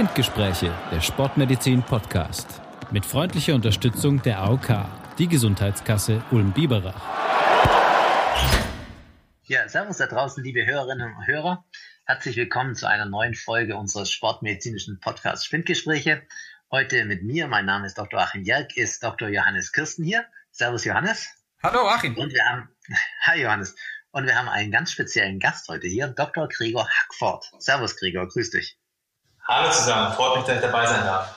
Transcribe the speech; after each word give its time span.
Spindgespräche, 0.00 0.74
der 0.90 1.02
Sportmedizin 1.02 1.82
Podcast. 1.82 2.62
Mit 2.90 3.04
freundlicher 3.04 3.54
Unterstützung 3.54 4.22
der 4.22 4.38
AOK, 4.38 4.86
die 5.18 5.28
Gesundheitskasse 5.28 6.24
Ulm-Biberach. 6.30 7.02
Ja, 9.42 9.68
servus 9.68 9.98
da 9.98 10.06
draußen, 10.06 10.42
liebe 10.42 10.64
Hörerinnen 10.64 11.14
und 11.14 11.26
Hörer. 11.26 11.66
Herzlich 12.06 12.38
willkommen 12.38 12.74
zu 12.76 12.88
einer 12.88 13.04
neuen 13.04 13.34
Folge 13.34 13.76
unseres 13.76 14.10
sportmedizinischen 14.10 15.00
Podcasts 15.00 15.44
Spindgespräche. 15.44 16.22
Heute 16.70 17.04
mit 17.04 17.22
mir, 17.22 17.46
mein 17.46 17.66
Name 17.66 17.84
ist 17.84 17.98
Dr. 17.98 18.20
Achim 18.20 18.42
Jerk, 18.42 18.78
ist 18.78 19.04
Dr. 19.04 19.28
Johannes 19.28 19.70
Kirsten 19.70 20.02
hier. 20.02 20.24
Servus 20.50 20.86
Johannes. 20.86 21.28
Hallo 21.62 21.86
Achim. 21.86 22.16
Und 22.16 22.32
wir 22.32 22.44
haben, 22.48 22.70
hi 23.20 23.42
Johannes. 23.42 23.76
Und 24.12 24.24
wir 24.24 24.34
haben 24.34 24.48
einen 24.48 24.70
ganz 24.70 24.92
speziellen 24.92 25.38
Gast 25.38 25.68
heute 25.68 25.88
hier, 25.88 26.08
Dr. 26.08 26.48
Gregor 26.48 26.88
Hackford. 26.88 27.52
Servus 27.58 27.96
Gregor, 27.96 28.26
grüß 28.26 28.48
dich. 28.48 28.79
Hallo 29.44 29.72
zusammen, 29.72 30.12
freut 30.14 30.36
mich, 30.36 30.46
dass 30.46 30.56
ich 30.56 30.62
dabei 30.62 30.86
sein 30.86 31.04
darf. 31.04 31.36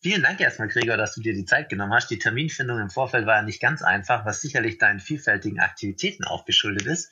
Vielen 0.00 0.22
Dank 0.22 0.40
erstmal, 0.40 0.68
Gregor, 0.68 0.96
dass 0.96 1.14
du 1.14 1.20
dir 1.20 1.34
die 1.34 1.44
Zeit 1.44 1.68
genommen 1.68 1.92
hast. 1.92 2.08
Die 2.10 2.18
Terminfindung 2.18 2.78
im 2.78 2.90
Vorfeld 2.90 3.26
war 3.26 3.36
ja 3.36 3.42
nicht 3.42 3.60
ganz 3.60 3.82
einfach, 3.82 4.24
was 4.24 4.40
sicherlich 4.40 4.78
deinen 4.78 5.00
vielfältigen 5.00 5.58
Aktivitäten 5.58 6.24
aufgeschuldet 6.24 6.86
ist. 6.86 7.10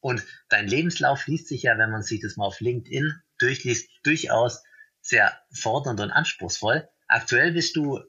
Und 0.00 0.24
dein 0.48 0.66
Lebenslauf 0.66 1.26
liest 1.26 1.48
sich 1.48 1.62
ja, 1.62 1.78
wenn 1.78 1.90
man 1.90 2.02
sich 2.02 2.20
das 2.20 2.36
mal 2.36 2.46
auf 2.46 2.60
LinkedIn 2.60 3.22
durchliest, 3.38 3.88
durchaus 4.02 4.62
sehr 5.00 5.38
fordernd 5.52 6.00
und 6.00 6.10
anspruchsvoll. 6.10 6.88
Aktuell 7.06 7.52
bist 7.52 7.76
du 7.76 8.00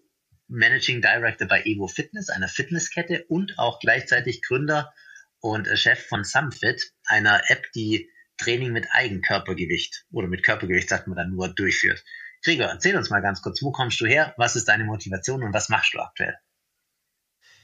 Managing 0.48 1.02
Director 1.02 1.48
bei 1.48 1.62
Evo 1.64 1.88
Fitness, 1.88 2.30
einer 2.30 2.48
Fitnesskette 2.48 3.25
und 3.28 3.59
auch 3.59 3.80
gleichzeitig 3.80 4.41
Gründer 4.41 4.94
und 5.39 5.67
Chef 5.78 6.08
von 6.08 6.23
Sumfit, 6.23 6.94
einer 7.05 7.41
App, 7.50 7.72
die 7.73 8.09
Training 8.38 8.71
mit 8.71 8.88
Eigenkörpergewicht 8.91 10.05
oder 10.11 10.27
mit 10.27 10.43
Körpergewicht, 10.43 10.89
sagt 10.89 11.07
man 11.07 11.17
dann 11.17 11.31
nur, 11.31 11.49
durchführt. 11.49 12.03
Gregor, 12.44 12.67
erzähl 12.67 12.95
uns 12.95 13.09
mal 13.09 13.21
ganz 13.21 13.41
kurz, 13.41 13.61
wo 13.61 13.71
kommst 13.71 13.99
du 13.99 14.05
her, 14.05 14.33
was 14.38 14.55
ist 14.55 14.67
deine 14.67 14.85
Motivation 14.85 15.44
und 15.44 15.53
was 15.53 15.69
machst 15.69 15.94
du 15.94 15.99
aktuell? 15.99 16.38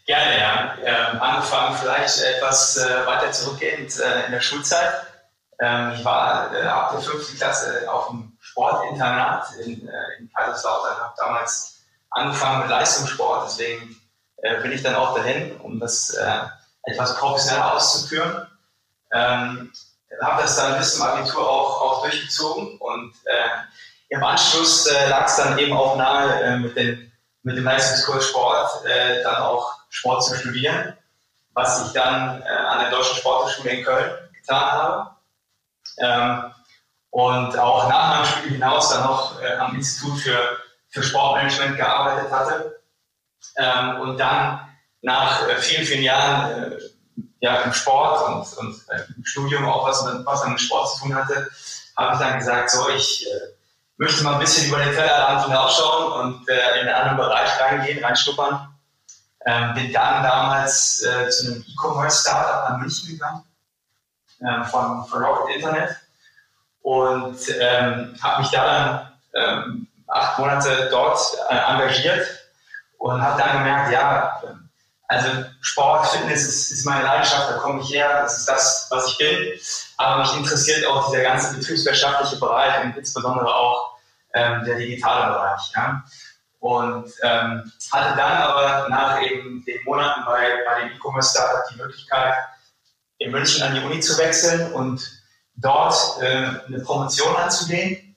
Gerne, 0.05 0.37
ja. 0.37 0.77
Ähm, 0.83 1.21
angefangen 1.21 1.77
vielleicht 1.77 2.21
etwas 2.21 2.77
äh, 2.77 3.05
weiter 3.05 3.31
zurückgehend 3.31 3.97
äh, 3.99 4.25
in 4.25 4.31
der 4.31 4.41
Schulzeit. 4.41 5.05
Ähm, 5.61 5.93
ich 5.95 6.03
war 6.03 6.53
äh, 6.53 6.63
ab 6.63 6.91
der 6.91 6.99
fünften 6.99 7.37
Klasse 7.37 7.89
auf 7.89 8.09
dem 8.09 8.37
Sportinternat 8.41 9.45
in, 9.63 9.87
äh, 9.87 9.91
in 10.19 10.29
Kaiserslautern, 10.35 10.97
habe 10.97 11.13
damals 11.17 11.85
angefangen 12.09 12.61
mit 12.61 12.69
Leistungssport, 12.69 13.47
deswegen 13.47 13.95
äh, 14.41 14.61
bin 14.61 14.73
ich 14.73 14.83
dann 14.83 14.95
auch 14.95 15.15
dahin, 15.15 15.55
um 15.57 15.79
das 15.79 16.09
äh, 16.09 16.39
etwas 16.83 17.17
professioneller 17.17 17.73
auszuführen. 17.75 18.47
Ähm, 19.13 19.71
habe 20.21 20.41
das 20.41 20.55
dann 20.55 20.77
bis 20.77 20.95
zum 20.95 21.03
Abitur 21.05 21.49
auch, 21.49 21.81
auch 21.81 22.01
durchgezogen 22.01 22.77
und 22.77 23.13
äh, 23.25 24.13
im 24.13 24.23
Anschluss 24.23 24.85
äh, 24.87 25.09
lag 25.09 25.25
es 25.25 25.37
dann 25.37 25.57
eben 25.57 25.73
auch 25.73 25.95
nahe, 25.95 26.43
äh, 26.43 26.57
mit, 26.57 26.75
den, 26.75 27.11
mit 27.41 27.57
dem 27.57 27.63
Leistungskurs 27.63 28.29
Sport 28.29 28.85
äh, 28.85 29.23
dann 29.23 29.37
auch 29.37 29.73
Sport 29.89 30.23
zu 30.23 30.35
studieren, 30.35 30.95
was 31.53 31.87
ich 31.87 31.93
dann 31.93 32.41
äh, 32.41 32.45
an 32.45 32.79
der 32.79 32.91
Deutschen 32.91 33.17
Sporthochschule 33.17 33.71
in 33.71 33.83
Köln 33.83 34.11
getan 34.39 34.71
habe. 34.71 35.09
Ähm, 35.97 36.53
und 37.09 37.57
auch 37.59 37.87
nach 37.89 38.15
meinem 38.15 38.25
Studium 38.25 38.53
hinaus 38.53 38.89
dann 38.89 39.03
noch 39.03 39.41
äh, 39.41 39.53
am 39.55 39.75
Institut 39.75 40.19
für, 40.19 40.57
für 40.89 41.03
Sportmanagement 41.03 41.77
gearbeitet 41.77 42.31
hatte. 42.31 42.81
Ähm, 43.57 44.01
und 44.01 44.17
dann 44.17 44.67
nach 45.01 45.47
vielen, 45.59 45.85
vielen 45.85 46.03
Jahren 46.03 46.73
ja, 47.43 47.57
im 47.63 47.73
Sport 47.73 48.25
und, 48.29 48.57
und 48.57 48.81
im 49.17 49.25
Studium 49.25 49.67
auch 49.67 49.85
was, 49.85 50.01
was 50.23 50.47
mit 50.47 50.61
Sport 50.61 50.95
zu 50.95 51.01
tun 51.01 51.13
hatte, 51.13 51.51
habe 51.97 52.13
ich 52.13 52.19
dann 52.19 52.39
gesagt, 52.39 52.71
so, 52.71 52.87
ich 52.87 53.27
äh, 53.27 53.39
möchte 53.97 54.23
mal 54.23 54.35
ein 54.35 54.39
bisschen 54.39 54.69
über 54.69 54.77
den 54.77 54.95
Tellerrand 54.95 55.43
hinausschauen 55.43 56.13
und 56.13 56.49
äh, 56.49 56.79
in 56.79 56.87
einen 56.87 56.95
anderen 56.95 57.17
Bereich 57.17 57.49
reingehen, 57.59 58.01
reinschnuppern. 58.01 58.73
Ähm, 59.45 59.73
bin 59.73 59.91
dann 59.91 60.23
damals 60.23 61.03
äh, 61.03 61.29
zu 61.29 61.47
einem 61.47 61.65
E-Commerce-Startup 61.67 62.69
nach 62.69 62.77
München 62.77 63.09
gegangen, 63.09 63.43
äh, 64.39 64.63
von, 64.63 65.05
von 65.07 65.21
Rocket 65.21 65.57
Internet 65.57 65.97
und 66.81 67.37
ähm, 67.59 68.15
habe 68.23 68.41
mich 68.41 68.51
da 68.51 68.65
dann 69.33 69.67
ähm, 69.67 69.87
acht 70.07 70.39
Monate 70.39 70.87
dort 70.89 71.19
äh, 71.49 71.55
engagiert 71.55 72.25
und 72.99 73.21
habe 73.21 73.37
dann 73.37 73.57
gemerkt, 73.57 73.91
ja, 73.91 74.41
also 75.07 75.45
Sport, 75.61 76.07
Fitness 76.07 76.47
ist, 76.47 76.71
ist, 76.71 76.85
meine 76.85 77.03
Leidenschaft, 77.03 77.49
da 77.49 77.57
komme 77.57 77.81
ich 77.81 77.93
her, 77.93 78.21
das 78.21 78.39
ist 78.39 78.49
das, 78.49 78.87
was 78.89 79.07
ich 79.11 79.17
bin. 79.17 79.59
Aber 79.97 80.21
mich 80.21 80.35
interessiert 80.35 80.85
auch 80.87 81.09
dieser 81.09 81.23
ganze 81.23 81.55
betriebswirtschaftliche 81.55 82.37
Bereich 82.37 82.83
und 82.83 82.97
insbesondere 82.97 83.53
auch 83.53 83.97
ähm, 84.33 84.63
der 84.65 84.77
digitale 84.77 85.33
Bereich. 85.33 85.61
Ja. 85.75 86.03
Und 86.59 87.11
ähm, 87.23 87.71
hatte 87.91 88.17
dann 88.17 88.37
aber 88.37 88.87
nach 88.89 89.21
eben 89.21 89.63
den 89.65 89.83
Monaten 89.83 90.23
bei, 90.25 90.63
bei 90.65 90.81
dem 90.81 90.95
E-Commerce-Startup 90.95 91.65
die 91.71 91.77
Möglichkeit, 91.77 92.33
in 93.17 93.31
München 93.31 93.63
an 93.63 93.75
die 93.75 93.81
Uni 93.81 93.99
zu 93.99 94.17
wechseln 94.17 94.71
und 94.73 95.05
dort 95.55 95.95
äh, 96.21 96.47
eine 96.67 96.79
Promotion 96.83 97.35
anzulehnen. 97.35 98.15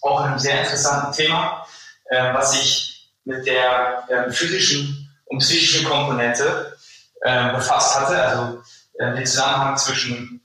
Auch 0.00 0.20
in 0.20 0.26
einem 0.26 0.38
sehr 0.38 0.60
interessanten 0.60 1.12
Thema, 1.12 1.66
äh, 2.06 2.32
was 2.32 2.52
sich 2.52 3.10
mit 3.24 3.46
der 3.46 4.04
äh, 4.08 4.30
physischen 4.30 5.01
und 5.32 5.38
psychische 5.38 5.84
Komponente 5.84 6.76
äh, 7.22 7.52
befasst 7.52 7.98
hatte, 7.98 8.22
also 8.22 8.62
äh, 8.98 9.14
den 9.14 9.26
Zusammenhang 9.26 9.76
zwischen 9.78 10.42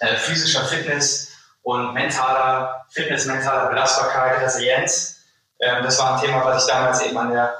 äh, 0.00 0.16
physischer 0.16 0.64
Fitness 0.66 1.32
und 1.62 1.94
mentaler 1.94 2.84
Fitness, 2.90 3.24
mentaler 3.24 3.70
Belastbarkeit, 3.70 4.40
Resilienz. 4.42 5.16
Ähm, 5.60 5.82
das 5.82 5.98
war 5.98 6.14
ein 6.14 6.20
Thema, 6.20 6.44
was 6.44 6.64
ich 6.66 6.70
damals 6.70 7.02
eben 7.02 7.16
an 7.16 7.32
der 7.32 7.54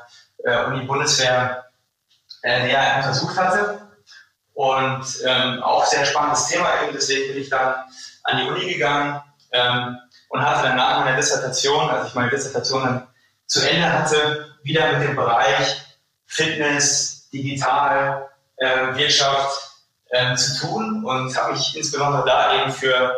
äh, 0.45 0.65
Uni 0.67 0.85
Bundeswehr 0.85 1.65
äh, 2.43 2.65
näher 2.65 2.97
untersucht 2.99 3.37
hatte. 3.39 3.81
Und 4.53 5.07
ähm, 5.25 5.63
auch 5.63 5.87
sehr 5.87 6.05
spannendes 6.05 6.49
Thema 6.49 6.83
eben, 6.83 6.93
deswegen 6.93 7.33
bin 7.33 7.43
ich 7.43 7.49
dann 7.49 7.77
an 8.25 8.39
die 8.39 8.49
Uni 8.51 8.75
gegangen 8.75 9.23
ähm, 9.53 9.97
und 10.29 10.45
hatte 10.45 10.65
dann 10.69 10.77
nach 10.77 10.99
meiner 10.99 11.17
Dissertation, 11.17 11.89
als 11.89 12.09
ich 12.09 12.15
meine 12.15 12.31
Dissertation 12.31 12.83
dann 12.83 13.09
zu 13.47 13.67
Ende 13.67 13.91
hatte, 13.91 14.57
wieder 14.65 14.93
mit 14.93 15.09
dem 15.09 15.17
Bereich 15.17 15.88
Fitness, 16.29 17.29
Digital, 17.31 18.29
äh, 18.57 18.95
Wirtschaft 18.95 19.81
äh, 20.11 20.37
zu 20.37 20.61
tun 20.61 21.05
und 21.05 21.37
habe 21.37 21.53
mich 21.53 21.77
insbesondere 21.77 22.25
da 22.25 22.63
eben 22.63 22.71
für, 22.71 23.15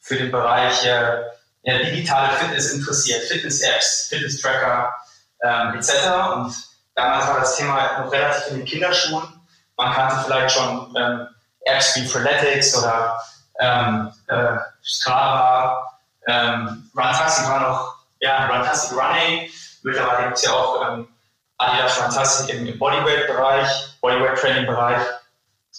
für 0.00 0.16
den 0.16 0.30
Bereich 0.30 0.84
äh, 0.84 1.22
ja, 1.62 1.78
digitale 1.78 2.32
Fitness 2.36 2.72
interessiert, 2.72 3.24
Fitness-Apps, 3.24 4.06
Fitness-Tracker 4.08 4.94
ähm, 5.42 5.74
etc. 5.74 5.90
Und 6.34 6.54
damals 6.94 7.26
war 7.26 7.40
das 7.40 7.56
Thema 7.56 7.98
noch 7.98 8.12
relativ 8.12 8.52
in 8.52 8.58
den 8.58 8.64
Kinderschuhen. 8.64 9.24
Man 9.76 9.92
kannte 9.92 10.24
vielleicht 10.24 10.54
schon 10.54 10.94
ähm, 10.96 11.26
Apps 11.64 11.96
wie 11.96 12.06
Freeletics 12.06 12.76
oder 12.76 13.20
ähm, 13.58 14.12
äh, 14.28 14.56
Strava, 14.82 15.98
ähm, 16.28 16.90
Runtastic 16.96 17.48
war 17.48 17.60
noch, 17.60 17.96
ja, 18.20 18.46
Runtastic 18.46 18.96
Running. 18.96 19.50
Mittlerweile 19.82 20.24
gibt 20.26 20.36
es 20.36 20.44
ja 20.44 20.52
auch 20.52 20.88
ähm, 20.88 21.08
Adidas 21.58 21.94
Fantastic 21.94 22.54
im 22.54 22.78
Bodyweight-Bereich, 22.78 23.68
Bodyweight-Training-Bereich. 24.00 25.02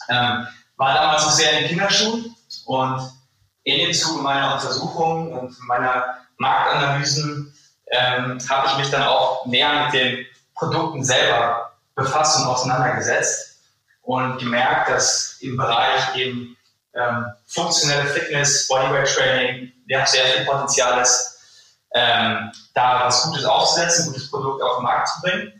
Ähm, 0.09 0.47
war 0.77 0.93
damals 0.93 1.23
noch 1.23 1.31
sehr 1.31 1.51
in 1.53 1.59
den 1.59 1.67
Kinderschuhen 1.69 2.35
und 2.65 3.11
in 3.63 3.79
dem 3.79 3.93
Zuge 3.93 4.21
meiner 4.21 4.53
Untersuchungen 4.53 5.33
und 5.33 5.55
meiner 5.67 6.17
Marktanalysen 6.37 7.53
ähm, 7.91 8.39
habe 8.49 8.67
ich 8.67 8.77
mich 8.77 8.89
dann 8.89 9.03
auch 9.03 9.45
näher 9.45 9.85
mit 9.85 9.93
den 9.93 10.25
Produkten 10.55 11.03
selber 11.03 11.71
befasst 11.95 12.39
und 12.39 12.45
auseinandergesetzt 12.45 13.59
und 14.03 14.39
gemerkt, 14.39 14.89
dass 14.89 15.37
im 15.41 15.57
Bereich 15.57 16.15
eben 16.15 16.55
ähm, 16.93 17.25
funktionelle 17.45 18.05
Fitness, 18.05 18.67
Bodyweight 18.67 19.13
Training, 19.13 19.71
ja 19.87 20.05
sehr 20.05 20.25
viel 20.25 20.45
Potenzial 20.45 21.01
ist, 21.01 21.39
ähm, 21.93 22.51
da 22.73 23.05
was 23.05 23.23
Gutes 23.23 23.45
aufzusetzen, 23.45 24.05
ein 24.05 24.13
gutes 24.13 24.29
Produkt 24.29 24.61
auf 24.61 24.77
den 24.77 24.83
Markt 24.83 25.07
zu 25.09 25.21
bringen 25.21 25.56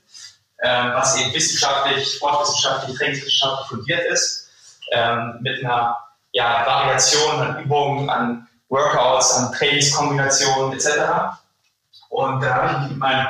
ähm, 0.64 0.92
was 0.94 1.18
eben 1.18 1.34
wissenschaftlich, 1.34 2.16
sportwissenschaftlich, 2.16 2.98
trainingswissenschaftlich 2.98 3.68
fundiert 3.68 4.12
ist, 4.12 4.50
ähm, 4.92 5.38
mit 5.42 5.64
einer 5.64 5.98
ja, 6.32 6.66
Variation 6.66 7.40
an 7.42 7.64
Übungen, 7.64 8.10
an 8.10 8.48
Workouts, 8.70 9.34
an 9.34 9.52
Trainingskombinationen 9.54 10.74
etc. 10.74 11.38
Und 12.10 12.42
da 12.42 12.56
habe 12.56 12.68
ich 12.68 12.80
mich 12.80 12.90
mit 12.92 13.00
meinen 13.00 13.28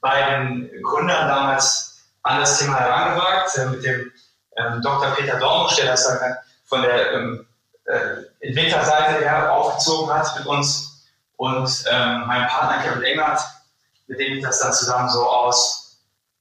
beiden 0.00 0.70
Gründern 0.82 1.28
damals 1.28 2.06
an 2.22 2.40
das 2.40 2.58
Thema 2.58 2.78
herangewagt, 2.78 3.56
äh, 3.56 3.66
mit 3.66 3.84
dem 3.84 4.12
ähm, 4.56 4.82
Dr. 4.82 5.10
Peter 5.12 5.38
Dormusch, 5.38 5.76
der 5.76 5.86
das 5.86 6.04
dann 6.04 6.36
von 6.64 6.82
der 6.82 7.12
ähm, 7.12 7.46
äh, 7.86 8.46
Entwicklerseite 8.46 9.24
her 9.24 9.52
aufgezogen 9.52 10.12
hat 10.12 10.36
mit 10.38 10.46
uns 10.46 11.06
und 11.36 11.84
ähm, 11.90 12.26
meinem 12.26 12.46
Partner 12.48 12.82
Kevin 12.82 13.02
Engert, 13.02 13.40
mit 14.06 14.18
dem 14.18 14.36
ich 14.36 14.42
das 14.42 14.58
dann 14.60 14.72
zusammen 14.72 15.08
so 15.08 15.28
aus 15.28 15.87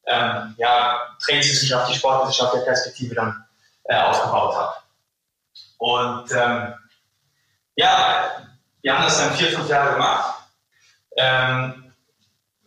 ähm, 0.07 0.55
ja, 0.57 0.99
Sportwissenschaft 1.93 2.55
der 2.55 2.61
Perspektive 2.61 3.15
dann 3.15 3.45
äh, 3.85 3.97
aufgebaut 3.97 4.55
habe. 4.55 4.73
Und 5.77 6.31
ähm, 6.31 6.73
ja, 7.75 8.31
wir 8.81 8.93
haben 8.93 9.03
das 9.03 9.17
dann 9.17 9.35
vier, 9.35 9.51
fünf 9.51 9.69
Jahre 9.69 9.93
gemacht. 9.93 10.33
ähm, 11.17 11.93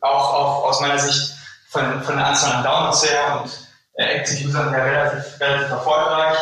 auch, 0.00 0.34
auch 0.34 0.64
aus 0.64 0.80
meiner 0.80 0.98
Sicht 0.98 1.34
von, 1.68 2.02
von 2.02 2.16
der 2.16 2.26
Anzahl 2.26 2.56
an 2.56 2.64
Downloads 2.64 3.08
her 3.08 3.40
und 3.40 3.68
äh, 3.94 4.04
Active 4.16 4.48
Usern 4.48 4.72
her 4.74 4.84
relativ, 4.84 5.40
relativ 5.40 5.70
erfolgreich. 5.70 6.38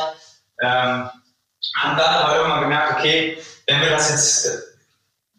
Ähm, 0.63 1.11
haben 1.77 1.97
dann 1.97 2.15
aber 2.15 2.37
irgendwann 2.37 2.63
gemerkt, 2.63 2.99
okay, 2.99 3.39
wenn 3.67 3.81
wir 3.81 3.91
das 3.91 4.11
jetzt 4.11 4.47
äh, 4.47 4.59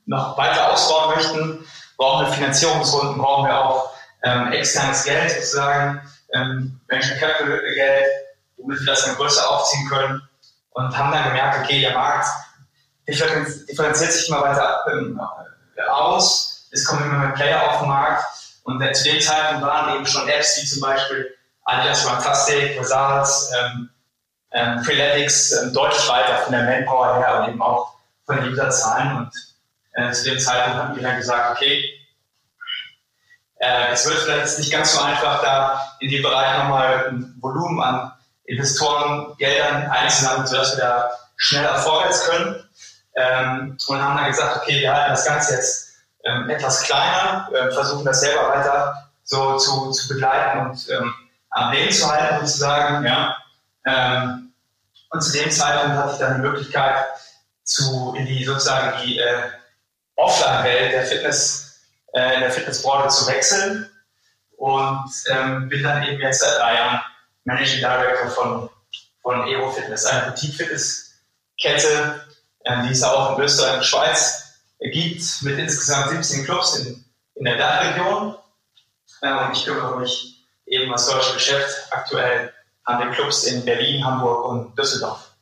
noch 0.06 0.38
weiter 0.38 0.72
ausbauen 0.72 1.16
möchten, 1.16 1.66
brauchen 1.98 2.26
wir 2.26 2.34
Finanzierungsrunden, 2.34 3.18
brauchen 3.18 3.48
wir 3.48 3.58
auch 3.58 3.92
ähm, 4.24 4.52
externes 4.52 5.04
Geld 5.04 5.32
sozusagen, 5.32 6.02
ähm, 6.34 6.80
Venture 6.88 7.18
Capital 7.18 7.62
Geld, 7.74 8.06
womit 8.58 8.80
wir 8.80 8.86
das 8.88 9.06
dann 9.06 9.16
größer 9.16 9.50
aufziehen 9.50 9.88
können. 9.90 10.22
Und 10.72 10.98
haben 10.98 11.12
dann 11.12 11.26
gemerkt, 11.26 11.60
okay, 11.64 11.82
der 11.82 11.94
Markt 11.94 12.28
differenziert 13.08 14.12
sich 14.12 14.30
immer 14.30 14.42
weiter 14.42 14.80
ähm, 14.92 15.20
aus, 15.90 16.68
es 16.72 16.86
kommen 16.86 17.04
immer 17.04 17.18
mehr 17.18 17.32
Player 17.32 17.70
auf 17.70 17.80
den 17.80 17.90
Markt. 17.90 18.24
Und 18.64 18.96
zu 18.96 19.04
dem 19.04 19.20
Zeitpunkt 19.20 19.66
waren 19.66 19.96
eben 19.96 20.06
schon 20.06 20.28
Apps 20.30 20.62
wie 20.62 20.68
zum 20.68 20.82
Beispiel 20.82 21.36
Adidas 21.66 22.04
Fantastic, 22.04 22.80
Results, 22.80 23.52
ähm, 23.60 23.90
ähm, 24.52 24.84
Freeletics 24.84 25.52
ähm, 25.54 25.74
deutlich 25.74 26.08
weiter 26.08 26.38
von 26.38 26.52
der 26.54 26.64
Manpower 26.64 27.18
her 27.18 27.42
und 27.42 27.50
eben 27.50 27.62
auch 27.62 27.94
von 28.26 28.38
den 28.38 28.52
Userzahlen. 28.52 29.18
Und 29.18 29.32
äh, 29.94 30.12
zu 30.12 30.26
dem 30.26 30.40
Zeitpunkt 30.40 30.80
haben 30.80 30.96
wir 30.96 31.04
dann 31.04 31.18
gesagt, 31.18 31.56
okay, 31.56 31.99
äh, 33.60 33.92
es 33.92 34.08
wird 34.08 34.20
vielleicht 34.20 34.58
nicht 34.58 34.72
ganz 34.72 34.94
so 34.94 35.02
einfach, 35.02 35.42
da 35.42 35.96
in 36.00 36.10
dem 36.10 36.24
Bereich 36.24 36.58
nochmal 36.58 37.08
ein 37.10 37.36
Volumen 37.40 37.82
an 37.82 38.12
Investorengeldern 38.46 39.88
einzusammeln, 39.92 40.48
sodass 40.48 40.76
wir 40.76 40.84
da 40.84 41.12
schneller 41.36 41.76
vorwärts 41.76 42.26
können. 42.28 42.64
Ähm, 43.16 43.78
und 43.88 44.02
haben 44.02 44.18
dann 44.18 44.28
gesagt, 44.28 44.58
okay, 44.58 44.80
wir 44.80 44.94
halten 44.94 45.12
das 45.12 45.26
Ganze 45.26 45.56
jetzt 45.56 45.90
ähm, 46.24 46.50
etwas 46.50 46.84
kleiner, 46.84 47.50
äh, 47.54 47.72
versuchen 47.72 48.06
das 48.06 48.22
selber 48.22 48.50
weiter 48.50 49.10
so 49.24 49.58
zu, 49.58 49.92
zu 49.92 50.08
begleiten 50.08 50.70
und 50.70 50.90
ähm, 50.90 51.14
am 51.52 51.72
Leben 51.72 51.92
zu 51.92 52.10
halten 52.10 52.46
sozusagen. 52.46 53.06
Ja. 53.06 53.36
Ähm, 53.86 54.54
und 55.12 55.22
zu 55.22 55.32
dem 55.32 55.52
Zeitpunkt 55.52 55.98
hatte 55.98 56.14
ich 56.14 56.20
dann 56.20 56.36
die 56.36 56.48
Möglichkeit, 56.48 57.06
zu, 57.64 58.16
in 58.18 58.26
die 58.26 58.44
sozusagen 58.44 59.02
die 59.04 59.20
äh, 59.20 59.44
Offline-Welt 60.16 60.94
der 60.94 61.06
Fitness, 61.06 61.69
äh, 62.14 62.36
in 62.36 62.42
der 62.42 62.52
Fitnessbranche 62.52 63.10
zu 63.10 63.28
wechseln 63.28 63.90
und 64.58 65.10
ähm, 65.30 65.70
bin 65.70 65.84
dann 65.84 66.04
eben 66.04 66.22
jetzt 66.22 66.42
seit 66.42 66.60
drei 66.60 66.76
Jahren 66.76 67.02
Managing 67.46 67.80
Director 67.80 68.30
von, 68.30 68.70
von 69.22 69.42
Aero 69.42 69.72
Fitness, 69.72 70.06
eine 70.06 70.32
Boutique-Fitness-Kette, 70.32 72.26
ähm, 72.66 72.86
die 72.86 72.92
es 72.92 73.04
auch 73.04 73.38
in 73.38 73.44
Österreich 73.44 73.78
und 73.78 73.86
Schweiz 73.86 74.60
gibt, 74.80 75.24
mit 75.42 75.58
insgesamt 75.58 76.10
17 76.12 76.46
Clubs 76.46 76.78
in, 76.78 77.04
in 77.36 77.46
der 77.46 77.58
Dachregion. 77.58 78.36
Ähm, 79.24 79.38
und 79.38 79.58
ich 79.58 79.66
kümmere 79.66 80.00
mich 80.00 80.46
eben 80.66 80.92
als 80.92 81.08
deutsches 81.08 81.34
Geschäft 81.34 81.88
aktuell 81.92 82.54
an 82.84 83.00
den 83.02 83.12
Clubs 83.12 83.46
in 83.46 83.64
Berlin, 83.66 84.04
Hamburg 84.04 84.46
und 84.46 84.78
Düsseldorf. 84.78 85.36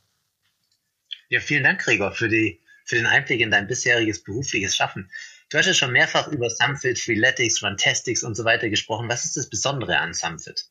Ja, 1.29 1.39
vielen 1.39 1.63
Dank, 1.63 1.81
Gregor, 1.81 2.11
für, 2.11 2.29
die, 2.29 2.61
für 2.85 2.95
den 2.95 3.05
Einblick 3.05 3.41
in 3.41 3.51
dein 3.51 3.67
bisheriges 3.67 4.23
berufliches 4.23 4.75
Schaffen. 4.75 5.11
Du 5.49 5.57
hast 5.57 5.65
ja 5.65 5.73
schon 5.73 5.91
mehrfach 5.91 6.27
über 6.27 6.49
Sumfit, 6.49 6.99
Freeletics, 6.99 7.63
Runtastics 7.63 8.23
und 8.23 8.35
so 8.35 8.43
weiter 8.43 8.69
gesprochen. 8.69 9.09
Was 9.09 9.23
ist 9.23 9.37
das 9.37 9.49
Besondere 9.49 9.97
an 9.97 10.13
Sumfit? 10.13 10.65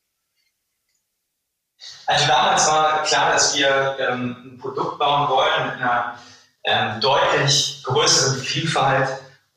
Also 2.06 2.26
damals 2.26 2.66
war 2.66 3.02
klar, 3.04 3.32
dass 3.32 3.56
wir 3.56 3.96
ähm, 3.98 4.36
ein 4.44 4.58
Produkt 4.58 4.98
bauen 4.98 5.28
wollen 5.28 5.66
mit 5.66 5.76
einer 5.76 6.18
ähm, 6.64 7.00
deutlich 7.00 7.82
größeren 7.84 8.40
Vielfalt 8.40 9.08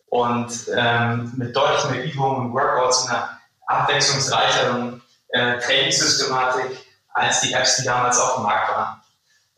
und 0.07 0.51
ähm, 0.75 1.33
mit 1.35 1.55
deutlich 1.55 1.91
mehr 1.91 2.03
Übungen 2.05 2.47
und 2.47 2.53
Workouts 2.53 3.03
und 3.03 3.09
einer 3.09 3.39
abwechslungsreicheren 3.67 5.01
äh, 5.29 5.59
Trainingssystematik 5.59 6.77
als 7.13 7.41
die 7.41 7.53
Apps, 7.53 7.77
die 7.77 7.83
damals 7.83 8.19
auf 8.19 8.35
dem 8.35 8.43
Markt 8.43 8.69
waren. 8.69 9.01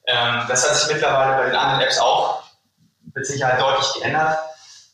Ähm, 0.07 0.46
das 0.48 0.68
hat 0.68 0.75
sich 0.75 0.94
mittlerweile 0.94 1.38
bei 1.38 1.46
den 1.48 1.56
anderen 1.56 1.81
Apps 1.81 2.00
auch 2.00 2.44
mit 3.14 3.25
Sicherheit 3.25 3.60
deutlich 3.60 3.94
geändert. 3.94 4.40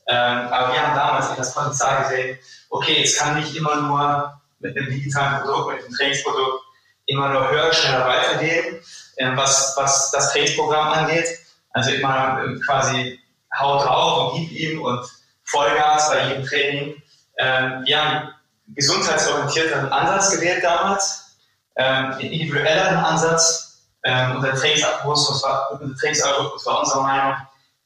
Ähm, 0.07 0.47
aber 0.51 0.73
wir 0.73 0.81
haben 0.81 0.95
damals 0.95 1.35
das 1.35 1.53
Potenzial 1.53 2.03
gesehen, 2.03 2.39
okay, 2.69 3.03
es 3.03 3.17
kann 3.17 3.39
nicht 3.39 3.55
immer 3.55 3.75
nur 3.75 4.41
mit 4.59 4.77
einem 4.77 4.89
digitalen 4.89 5.41
Produkt, 5.41 5.75
mit 5.75 5.85
einem 5.85 5.93
Trainingsprodukt 5.93 6.63
immer 7.07 7.29
nur 7.29 7.49
höher, 7.49 7.73
schneller 7.73 8.07
weitergehen, 8.07 8.81
äh, 9.17 9.35
was, 9.35 9.73
was 9.77 10.11
das 10.11 10.31
Trainingsprogramm 10.31 10.89
angeht. 10.89 11.27
Also 11.71 11.91
immer 11.91 12.43
äh, 12.43 12.59
quasi 12.59 13.19
haut 13.57 13.85
drauf 13.85 14.33
und 14.33 14.39
gib 14.39 14.51
ihm 14.51 14.81
und 14.81 15.05
Vollgas 15.43 16.09
bei 16.09 16.27
jedem 16.27 16.45
Training. 16.45 17.01
Ähm, 17.37 17.83
wir 17.85 18.03
haben 18.03 18.29
gesundheitsorientierteren 18.67 19.91
Ansatz 19.91 20.31
gewählt 20.31 20.63
damals, 20.63 21.37
ähm, 21.75 22.13
individuelleren 22.19 22.97
Ansatz. 22.97 23.63
Ähm, 24.03 24.37
unser 24.37 24.53
Trainingsalgorithmus 24.53 25.43
war, 25.43 25.69
war 25.71 26.79
unserer 26.79 27.01
Meinung 27.01 27.35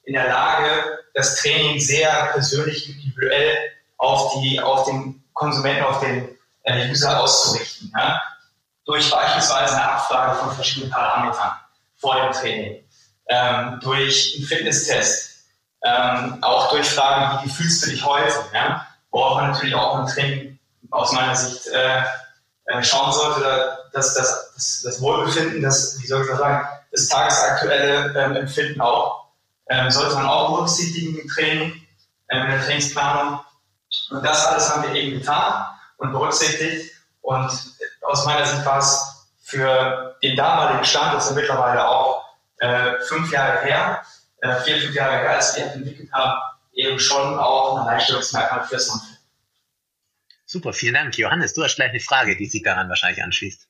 in 0.03 0.13
der 0.13 0.27
Lage, 0.27 0.99
das 1.13 1.35
Training 1.37 1.79
sehr 1.79 2.29
persönlich 2.33 2.89
individuell 2.89 3.57
auf, 3.97 4.33
die, 4.33 4.59
auf 4.59 4.85
den 4.85 5.23
Konsumenten, 5.33 5.83
auf 5.83 5.99
den 5.99 6.37
äh, 6.63 6.89
User 6.89 7.19
auszurichten. 7.19 7.91
Ja? 7.95 8.21
durch 8.85 9.09
beispielsweise 9.09 9.75
eine 9.75 9.91
Abfrage 9.91 10.35
von 10.37 10.51
verschiedenen 10.51 10.91
Parametern 10.91 11.51
vor 11.95 12.15
dem 12.15 12.31
Training, 12.33 12.83
ähm, 13.29 13.79
durch 13.81 14.35
einen 14.35 14.45
Fitnesstest, 14.45 15.45
ähm, 15.83 16.43
auch 16.43 16.71
durch 16.71 16.87
Fragen, 16.89 17.45
wie 17.45 17.49
fühlst 17.49 17.85
du 17.85 17.89
dich 17.89 18.03
heute, 18.03 18.33
ja? 18.53 18.85
worauf 19.11 19.37
man 19.37 19.51
natürlich 19.51 19.75
auch 19.75 19.99
im 19.99 20.07
Training 20.07 20.59
aus 20.89 21.11
meiner 21.13 21.35
Sicht 21.35 21.67
äh, 21.67 22.01
äh, 22.65 22.83
schauen 22.83 23.11
sollte, 23.13 23.77
dass 23.93 24.13
das, 24.13 24.51
das, 24.55 24.81
das 24.83 25.01
Wohlbefinden, 25.01 25.61
das, 25.61 25.97
wie 26.01 26.07
soll 26.07 26.23
ich 26.23 26.29
das 26.29 26.39
sagen, 26.39 26.67
das 26.91 27.07
tagesaktuelle 27.07 28.13
ähm, 28.19 28.35
Empfinden 28.35 28.81
auch, 28.81 29.20
ähm, 29.71 29.89
sollte 29.89 30.15
man 30.15 30.25
auch 30.25 30.55
berücksichtigen 30.55 31.17
im 31.17 31.27
Training, 31.29 31.87
ähm, 32.29 32.45
in 32.45 32.51
der 32.51 32.61
Trainingsplanung. 32.61 33.39
Und 34.09 34.25
das 34.25 34.45
alles 34.45 34.69
haben 34.69 34.83
wir 34.83 35.01
eben 35.01 35.19
getan 35.19 35.65
und 35.97 36.11
berücksichtigt. 36.11 36.91
Und 37.21 37.49
aus 38.01 38.25
meiner 38.25 38.45
Sicht 38.45 38.65
war 38.65 38.79
es 38.79 39.29
für 39.43 40.17
den 40.21 40.35
damaligen 40.35 40.83
Stand, 40.83 41.13
das 41.13 41.29
ist 41.29 41.35
mittlerweile 41.35 41.87
auch 41.87 42.25
äh, 42.57 42.99
fünf 43.07 43.31
Jahre 43.31 43.61
her, 43.61 44.01
äh, 44.41 44.55
vier, 44.61 44.77
fünf 44.81 44.93
Jahre 44.93 45.17
her, 45.17 45.35
als 45.35 45.55
wir 45.55 45.71
entwickelt 45.71 46.11
haben, 46.11 46.41
eben 46.73 46.99
schon 46.99 47.39
auch 47.39 47.77
ein 47.77 47.87
Alleinstellungsmerkmal 47.87 48.65
für 48.67 48.79
Sonfit. 48.79 49.19
Super, 50.45 50.73
vielen 50.73 50.95
Dank. 50.95 51.17
Johannes, 51.17 51.53
du 51.53 51.63
hast 51.63 51.75
gleich 51.75 51.91
eine 51.91 52.01
Frage, 52.01 52.35
die 52.35 52.45
sich 52.45 52.61
daran 52.61 52.89
wahrscheinlich 52.89 53.23
anschließt. 53.23 53.67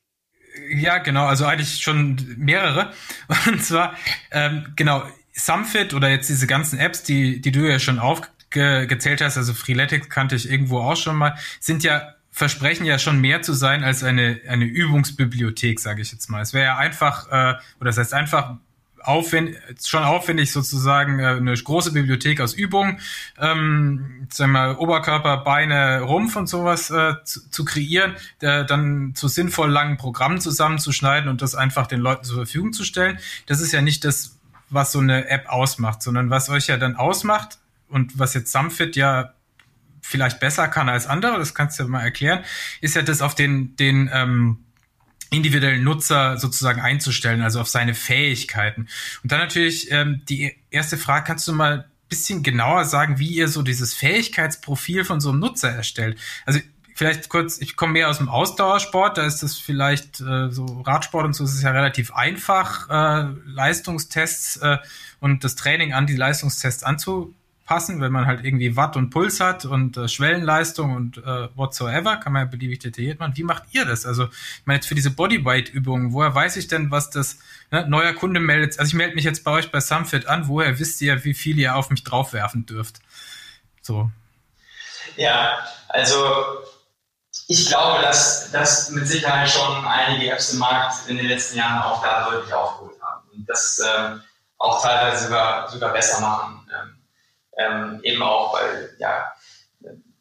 Ja, 0.74 0.98
genau, 0.98 1.26
also 1.26 1.46
eigentlich 1.46 1.80
schon 1.80 2.16
mehrere. 2.38 2.92
Und 3.46 3.64
zwar, 3.64 3.96
ähm, 4.32 4.72
genau, 4.76 5.04
Sumfit 5.32 5.94
oder 5.94 6.10
jetzt 6.10 6.28
diese 6.28 6.46
ganzen 6.46 6.78
Apps, 6.78 7.02
die, 7.02 7.40
die 7.40 7.52
du 7.52 7.60
ja 7.60 7.78
schon 7.78 7.98
aufgezählt 7.98 9.20
hast, 9.20 9.36
also 9.36 9.54
Freeletics 9.54 10.08
kannte 10.08 10.36
ich 10.36 10.50
irgendwo 10.50 10.80
auch 10.80 10.96
schon 10.96 11.16
mal, 11.16 11.36
sind 11.60 11.82
ja 11.82 12.14
versprechen 12.30 12.86
ja 12.86 12.98
schon 12.98 13.20
mehr 13.20 13.42
zu 13.42 13.52
sein 13.52 13.84
als 13.84 14.02
eine, 14.02 14.40
eine 14.48 14.64
Übungsbibliothek, 14.64 15.78
sage 15.78 16.00
ich 16.00 16.12
jetzt 16.12 16.30
mal. 16.30 16.40
Es 16.40 16.54
wäre 16.54 16.64
ja 16.64 16.76
einfach, 16.78 17.28
äh, 17.28 17.54
oder 17.78 17.90
das 17.90 17.98
heißt 17.98 18.14
einfach 18.14 18.56
aufwendig, 19.02 19.58
schon 19.84 20.04
aufwendig 20.04 20.52
sozusagen 20.52 21.18
äh, 21.18 21.26
eine 21.26 21.54
große 21.54 21.92
Bibliothek 21.92 22.40
aus 22.40 22.54
Übungen, 22.54 23.00
ähm, 23.38 24.28
sagen 24.30 24.52
wir 24.52 24.66
mal, 24.66 24.76
Oberkörper, 24.76 25.38
Beine, 25.38 26.00
Rumpf 26.02 26.36
und 26.36 26.46
sowas 26.46 26.90
äh, 26.90 27.14
zu, 27.24 27.50
zu 27.50 27.64
kreieren, 27.64 28.14
äh, 28.40 28.64
dann 28.64 29.14
zu 29.14 29.28
sinnvoll 29.28 29.70
langen 29.70 29.96
Programmen 29.96 30.40
zusammenzuschneiden 30.40 31.28
und 31.28 31.42
das 31.42 31.54
einfach 31.54 31.86
den 31.86 32.00
Leuten 32.00 32.24
zur 32.24 32.36
Verfügung 32.36 32.72
zu 32.72 32.84
stellen. 32.84 33.18
Das 33.46 33.60
ist 33.60 33.72
ja 33.72 33.82
nicht 33.82 34.04
das, 34.04 34.38
was 34.72 34.92
so 34.92 35.00
eine 35.00 35.28
App 35.28 35.48
ausmacht, 35.48 36.02
sondern 36.02 36.30
was 36.30 36.48
euch 36.48 36.66
ja 36.66 36.76
dann 36.76 36.96
ausmacht 36.96 37.58
und 37.88 38.18
was 38.18 38.34
jetzt 38.34 38.52
Sumfit 38.52 38.96
ja 38.96 39.34
vielleicht 40.00 40.40
besser 40.40 40.68
kann 40.68 40.88
als 40.88 41.06
andere, 41.06 41.38
das 41.38 41.54
kannst 41.54 41.78
du 41.78 41.86
mal 41.86 42.02
erklären, 42.02 42.44
ist 42.80 42.96
ja 42.96 43.02
das 43.02 43.22
auf 43.22 43.34
den, 43.34 43.76
den 43.76 44.10
ähm, 44.12 44.64
individuellen 45.30 45.84
Nutzer 45.84 46.38
sozusagen 46.38 46.80
einzustellen, 46.80 47.42
also 47.42 47.60
auf 47.60 47.68
seine 47.68 47.94
Fähigkeiten. 47.94 48.88
Und 49.22 49.32
dann 49.32 49.38
natürlich 49.38 49.90
ähm, 49.90 50.22
die 50.28 50.54
erste 50.70 50.98
Frage, 50.98 51.24
kannst 51.26 51.48
du 51.48 51.52
mal 51.52 51.88
bisschen 52.12 52.42
genauer 52.42 52.84
sagen, 52.84 53.18
wie 53.18 53.28
ihr 53.28 53.48
so 53.48 53.62
dieses 53.62 53.94
Fähigkeitsprofil 53.94 55.04
von 55.06 55.22
so 55.22 55.30
einem 55.30 55.38
Nutzer 55.38 55.70
erstellt? 55.70 56.18
Also 56.44 56.60
vielleicht 56.94 57.28
kurz, 57.28 57.60
ich 57.60 57.76
komme 57.76 57.94
mehr 57.94 58.08
aus 58.08 58.18
dem 58.18 58.28
Ausdauersport, 58.28 59.18
da 59.18 59.24
ist 59.24 59.42
das 59.42 59.56
vielleicht 59.56 60.20
äh, 60.20 60.50
so 60.50 60.64
Radsport 60.82 61.24
und 61.24 61.34
so 61.34 61.44
ist 61.44 61.54
es 61.54 61.62
ja 61.62 61.70
relativ 61.70 62.14
einfach, 62.14 62.88
äh, 62.88 63.28
Leistungstests 63.46 64.56
äh, 64.58 64.78
und 65.20 65.44
das 65.44 65.54
Training 65.54 65.92
an 65.92 66.06
die 66.06 66.16
Leistungstests 66.16 66.82
anzu 66.82 67.34
passen, 67.64 68.00
wenn 68.00 68.12
man 68.12 68.26
halt 68.26 68.44
irgendwie 68.44 68.76
Watt 68.76 68.96
und 68.96 69.10
Puls 69.10 69.40
hat 69.40 69.64
und 69.64 69.96
äh, 69.96 70.08
Schwellenleistung 70.08 70.94
und 70.94 71.18
äh, 71.18 71.48
whatsoever, 71.54 72.16
kann 72.16 72.32
man 72.32 72.42
ja 72.42 72.50
beliebig 72.50 72.80
detailliert 72.80 73.20
machen. 73.20 73.32
Wie 73.36 73.44
macht 73.44 73.62
ihr 73.72 73.84
das? 73.84 74.04
Also, 74.04 74.24
ich 74.24 74.66
meine 74.66 74.78
jetzt 74.78 74.88
für 74.88 74.94
diese 74.94 75.10
Bodyweight-Übungen, 75.10 76.12
woher 76.12 76.34
weiß 76.34 76.56
ich 76.56 76.68
denn, 76.68 76.90
was 76.90 77.10
das 77.10 77.38
ne, 77.70 77.86
neuer 77.88 78.12
Kunde 78.12 78.40
meldet? 78.40 78.78
Also 78.78 78.90
ich 78.90 78.94
melde 78.94 79.14
mich 79.14 79.24
jetzt 79.24 79.44
bei 79.44 79.52
euch 79.52 79.70
bei 79.70 79.80
Sumfit 79.80 80.26
an, 80.26 80.48
woher 80.48 80.78
wisst 80.78 81.00
ihr, 81.00 81.24
wie 81.24 81.34
viel 81.34 81.58
ihr 81.58 81.76
auf 81.76 81.88
mich 81.90 82.04
draufwerfen 82.04 82.66
dürft? 82.66 83.00
So. 83.80 84.10
Ja, 85.16 85.58
also 85.88 86.16
ich 87.48 87.68
glaube, 87.68 88.02
dass, 88.02 88.50
dass 88.50 88.90
mit 88.90 89.06
Sicherheit 89.06 89.48
schon 89.50 89.84
einige 89.86 90.30
Apps 90.30 90.52
im 90.52 90.58
Markt 90.58 91.08
in 91.08 91.16
den 91.16 91.26
letzten 91.26 91.58
Jahren 91.58 91.82
auch 91.82 92.02
da 92.02 92.30
deutlich 92.30 92.52
aufgeholt 92.52 93.00
haben 93.02 93.28
und 93.32 93.48
das 93.48 93.80
ähm, 93.84 94.22
auch 94.58 94.82
teilweise 94.82 95.24
sogar, 95.24 95.68
sogar 95.68 95.92
besser 95.92 96.20
machen. 96.20 96.66
Ähm, 96.72 96.98
ähm, 97.58 98.00
eben 98.02 98.22
auch, 98.22 98.54
weil 98.54 98.94
ja, 98.98 99.32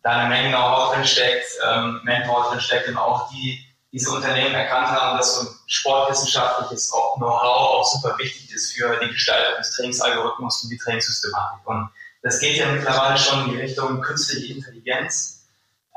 da 0.04 0.10
eine 0.12 0.30
Menge 0.30 0.50
Know-how 0.50 0.94
drin 0.94 1.06
steckt, 1.06 1.48
ähm, 1.66 2.02
Manpower 2.04 2.50
drin 2.50 2.60
steckt 2.60 2.88
und 2.90 2.98
auch 2.98 3.30
die 3.30 3.66
diese 3.92 4.12
Unternehmen 4.12 4.56
erkannt 4.56 4.88
haben, 4.88 5.18
dass 5.18 5.36
so 5.36 5.42
ein 5.42 5.56
sportwissenschaftliches 5.68 6.92
Know-how 6.92 7.44
auch 7.44 7.92
super 7.92 8.18
wichtig 8.18 8.50
ist 8.54 8.74
für 8.74 8.98
die 9.02 9.10
Gestaltung 9.10 9.58
des 9.58 9.74
Trainingsalgorithmus 9.74 10.64
und 10.64 10.70
die 10.70 10.78
Trainingssystematik. 10.78 11.68
Und 11.68 11.90
das 12.22 12.40
geht 12.40 12.56
ja 12.56 12.72
mittlerweile 12.72 13.18
schon 13.18 13.46
in 13.46 13.52
die 13.52 13.62
Richtung 13.62 14.02
künstliche 14.02 14.54
Intelligenz. 14.54 15.41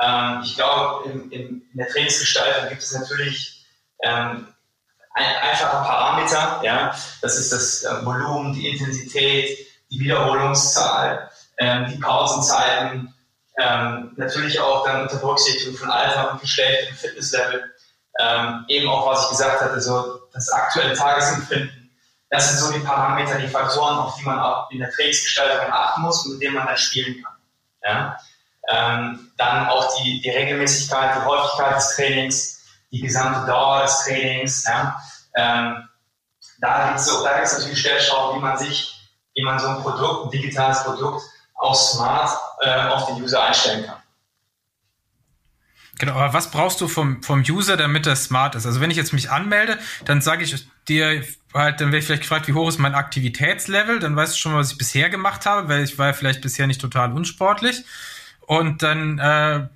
Ähm, 0.05 0.43
ich 0.45 0.55
glaube, 0.57 1.09
in, 1.09 1.31
in, 1.31 1.63
der 1.73 1.89
Trainingsgestaltung 1.89 2.69
gibt 2.69 2.83
es 2.83 2.93
natürlich 2.93 3.65
ähm, 4.03 4.49
ein, 5.15 5.37
einfache 5.43 5.85
Parameter. 5.85 6.61
Ja? 6.63 6.95
Das 7.23 7.37
ist 7.37 7.53
das 7.53 7.83
äh, 7.85 8.05
Volumen, 8.05 8.53
die 8.53 8.69
Intensität, 8.69 9.59
die 9.91 10.01
Wiederholungszahl, 10.01 11.31
ähm, 11.59 11.87
die 11.91 11.99
Pausenzeiten, 11.99 13.15
ähm, 13.57 14.13
natürlich 14.17 14.59
auch 14.61 14.85
dann 14.85 15.03
unter 15.03 15.17
Berücksichtigung 15.17 15.77
von 15.77 15.91
Alter 15.91 16.33
und 16.33 16.41
Geschlecht 16.41 16.91
und 16.91 16.99
Fitnesslevel. 16.99 17.71
Ähm, 18.21 18.65
eben 18.69 18.89
auch, 18.89 19.07
was 19.07 19.25
ich 19.25 19.31
gesagt 19.31 19.61
hatte, 19.61 19.81
so 19.81 20.21
das 20.33 20.51
aktuelle 20.51 20.95
Tagesempfinden. 20.95 21.91
Das 22.31 22.49
sind 22.49 22.59
so 22.59 22.73
die 22.73 22.85
Parameter, 22.85 23.39
die 23.39 23.49
Faktoren, 23.49 23.97
auf 23.97 24.17
die 24.17 24.25
man 24.25 24.41
auch 24.41 24.71
in 24.71 24.81
der 24.81 24.91
Trainingsgestaltung 24.91 25.73
achten 25.73 26.03
muss 26.03 26.25
und 26.25 26.33
mit 26.33 26.43
denen 26.43 26.55
man 26.55 26.67
dann 26.67 26.77
spielen 26.77 27.23
kann. 27.23 27.35
Ja? 27.85 28.19
Ähm, 28.71 29.31
dann 29.37 29.69
auch 29.69 29.97
die, 29.99 30.21
die 30.21 30.31
Regelmäßigkeit, 30.31 31.17
die 31.17 31.25
Häufigkeit 31.25 31.77
des 31.77 31.97
Trainings, 31.97 32.65
die 32.91 33.01
gesamte 33.01 33.47
Dauer 33.47 33.83
des 33.83 34.05
Trainings. 34.05 34.65
Ja? 34.65 34.97
Ähm, 35.37 35.89
da 36.61 36.87
gibt 36.89 37.01
es 37.01 37.07
so, 37.07 37.25
natürlich 37.25 37.79
Stellschrauben, 37.79 38.39
wie 38.39 38.43
man 38.43 38.57
sich, 38.57 38.95
wie 39.35 39.43
man 39.43 39.59
so 39.59 39.69
ein 39.69 39.83
Produkt, 39.83 40.27
ein 40.27 40.31
digitales 40.31 40.83
Produkt 40.85 41.23
auch 41.55 41.75
smart 41.75 42.31
äh, 42.61 42.89
auf 42.89 43.07
den 43.07 43.23
User 43.23 43.43
einstellen 43.43 43.87
kann. 43.87 43.97
Genau, 45.99 46.15
aber 46.15 46.33
was 46.33 46.51
brauchst 46.51 46.81
du 46.81 46.89
vom, 46.89 47.23
vom 47.23 47.45
User, 47.49 47.77
damit 47.77 48.07
er 48.07 48.17
smart 48.17 48.57
ist? 48.57 48.67
Also 48.67 48.81
wenn 48.81 48.91
ich 48.91 48.97
jetzt 48.97 49.13
mich 49.13 49.31
anmelde, 49.31 49.79
dann 50.05 50.21
sage 50.21 50.43
ich 50.43 50.67
dir 50.89 51.23
halt, 51.53 51.81
dann 51.81 51.89
werde 51.89 51.99
ich 51.99 52.07
vielleicht 52.07 52.23
gefragt, 52.23 52.49
wie 52.49 52.53
hoch 52.53 52.69
ist 52.69 52.79
mein 52.79 52.95
Aktivitätslevel, 52.95 54.01
dann 54.01 54.17
weißt 54.17 54.35
du 54.35 54.39
schon 54.39 54.53
mal, 54.53 54.59
was 54.59 54.73
ich 54.73 54.79
bisher 54.79 55.09
gemacht 55.09 55.47
habe, 55.47 55.69
weil 55.69 55.85
ich 55.85 55.97
war 55.97 56.13
vielleicht 56.13 56.41
bisher 56.41 56.67
nicht 56.67 56.81
total 56.81 57.13
unsportlich. 57.13 57.85
Und 58.47 58.83
dann 58.83 59.19
äh, 59.19 59.69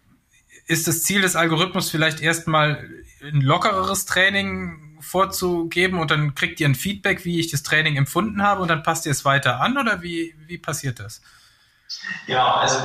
ist 0.66 0.86
das 0.86 1.02
Ziel 1.02 1.22
des 1.22 1.36
Algorithmus 1.36 1.90
vielleicht 1.90 2.20
erstmal 2.20 2.88
ein 3.22 3.40
lockereres 3.40 4.04
Training 4.06 4.98
vorzugeben 5.00 5.98
und 5.98 6.10
dann 6.10 6.34
kriegt 6.34 6.60
ihr 6.60 6.68
ein 6.68 6.74
Feedback, 6.74 7.24
wie 7.24 7.40
ich 7.40 7.50
das 7.50 7.62
Training 7.62 7.96
empfunden 7.96 8.42
habe 8.42 8.62
und 8.62 8.68
dann 8.68 8.82
passt 8.82 9.06
ihr 9.06 9.12
es 9.12 9.24
weiter 9.24 9.60
an 9.60 9.78
oder 9.78 10.02
wie, 10.02 10.34
wie 10.46 10.58
passiert 10.58 11.00
das? 11.00 11.22
Ja, 12.26 12.56
also 12.56 12.80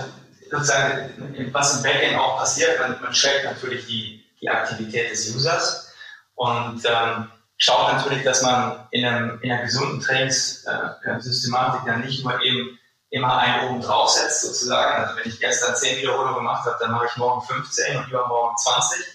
sozusagen, 0.49 1.09
was 1.51 1.77
im 1.77 1.83
Backend 1.83 2.17
auch 2.17 2.37
passiert, 2.37 2.79
man, 2.79 2.91
man 3.01 3.11
trackt 3.11 3.43
natürlich 3.45 3.85
die, 3.87 4.23
die 4.41 4.49
Aktivität 4.49 5.11
des 5.11 5.35
Users 5.35 5.93
und 6.35 6.81
ähm, 6.85 7.27
schaut 7.57 7.93
natürlich, 7.93 8.23
dass 8.23 8.41
man 8.43 8.87
in, 8.91 9.05
einem, 9.05 9.39
in 9.41 9.51
einer 9.51 9.63
gesunden 9.63 9.99
Trainingssystematik 9.99 11.81
äh, 11.83 11.85
dann 11.85 12.01
nicht 12.01 12.23
nur 12.23 12.41
eben 12.41 12.79
immer 13.13 13.37
einen 13.37 13.69
oben 13.69 13.81
draufsetzt 13.81 14.41
sozusagen. 14.41 15.03
Also 15.03 15.15
wenn 15.17 15.27
ich 15.27 15.39
gestern 15.39 15.75
10 15.75 15.97
Wiederholungen 15.97 16.33
gemacht 16.33 16.65
habe, 16.65 16.77
dann 16.79 16.91
mache 16.91 17.05
ich 17.05 17.15
morgen 17.17 17.45
15 17.45 17.97
und 17.97 18.07
übermorgen 18.07 18.57
20. 18.57 19.05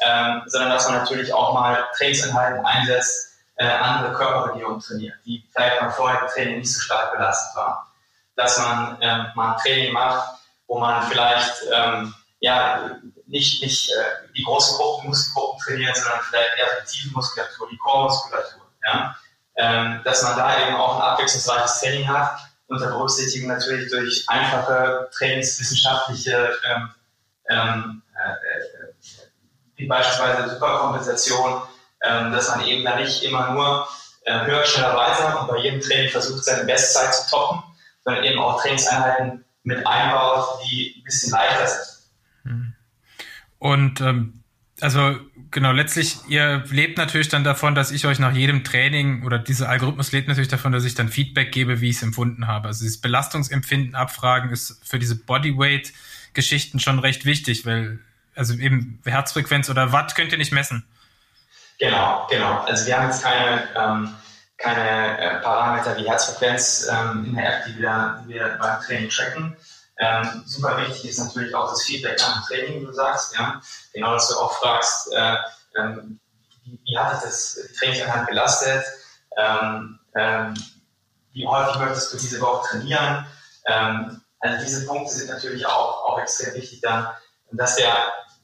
Ähm, 0.00 0.42
sondern 0.46 0.70
dass 0.70 0.88
man 0.88 0.98
natürlich 0.98 1.32
auch 1.32 1.52
mal 1.52 1.86
Trainingseinheiten 1.96 2.64
einsetzt, 2.64 3.34
äh, 3.56 3.66
andere 3.66 4.14
Körperregionen 4.14 4.80
trainiert, 4.80 5.16
die 5.26 5.46
vielleicht 5.52 5.82
mal 5.82 5.90
vorher 5.90 6.22
im 6.22 6.28
Training 6.28 6.58
nicht 6.60 6.74
so 6.74 6.80
stark 6.80 7.12
belastet 7.12 7.54
waren. 7.54 7.76
Dass 8.36 8.58
man 8.58 8.96
ähm, 9.02 9.26
mal 9.34 9.52
ein 9.52 9.58
Training 9.58 9.92
macht, 9.92 10.40
wo 10.66 10.78
man 10.78 11.02
vielleicht 11.08 11.62
ähm, 11.70 12.14
ja, 12.40 12.96
nicht, 13.26 13.62
nicht 13.62 13.90
äh, 13.90 14.28
die 14.34 14.44
großen 14.44 14.78
Gruppen, 14.78 15.08
Muskelgruppen 15.08 15.60
trainiert, 15.60 15.94
sondern 15.94 16.20
vielleicht 16.22 16.56
eher 16.56 16.80
die 16.80 16.90
Tiefenmuskulatur, 16.90 17.68
die 17.70 17.76
Core-Muskulatur. 17.76 18.62
Ja? 18.86 19.14
Ähm, 19.56 20.00
dass 20.04 20.22
man 20.22 20.38
da 20.38 20.66
eben 20.66 20.74
auch 20.74 20.96
ein 20.96 21.02
abwechslungsreiches 21.02 21.80
Training 21.80 22.08
hat, 22.08 22.38
unter 22.72 22.90
Berücksichtigung 22.90 23.48
natürlich 23.48 23.90
durch 23.90 24.24
einfache 24.28 25.08
trainingswissenschaftliche, 25.12 26.52
ähm, 26.64 26.90
ähm, 27.50 28.02
äh, 28.14 29.08
wie 29.76 29.86
beispielsweise 29.86 30.54
Superkompensation, 30.54 31.62
ähm, 32.02 32.32
dass 32.32 32.48
man 32.48 32.64
eben 32.66 32.84
da 32.84 32.96
nicht 32.96 33.22
immer 33.22 33.52
nur 33.52 33.86
äh, 34.24 34.46
höher, 34.46 34.64
schneller, 34.64 34.96
weiter 34.96 35.40
und 35.40 35.48
bei 35.48 35.58
jedem 35.58 35.80
Training 35.80 36.10
versucht, 36.10 36.44
seine 36.44 36.64
Bestzeit 36.64 37.14
zu 37.14 37.30
toppen, 37.30 37.62
sondern 38.04 38.24
eben 38.24 38.38
auch 38.38 38.60
Trainingseinheiten 38.62 39.44
mit 39.64 39.86
einbaut, 39.86 40.60
die 40.64 40.96
ein 40.96 41.04
bisschen 41.04 41.32
leichter 41.32 41.66
sind. 41.66 41.92
Und 43.58 44.00
ähm, 44.00 44.41
also 44.82 45.16
genau, 45.50 45.72
letztlich, 45.72 46.16
ihr 46.28 46.64
lebt 46.70 46.98
natürlich 46.98 47.28
dann 47.28 47.44
davon, 47.44 47.74
dass 47.74 47.90
ich 47.90 48.04
euch 48.06 48.18
nach 48.18 48.32
jedem 48.32 48.64
Training 48.64 49.24
oder 49.24 49.38
dieser 49.38 49.68
Algorithmus 49.68 50.12
lebt 50.12 50.28
natürlich 50.28 50.48
davon, 50.48 50.72
dass 50.72 50.84
ich 50.84 50.94
dann 50.94 51.08
Feedback 51.08 51.52
gebe, 51.52 51.80
wie 51.80 51.90
ich 51.90 51.96
es 51.96 52.02
empfunden 52.02 52.46
habe. 52.46 52.68
Also 52.68 52.84
dieses 52.84 53.00
Belastungsempfinden 53.00 53.94
abfragen 53.94 54.50
ist 54.50 54.80
für 54.84 54.98
diese 54.98 55.16
Bodyweight-Geschichten 55.16 56.80
schon 56.80 56.98
recht 56.98 57.24
wichtig, 57.24 57.64
weil 57.64 58.00
also 58.34 58.54
eben 58.54 59.00
Herzfrequenz 59.04 59.70
oder 59.70 59.92
Watt 59.92 60.14
könnt 60.14 60.32
ihr 60.32 60.38
nicht 60.38 60.52
messen. 60.52 60.84
Genau, 61.78 62.26
genau. 62.30 62.60
Also 62.64 62.86
wir 62.86 62.98
haben 62.98 63.06
jetzt 63.06 63.22
keine 63.22 63.68
ähm, 63.76 64.14
keine 64.62 65.18
äh, 65.18 65.40
Parameter 65.40 65.96
wie 65.96 66.08
Herzfrequenz 66.08 66.88
ähm, 66.90 67.24
in 67.26 67.34
der 67.34 67.46
App, 67.46 67.64
die 67.66 67.78
wir, 67.78 68.22
die 68.24 68.34
wir 68.34 68.56
beim 68.60 68.80
Training 68.80 69.08
tracken. 69.08 69.56
Ähm, 70.02 70.42
super 70.46 70.76
wichtig 70.78 71.10
ist 71.10 71.18
natürlich 71.18 71.54
auch 71.54 71.70
das 71.70 71.84
Feedback 71.84 72.18
nach 72.18 72.34
dem 72.34 72.42
Training, 72.42 72.80
wie 72.80 72.86
du 72.86 72.92
sagst. 72.92 73.36
Ja? 73.38 73.62
Genau, 73.94 74.14
dass 74.14 74.28
du 74.28 74.36
auch 74.36 74.52
fragst, 74.58 75.12
äh, 75.12 75.36
ähm, 75.78 76.18
wie, 76.64 76.80
wie, 76.84 76.98
hat 76.98 77.14
dich 77.14 77.20
das 77.22 77.58
Trainingseinheit 77.78 78.26
belastet? 78.26 78.84
Ähm, 79.36 80.00
ähm, 80.16 80.54
wie 81.32 81.46
häufig 81.46 81.76
möchtest 81.76 82.12
du 82.12 82.18
diese 82.18 82.40
Woche 82.40 82.68
trainieren? 82.68 83.24
Ähm, 83.66 84.20
also 84.40 84.64
diese 84.64 84.86
Punkte 84.86 85.14
sind 85.14 85.30
natürlich 85.30 85.64
auch, 85.66 86.04
auch 86.04 86.18
extrem 86.18 86.54
wichtig 86.54 86.80
dann, 86.80 87.06
dass 87.52 87.76
der, 87.76 87.94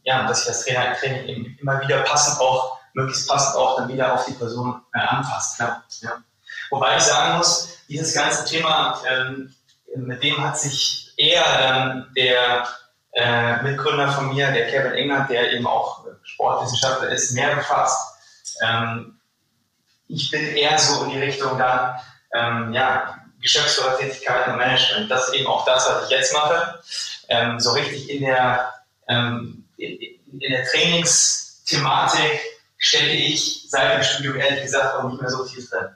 ja, 0.05 0.29
dass 0.29 0.45
sich 0.45 0.47
das 0.47 0.65
Trainer, 0.65 0.95
Training 0.95 1.25
eben 1.25 1.59
immer 1.61 1.81
wieder 1.81 2.03
passend 2.03 2.41
auch 2.41 2.79
möglichst 2.95 3.29
passend 3.29 3.57
auch 3.57 3.79
dann 3.79 3.89
wieder 3.89 4.15
auf 4.15 4.25
die 4.27 4.33
Person 4.33 4.81
äh, 4.95 5.01
anpasst. 5.01 5.57
Klar. 5.57 5.83
Ja. 6.03 6.23
Wobei 6.71 6.99
ich 6.99 7.03
sagen 7.03 7.37
muss, 7.37 7.81
dieses 7.89 8.15
ganze 8.15 8.45
Thema, 8.45 9.03
ähm, 9.09 9.53
mit 9.97 10.23
dem 10.23 10.41
hat 10.41 10.57
sich 10.57 11.08
eher 11.19 11.45
dann 11.59 12.13
der 12.17 12.67
äh, 13.13 13.63
Mitgründer 13.63 14.11
von 14.13 14.35
mir, 14.35 14.51
der 14.51 14.71
Kevin 14.71 14.95
Engert, 14.95 15.29
der 15.29 15.53
eben 15.53 15.67
auch 15.67 16.07
Sportwissenschaftler 16.23 17.11
ist, 17.11 17.33
mehr 17.33 17.57
befasst. 17.57 17.99
Ähm, 18.63 19.19
ich 20.07 20.31
bin 20.31 20.57
eher 20.57 20.79
so 20.79 21.05
in 21.05 21.11
die 21.11 21.19
Richtung 21.19 21.59
dann, 21.59 21.97
ähm, 22.33 22.73
ja, 22.73 23.15
Geschäftsführertätigkeit 23.41 24.49
und 24.49 24.57
Management. 24.57 25.11
Das 25.11 25.29
ist 25.29 25.35
eben 25.35 25.47
auch 25.47 25.65
das, 25.65 25.89
was 25.89 26.05
ich 26.05 26.11
jetzt 26.11 26.33
mache. 26.33 26.81
Ähm, 27.29 27.61
so 27.61 27.73
richtig 27.73 28.09
in 28.11 28.25
der, 28.25 28.73
ähm, 29.09 29.65
in, 29.77 29.99
in 30.41 30.51
der 30.51 30.65
Trainingsthematik 30.65 32.41
stecke 32.79 33.13
ich 33.13 33.67
seit 33.69 33.97
dem 33.97 34.03
Studium 34.03 34.37
ehrlich 34.37 34.63
gesagt 34.63 34.95
auch 34.95 35.09
nicht 35.09 35.21
mehr 35.21 35.31
so 35.31 35.45
tief 35.45 35.69
drin. 35.71 35.89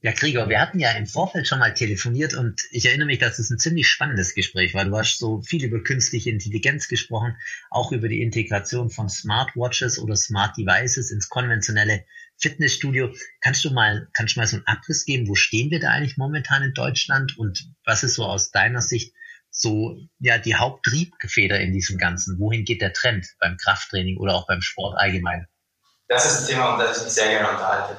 Ja, 0.00 0.12
Gregor, 0.12 0.48
wir 0.48 0.60
hatten 0.60 0.78
ja 0.78 0.92
im 0.92 1.08
Vorfeld 1.08 1.48
schon 1.48 1.58
mal 1.58 1.74
telefoniert 1.74 2.32
und 2.32 2.60
ich 2.70 2.86
erinnere 2.86 3.06
mich, 3.06 3.18
dass 3.18 3.40
es 3.40 3.50
ein 3.50 3.58
ziemlich 3.58 3.88
spannendes 3.88 4.32
Gespräch 4.32 4.72
war. 4.72 4.84
Du 4.84 4.96
hast 4.96 5.18
so 5.18 5.42
viel 5.42 5.64
über 5.64 5.82
künstliche 5.82 6.30
Intelligenz 6.30 6.86
gesprochen, 6.86 7.36
auch 7.68 7.90
über 7.90 8.08
die 8.08 8.22
Integration 8.22 8.90
von 8.90 9.08
Smartwatches 9.08 9.98
oder 9.98 10.14
Smart 10.14 10.56
Devices 10.56 11.10
ins 11.10 11.28
konventionelle 11.28 12.04
Fitnessstudio. 12.36 13.12
Kannst 13.40 13.64
du 13.64 13.70
mal, 13.70 14.06
kannst 14.12 14.36
du 14.36 14.40
mal 14.40 14.46
so 14.46 14.58
einen 14.58 14.66
Abriss 14.68 15.04
geben? 15.04 15.26
Wo 15.26 15.34
stehen 15.34 15.72
wir 15.72 15.80
da 15.80 15.90
eigentlich 15.90 16.16
momentan 16.16 16.62
in 16.62 16.74
Deutschland 16.74 17.36
und 17.36 17.68
was 17.84 18.04
ist 18.04 18.14
so 18.14 18.24
aus 18.24 18.52
deiner 18.52 18.82
Sicht 18.82 19.12
so, 19.50 19.98
ja, 20.20 20.38
die 20.38 20.54
Haupttriebfeder 20.54 21.58
in 21.58 21.72
diesem 21.72 21.98
Ganzen? 21.98 22.38
Wohin 22.38 22.64
geht 22.64 22.82
der 22.82 22.92
Trend 22.92 23.26
beim 23.40 23.56
Krafttraining 23.56 24.18
oder 24.18 24.36
auch 24.36 24.46
beim 24.46 24.60
Sport 24.60 24.96
allgemein? 24.96 25.48
Das 26.06 26.24
ist 26.24 26.42
ein 26.42 26.54
Thema, 26.54 26.74
um 26.74 26.78
das 26.78 26.98
ich 26.98 27.04
mich 27.04 27.12
sehr 27.14 27.30
gerne 27.30 27.50
unterhalte. 27.50 27.96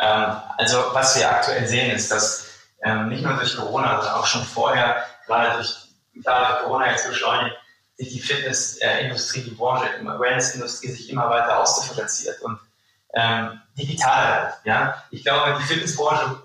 Ähm, 0.00 0.36
also 0.56 0.84
was 0.92 1.16
wir 1.16 1.30
aktuell 1.30 1.66
sehen, 1.66 1.90
ist, 1.90 2.10
dass 2.10 2.48
ähm, 2.82 3.08
nicht 3.08 3.22
nur 3.22 3.34
durch 3.34 3.56
Corona, 3.56 3.96
sondern 4.00 4.14
auch 4.14 4.26
schon 4.26 4.44
vorher, 4.44 5.04
gerade 5.26 5.56
durch, 5.56 5.74
gerade 6.22 6.54
durch 6.54 6.64
Corona 6.64 6.90
jetzt 6.90 7.06
beschleunigt, 7.06 7.56
sich 7.98 8.08
die 8.08 8.20
Fitnessindustrie, 8.20 9.42
die 9.42 9.50
Branche, 9.50 9.84
die 10.00 10.06
Wellnessindustrie 10.06 10.88
sich 10.88 11.10
immer 11.10 11.28
weiter 11.28 11.58
ausdifferenziert 11.58 12.40
und 12.40 12.58
ähm, 13.14 13.60
digital. 13.76 14.54
Ja? 14.64 15.04
Ich 15.10 15.22
glaube, 15.22 15.58
die 15.60 15.66
Fitnessbranche, 15.66 16.42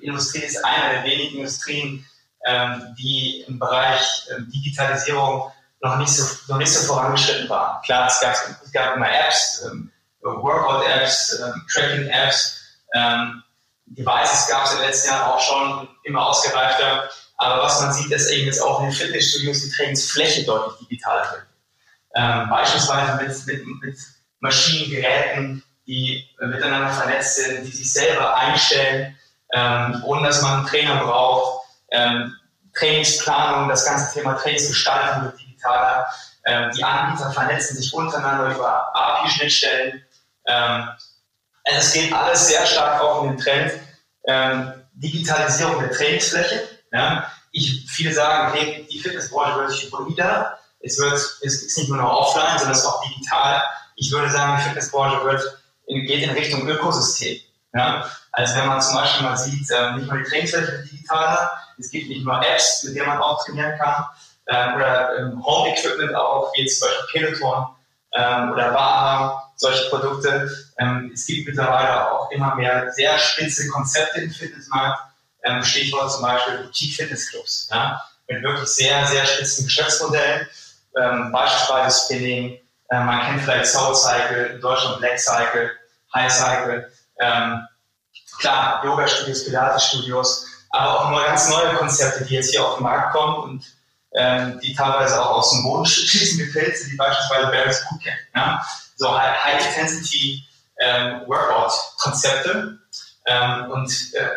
die 0.00 0.06
Industrie 0.06 0.40
ist 0.40 0.64
eine 0.64 0.94
der 0.94 1.04
wenigen 1.04 1.38
Industrien, 1.38 2.04
ähm, 2.44 2.96
die 2.98 3.44
im 3.46 3.58
Bereich 3.60 4.26
ähm, 4.34 4.50
Digitalisierung 4.50 5.52
noch 5.80 5.96
nicht 5.98 6.10
so, 6.10 6.24
noch 6.48 6.58
nicht 6.58 6.72
so 6.72 6.92
vorangeschritten 6.92 7.48
waren. 7.48 7.80
Klar, 7.82 8.08
es 8.08 8.20
gab, 8.20 8.34
es 8.64 8.72
gab 8.72 8.96
immer 8.96 9.08
Apps, 9.10 9.64
ähm, 9.66 9.92
Workout-Apps, 10.22 11.40
Tracking-Apps, 11.72 12.59
ähm, 12.94 13.42
Devices 13.86 14.48
gab 14.48 14.64
es 14.64 14.72
in 14.72 14.78
den 14.78 14.86
letzten 14.86 15.08
Jahren 15.08 15.30
auch 15.30 15.40
schon 15.40 15.88
immer 16.04 16.26
ausgereifter. 16.26 17.08
Aber 17.36 17.62
was 17.62 17.80
man 17.80 17.92
sieht, 17.92 18.10
ist 18.12 18.30
eben 18.30 18.46
jetzt 18.46 18.62
auch 18.62 18.80
in 18.80 18.86
den 18.86 18.94
Fitnessstudios 18.94 19.62
die 19.62 19.70
Trainingsfläche 19.70 20.44
deutlich 20.44 20.88
digitaler 20.88 21.30
wird. 21.32 21.46
Ähm, 22.14 22.48
beispielsweise 22.50 23.22
mit, 23.22 23.46
mit, 23.46 23.82
mit 23.82 23.98
Maschinen, 24.40 25.62
die 25.86 26.28
miteinander 26.40 26.90
vernetzt 26.90 27.36
sind, 27.36 27.64
die 27.64 27.70
sich 27.70 27.92
selber 27.92 28.36
einstellen, 28.36 29.16
ähm, 29.52 30.02
ohne 30.04 30.26
dass 30.26 30.42
man 30.42 30.58
einen 30.58 30.66
Trainer 30.66 30.96
braucht. 31.02 31.66
Ähm, 31.90 32.34
Trainingsplanung, 32.74 33.68
das 33.68 33.84
ganze 33.84 34.12
Thema 34.12 34.34
Trainingsgestaltung 34.34 35.24
wird 35.24 35.40
digitaler. 35.40 36.06
Ähm, 36.44 36.70
die 36.76 36.84
Anbieter 36.84 37.30
vernetzen 37.32 37.76
sich 37.76 37.92
untereinander 37.92 38.54
über 38.54 38.94
API-Schnittstellen. 38.94 40.04
Ähm, 41.70 41.76
also 41.76 41.86
es 41.86 41.92
geht 41.92 42.12
alles 42.12 42.48
sehr 42.48 42.66
stark 42.66 43.00
auch 43.00 43.22
in 43.22 43.30
den 43.30 43.38
Trend 43.38 43.72
ähm, 44.26 44.72
Digitalisierung 44.94 45.80
der 45.80 45.90
Trainingsfläche. 45.90 46.68
Ja? 46.92 47.30
Ich, 47.52 47.86
viele 47.88 48.12
sagen, 48.12 48.52
okay, 48.52 48.86
die 48.90 48.98
Fitnessbranche 48.98 49.58
wird 49.58 49.70
sich 49.70 49.84
hybrider. 49.84 50.58
Es 50.80 50.98
wird, 50.98 51.14
es 51.14 51.42
ist 51.42 51.78
nicht 51.78 51.88
nur 51.88 51.98
noch 51.98 52.12
offline, 52.12 52.58
sondern 52.58 52.72
es 52.72 52.78
ist 52.78 52.86
auch 52.86 53.02
digital. 53.04 53.62
Ich 53.96 54.10
würde 54.10 54.30
sagen, 54.30 54.56
die 54.58 54.68
Fitnessbranche 54.68 55.24
wird 55.24 55.42
geht 55.86 56.22
in 56.22 56.30
Richtung 56.30 56.68
Ökosystem. 56.68 57.40
Ja? 57.74 58.08
Also 58.32 58.56
wenn 58.56 58.66
man 58.66 58.80
zum 58.80 58.94
Beispiel 58.94 59.26
mal 59.26 59.36
sieht, 59.36 59.70
äh, 59.70 59.92
nicht 59.92 60.06
nur 60.06 60.18
die 60.18 60.24
Trainingsfläche 60.24 60.72
wird 60.72 60.90
digitaler, 60.90 61.50
es 61.78 61.90
gibt 61.90 62.08
nicht 62.08 62.24
nur 62.24 62.40
Apps, 62.44 62.84
mit 62.84 62.94
denen 62.94 63.06
man 63.06 63.18
auch 63.18 63.44
trainieren 63.44 63.76
kann, 63.78 64.04
äh, 64.46 64.74
oder 64.74 65.18
ähm, 65.18 65.44
Home-Equipment 65.44 66.14
auch, 66.14 66.52
wie 66.54 66.62
jetzt 66.62 66.78
zum 66.78 66.88
Beispiel 66.88 67.26
Peloton 67.26 67.66
ähm, 68.14 68.52
oder 68.52 68.72
Baha, 68.72 69.49
solche 69.60 69.88
Produkte. 69.90 70.50
Ähm, 70.78 71.10
es 71.14 71.26
gibt 71.26 71.46
mittlerweile 71.46 72.10
auch 72.10 72.30
immer 72.30 72.54
mehr 72.54 72.90
sehr 72.92 73.18
spitze 73.18 73.68
Konzepte 73.68 74.20
im 74.20 74.30
Fitnessmarkt, 74.30 74.98
ähm, 75.44 75.62
Stichwort 75.62 76.10
zum 76.12 76.22
Beispiel 76.22 76.58
Boutique-Fitnessclubs, 76.64 77.68
ja? 77.70 78.02
mit 78.28 78.42
wirklich 78.42 78.68
sehr, 78.68 79.06
sehr 79.06 79.26
spitzen 79.26 79.66
Geschäftsmodellen, 79.66 80.46
ähm, 80.96 81.30
beispielsweise 81.32 82.04
Spinning, 82.04 82.58
äh, 82.90 83.00
man 83.00 83.20
kennt 83.26 83.42
vielleicht 83.42 83.66
Soul 83.66 83.94
Cycle, 83.94 84.46
in 84.54 84.60
Deutschland 84.60 84.98
Black 84.98 85.20
Cycle, 85.20 85.70
High 86.14 86.32
Cycle, 86.32 86.90
ähm, 87.20 87.66
klar, 88.38 88.82
Yoga-Studios, 88.84 89.44
Pilates-Studios, 89.44 90.46
aber 90.70 91.00
auch 91.00 91.10
neue, 91.10 91.26
ganz 91.26 91.50
neue 91.50 91.74
Konzepte, 91.74 92.24
die 92.24 92.34
jetzt 92.34 92.50
hier 92.50 92.64
auf 92.64 92.76
den 92.76 92.84
Markt 92.84 93.12
kommen 93.12 93.36
und 93.36 93.64
ähm, 94.14 94.58
die 94.60 94.74
teilweise 94.74 95.20
auch 95.20 95.38
aus 95.38 95.50
dem 95.52 95.62
Boden 95.62 95.84
schießen 95.86 96.38
gefällt 96.38 96.76
sind, 96.78 96.92
wie 96.92 96.96
beispielsweise 96.96 97.48
Barry's 97.48 97.84
Bootcamp. 97.88 98.16
Ja? 98.34 98.62
So 99.00 99.18
High-Intensity 99.18 100.44
ähm, 100.78 101.22
ähm, 103.26 103.70
und 103.70 104.14
äh, 104.14 104.28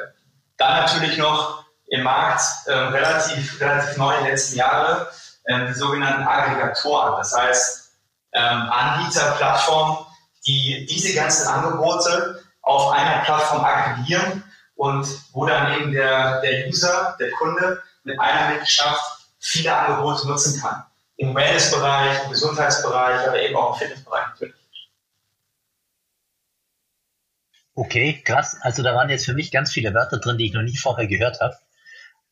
dann 0.58 0.84
natürlich 0.84 1.17
noch 1.17 1.65
im 1.88 2.03
Markt 2.03 2.41
äh, 2.65 2.72
relativ, 2.72 3.60
relativ 3.60 3.98
neu 3.98 4.13
in 4.15 4.24
den 4.24 4.32
letzten 4.32 4.58
Jahren 4.58 5.05
die 5.46 5.74
sogenannten 5.74 6.25
Aggregatoren. 6.25 7.17
Das 7.17 7.38
heißt, 7.38 7.91
ähm, 8.32 8.70
Anbieter, 8.72 9.32
Plattformen, 9.32 9.98
die 10.48 10.86
diese 10.86 11.13
ganzen 11.13 11.50
Angebote 11.50 12.41
auf 12.62 12.93
einer 12.93 13.25
Plattform 13.25 13.65
aggregieren 13.65 14.41
und 14.75 15.05
wo 15.34 15.46
dann 15.46 15.74
eben 15.74 15.91
der, 15.91 16.39
der 16.39 16.70
User, 16.70 17.17
der 17.20 17.31
Kunde 17.31 17.83
mit 18.05 18.18
einer 18.18 18.51
Mitgliedschaft 18.51 19.27
viele 19.40 19.75
Angebote 19.75 20.25
nutzen 20.29 20.61
kann. 20.61 20.85
Im 21.18 21.36
Wellness-Bereich, 21.36 22.26
im 22.26 22.32
Gesundheitsbereich, 22.32 23.28
aber 23.28 23.42
eben 23.42 23.56
auch 23.56 23.74
im 23.74 23.80
Fitnessbereich 23.80 24.28
natürlich. 24.30 24.56
Okay, 27.76 28.22
krass. 28.24 28.58
Also 28.62 28.84
da 28.84 28.94
waren 28.94 29.10
jetzt 29.10 29.26
für 29.26 29.34
mich 29.34 29.52
ganz 29.52 29.72
viele 29.72 29.94
Wörter 29.94 30.20
drin, 30.20 30.38
die 30.38 30.46
ich 30.46 30.54
noch 30.54 30.62
nie 30.62 30.78
vorher 30.78 31.08
gehört 31.08 31.40
habe. 31.40 31.58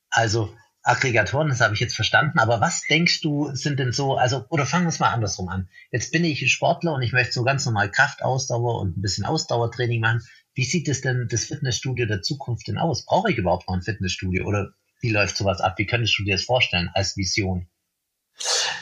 Also 0.09 0.53
Aggregatoren, 0.83 1.49
das 1.49 1.61
habe 1.61 1.75
ich 1.75 1.79
jetzt 1.79 1.95
verstanden, 1.95 2.39
aber 2.39 2.59
was 2.59 2.81
denkst 2.87 3.21
du, 3.21 3.53
sind 3.53 3.79
denn 3.79 3.91
so, 3.91 4.15
also, 4.15 4.45
oder 4.49 4.65
fangen 4.65 4.85
wir 4.85 4.89
es 4.89 4.99
mal 4.99 5.11
andersrum 5.11 5.47
an. 5.49 5.69
Jetzt 5.91 6.11
bin 6.11 6.23
ich 6.23 6.51
Sportler 6.51 6.93
und 6.93 7.03
ich 7.03 7.13
möchte 7.13 7.33
so 7.33 7.43
ganz 7.43 7.65
normal 7.65 7.91
Kraftausdauer 7.91 8.81
und 8.81 8.97
ein 8.97 9.01
bisschen 9.01 9.25
Ausdauertraining 9.25 10.01
machen. 10.01 10.23
Wie 10.55 10.63
sieht 10.63 10.87
es 10.87 11.01
denn 11.01 11.27
das 11.29 11.45
Fitnessstudio 11.45 12.07
der 12.07 12.23
Zukunft 12.23 12.67
denn 12.67 12.79
aus? 12.79 13.05
Brauche 13.05 13.31
ich 13.31 13.37
überhaupt 13.37 13.67
noch 13.67 13.75
ein 13.75 13.83
Fitnessstudio 13.83 14.45
oder 14.45 14.71
wie 15.01 15.11
läuft 15.11 15.37
sowas 15.37 15.61
ab? 15.61 15.75
Wie 15.77 15.85
könntest 15.85 16.17
du 16.17 16.23
dir 16.23 16.35
das 16.35 16.45
vorstellen 16.45 16.89
als 16.93 17.15
Vision? 17.15 17.67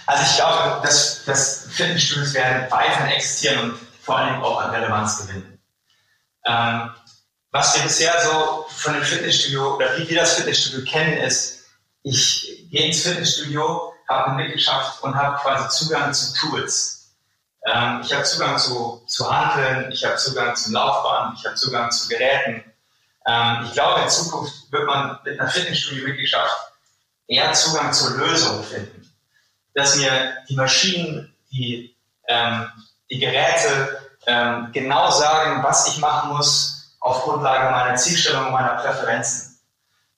Also 0.06 0.24
ich 0.24 0.36
glaube, 0.38 0.82
dass, 0.84 1.24
dass 1.26 1.68
Fitnessstudios 1.72 2.34
werden 2.34 2.72
weiterhin 2.72 3.12
existieren 3.12 3.72
und 3.72 3.80
vor 4.02 4.18
allem 4.18 4.42
auch 4.42 4.62
an 4.62 4.72
Relevanz 4.72 5.20
gewinnen. 5.20 5.60
Ähm, 6.46 6.90
was 7.52 7.76
wir 7.76 7.84
bisher 7.84 8.14
so 8.24 8.66
von 8.70 8.94
dem 8.94 9.04
Fitnessstudio 9.04 9.76
oder 9.76 9.98
wie 9.98 10.10
wir 10.10 10.22
das 10.22 10.34
Fitnessstudio 10.34 10.86
kennen, 10.86 11.18
ist, 11.18 11.66
ich 12.04 12.68
gehe 12.72 12.88
ins 12.88 13.04
Fitnessstudio, 13.04 13.94
habe 14.08 14.32
eine 14.32 14.44
Mitgliedschaft 14.44 15.04
und 15.04 15.16
habe 15.16 15.38
quasi 15.38 15.70
Zugang 15.70 16.14
zu 16.14 16.34
Tools. 16.36 17.12
Ähm, 17.66 18.02
ich 18.04 18.14
habe 18.14 18.24
Zugang 18.24 18.58
zu, 18.58 19.04
zu 19.06 19.30
Handeln, 19.30 19.92
ich 19.92 20.04
habe 20.06 20.16
Zugang 20.16 20.56
zum 20.56 20.74
Laufbahn, 20.74 21.36
ich 21.38 21.46
habe 21.46 21.56
Zugang 21.56 21.92
zu 21.92 22.08
Geräten, 22.08 22.64
ähm, 23.28 23.66
ich 23.66 23.74
glaube, 23.74 24.02
in 24.02 24.10
Zukunft 24.10 24.72
wird 24.72 24.86
man 24.88 25.20
mit 25.24 25.40
einer 25.40 25.50
Fitnessstudio-Mitgliedschaft 25.50 26.74
eher 27.28 27.54
Zugang 27.54 27.94
zur 27.94 28.18
Lösung 28.18 28.64
finden. 28.64 28.99
Dass 29.80 29.96
mir 29.96 30.36
die 30.50 30.56
Maschinen, 30.56 31.34
die, 31.52 31.96
ähm, 32.28 32.70
die 33.10 33.18
Geräte 33.18 33.98
ähm, 34.28 34.70
genau 34.74 35.10
sagen, 35.10 35.64
was 35.64 35.88
ich 35.88 36.00
machen 36.00 36.36
muss 36.36 36.98
auf 37.00 37.24
Grundlage 37.24 37.72
meiner 37.72 37.96
Zielstellung 37.96 38.48
und 38.48 38.52
meiner 38.52 38.76
Präferenzen. 38.76 39.58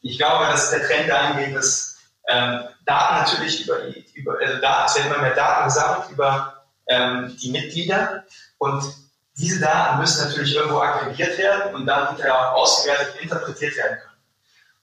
Ich 0.02 0.18
glaube, 0.18 0.46
dass 0.48 0.72
der 0.72 0.82
Trend 0.88 1.10
dahin 1.10 1.46
geht, 1.46 1.56
dass 1.56 1.96
ähm, 2.28 2.62
Daten 2.86 3.16
natürlich 3.22 3.64
über, 3.64 3.78
über 4.16 4.40
also 4.42 4.58
Daten, 4.60 4.86
es 4.88 4.96
werden 4.96 5.12
immer 5.12 5.22
mehr 5.22 5.36
Daten 5.36 5.66
gesammelt 5.66 6.10
über 6.10 6.64
ähm, 6.88 7.38
die 7.40 7.52
Mitglieder 7.52 8.24
und 8.58 8.84
diese 9.38 9.60
Daten 9.60 10.00
müssen 10.00 10.28
natürlich 10.28 10.56
irgendwo 10.56 10.80
aggregiert 10.80 11.38
werden 11.38 11.76
und 11.76 11.86
dann 11.86 12.08
hinterher 12.10 12.36
auch 12.36 12.62
ausgewertet 12.62 13.14
und 13.14 13.22
interpretiert 13.22 13.78
werden 13.78 13.98
können. 14.00 14.11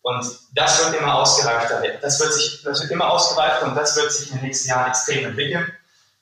Und 0.09 0.39
das 0.55 0.83
wird 0.83 1.03
immer 1.03 1.17
ausgereifter. 1.17 1.83
Das 2.01 2.19
wird, 2.19 2.33
sich, 2.33 2.63
das 2.65 2.81
wird 2.81 2.91
immer 2.93 3.11
ausgereifter 3.11 3.67
und 3.67 3.75
das 3.75 3.95
wird 3.95 4.11
sich 4.11 4.31
in 4.31 4.39
den 4.39 4.47
nächsten 4.47 4.71
Jahren 4.71 4.89
extrem 4.89 5.27
entwickeln, 5.27 5.71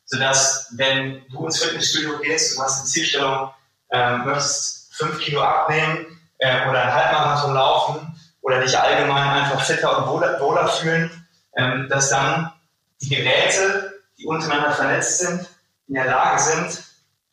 sodass, 0.07 0.73
wenn 0.77 1.23
du 1.31 1.45
ins 1.45 1.63
Fitnessstudio 1.63 2.19
gehst 2.19 2.59
und 2.59 2.65
hast 2.65 2.81
eine 2.81 2.89
Zielstellung, 2.89 3.51
äh, 3.91 4.17
möchtest 4.17 4.93
fünf 4.93 5.21
Kilo 5.21 5.41
abnehmen 5.41 6.21
äh, 6.39 6.69
oder 6.69 6.83
einen 6.83 6.95
Halbmarathon 6.95 7.55
laufen 7.55 8.21
oder 8.43 8.61
dich 8.61 8.77
allgemein 8.77 9.45
einfach 9.45 9.61
fitter 9.61 9.99
und 9.99 10.09
wohler, 10.09 10.41
wohler 10.41 10.67
fühlen, 10.67 11.29
äh, 11.53 11.87
dass 11.89 12.11
dann 12.11 12.53
die 13.01 13.11
Geräte, 13.11 14.03
die 14.19 14.27
untereinander 14.27 14.73
vernetzt 14.73 15.19
sind, 15.19 15.49
in 15.87 15.95
der 15.95 16.07
Lage 16.07 16.43
sind, 16.43 16.83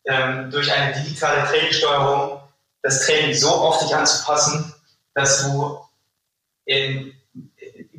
ähm, 0.05 0.51
durch 0.51 0.71
eine 0.71 0.93
digitale 0.93 1.47
Trainingssteuerung 1.47 2.41
das 2.83 3.07
Training 3.07 3.33
so 3.33 3.49
auf 3.49 3.79
dich 3.79 3.95
anzupassen, 3.95 4.71
dass 5.15 5.41
du 5.41 5.82
in, 6.65 7.13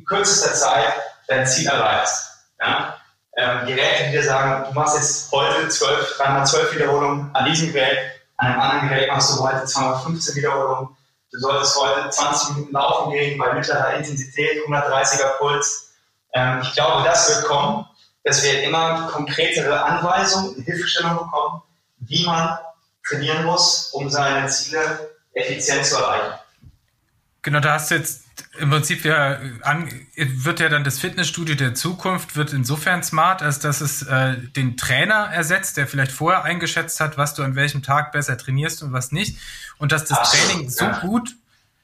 kürzester 0.05 0.53
Zeit 0.53 0.93
dein 1.27 1.45
Ziel 1.45 1.67
erreichst. 1.67 2.29
Ja? 2.59 2.95
Ähm, 3.37 3.67
Geräte, 3.67 4.05
die 4.05 4.11
dir 4.11 4.23
sagen, 4.23 4.65
du 4.67 4.73
machst 4.73 4.95
jetzt 4.95 5.31
heute 5.31 5.67
12, 5.67 6.17
312 6.17 6.75
Wiederholungen 6.75 7.29
an 7.33 7.45
diesem 7.45 7.73
Gerät, 7.73 7.97
an 8.37 8.47
einem 8.47 8.61
anderen 8.61 8.89
Gerät 8.89 9.09
machst 9.09 9.37
du 9.37 9.43
heute 9.43 9.65
215 9.65 10.35
Wiederholungen, 10.35 10.95
du 11.31 11.39
solltest 11.39 11.77
heute 11.77 12.09
20 12.09 12.55
Minuten 12.55 12.73
laufen 12.73 13.11
gehen 13.11 13.37
bei 13.37 13.53
mittlerer 13.53 13.93
Intensität, 13.95 14.65
130er 14.67 15.37
Puls. 15.37 15.93
Ähm, 16.33 16.59
ich 16.61 16.73
glaube, 16.73 17.03
das 17.03 17.29
wird 17.29 17.45
kommen, 17.45 17.85
dass 18.23 18.43
wir 18.43 18.63
immer 18.63 19.09
konkretere 19.11 19.83
Anweisungen, 19.83 20.63
Hilfestellungen 20.63 21.17
bekommen, 21.17 21.61
wie 21.99 22.25
man 22.25 22.57
trainieren 23.05 23.45
muss, 23.45 23.89
um 23.91 24.09
seine 24.09 24.47
Ziele 24.47 25.11
effizient 25.33 25.85
zu 25.85 25.97
erreichen. 25.97 26.39
Genau, 27.41 27.59
da 27.59 27.73
hast 27.73 27.91
du 27.91 27.95
jetzt 27.95 28.24
im 28.57 28.69
Prinzip 28.69 29.05
ja 29.05 29.39
an, 29.61 29.89
wird 30.15 30.59
ja 30.59 30.69
dann 30.69 30.83
das 30.83 30.99
Fitnessstudio 30.99 31.55
der 31.55 31.75
Zukunft 31.75 32.35
wird 32.35 32.53
insofern 32.53 33.03
smart, 33.03 33.41
als 33.41 33.59
dass 33.59 33.81
es 33.81 34.03
äh, 34.03 34.37
den 34.55 34.77
Trainer 34.77 35.29
ersetzt, 35.31 35.77
der 35.77 35.87
vielleicht 35.87 36.11
vorher 36.11 36.43
eingeschätzt 36.43 36.99
hat, 36.99 37.17
was 37.17 37.33
du 37.33 37.43
an 37.43 37.55
welchem 37.55 37.83
Tag 37.83 38.11
besser 38.11 38.37
trainierst 38.37 38.83
und 38.83 38.93
was 38.93 39.11
nicht, 39.11 39.37
und 39.77 39.91
dass 39.91 40.05
das 40.05 40.19
Absolut, 40.19 40.47
Training 40.47 40.69
so 40.69 40.85
ja. 40.85 40.99
gut 40.99 41.35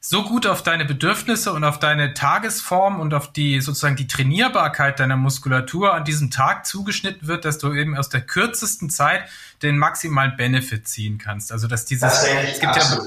so 0.03 0.23
gut 0.23 0.47
auf 0.47 0.63
deine 0.63 0.84
Bedürfnisse 0.84 1.53
und 1.53 1.63
auf 1.63 1.77
deine 1.77 2.15
Tagesform 2.15 2.99
und 2.99 3.13
auf 3.13 3.31
die 3.31 3.62
sozusagen 3.62 3.95
die 3.95 4.07
Trainierbarkeit 4.07 4.99
deiner 4.99 5.15
Muskulatur 5.15 5.93
an 5.93 6.03
diesem 6.03 6.31
Tag 6.31 6.65
zugeschnitten 6.65 7.27
wird, 7.27 7.45
dass 7.45 7.60
du 7.60 7.71
eben 7.71 7.95
aus 7.95 8.10
der 8.10 8.21
kürzesten 8.21 8.89
Zeit 8.89 9.25
den 9.62 9.77
maximalen 9.77 10.36
Benefit 10.36 10.88
ziehen 10.88 11.19
kannst. 11.19 11.51
Also 11.51 11.67
dass 11.67 11.86
dieses 11.86 12.01
das 12.01 12.25
es 12.25 12.60
gibt 12.60 12.75
ja, 12.75 12.99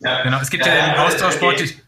ja, 0.00 0.22
genau, 0.22 0.38
es 0.38 0.50
gibt 0.50 0.66
ja, 0.66 0.74
ja 0.74 0.90
den 0.90 0.98
Austauschsport. 0.98 1.60
Die, 1.60 1.80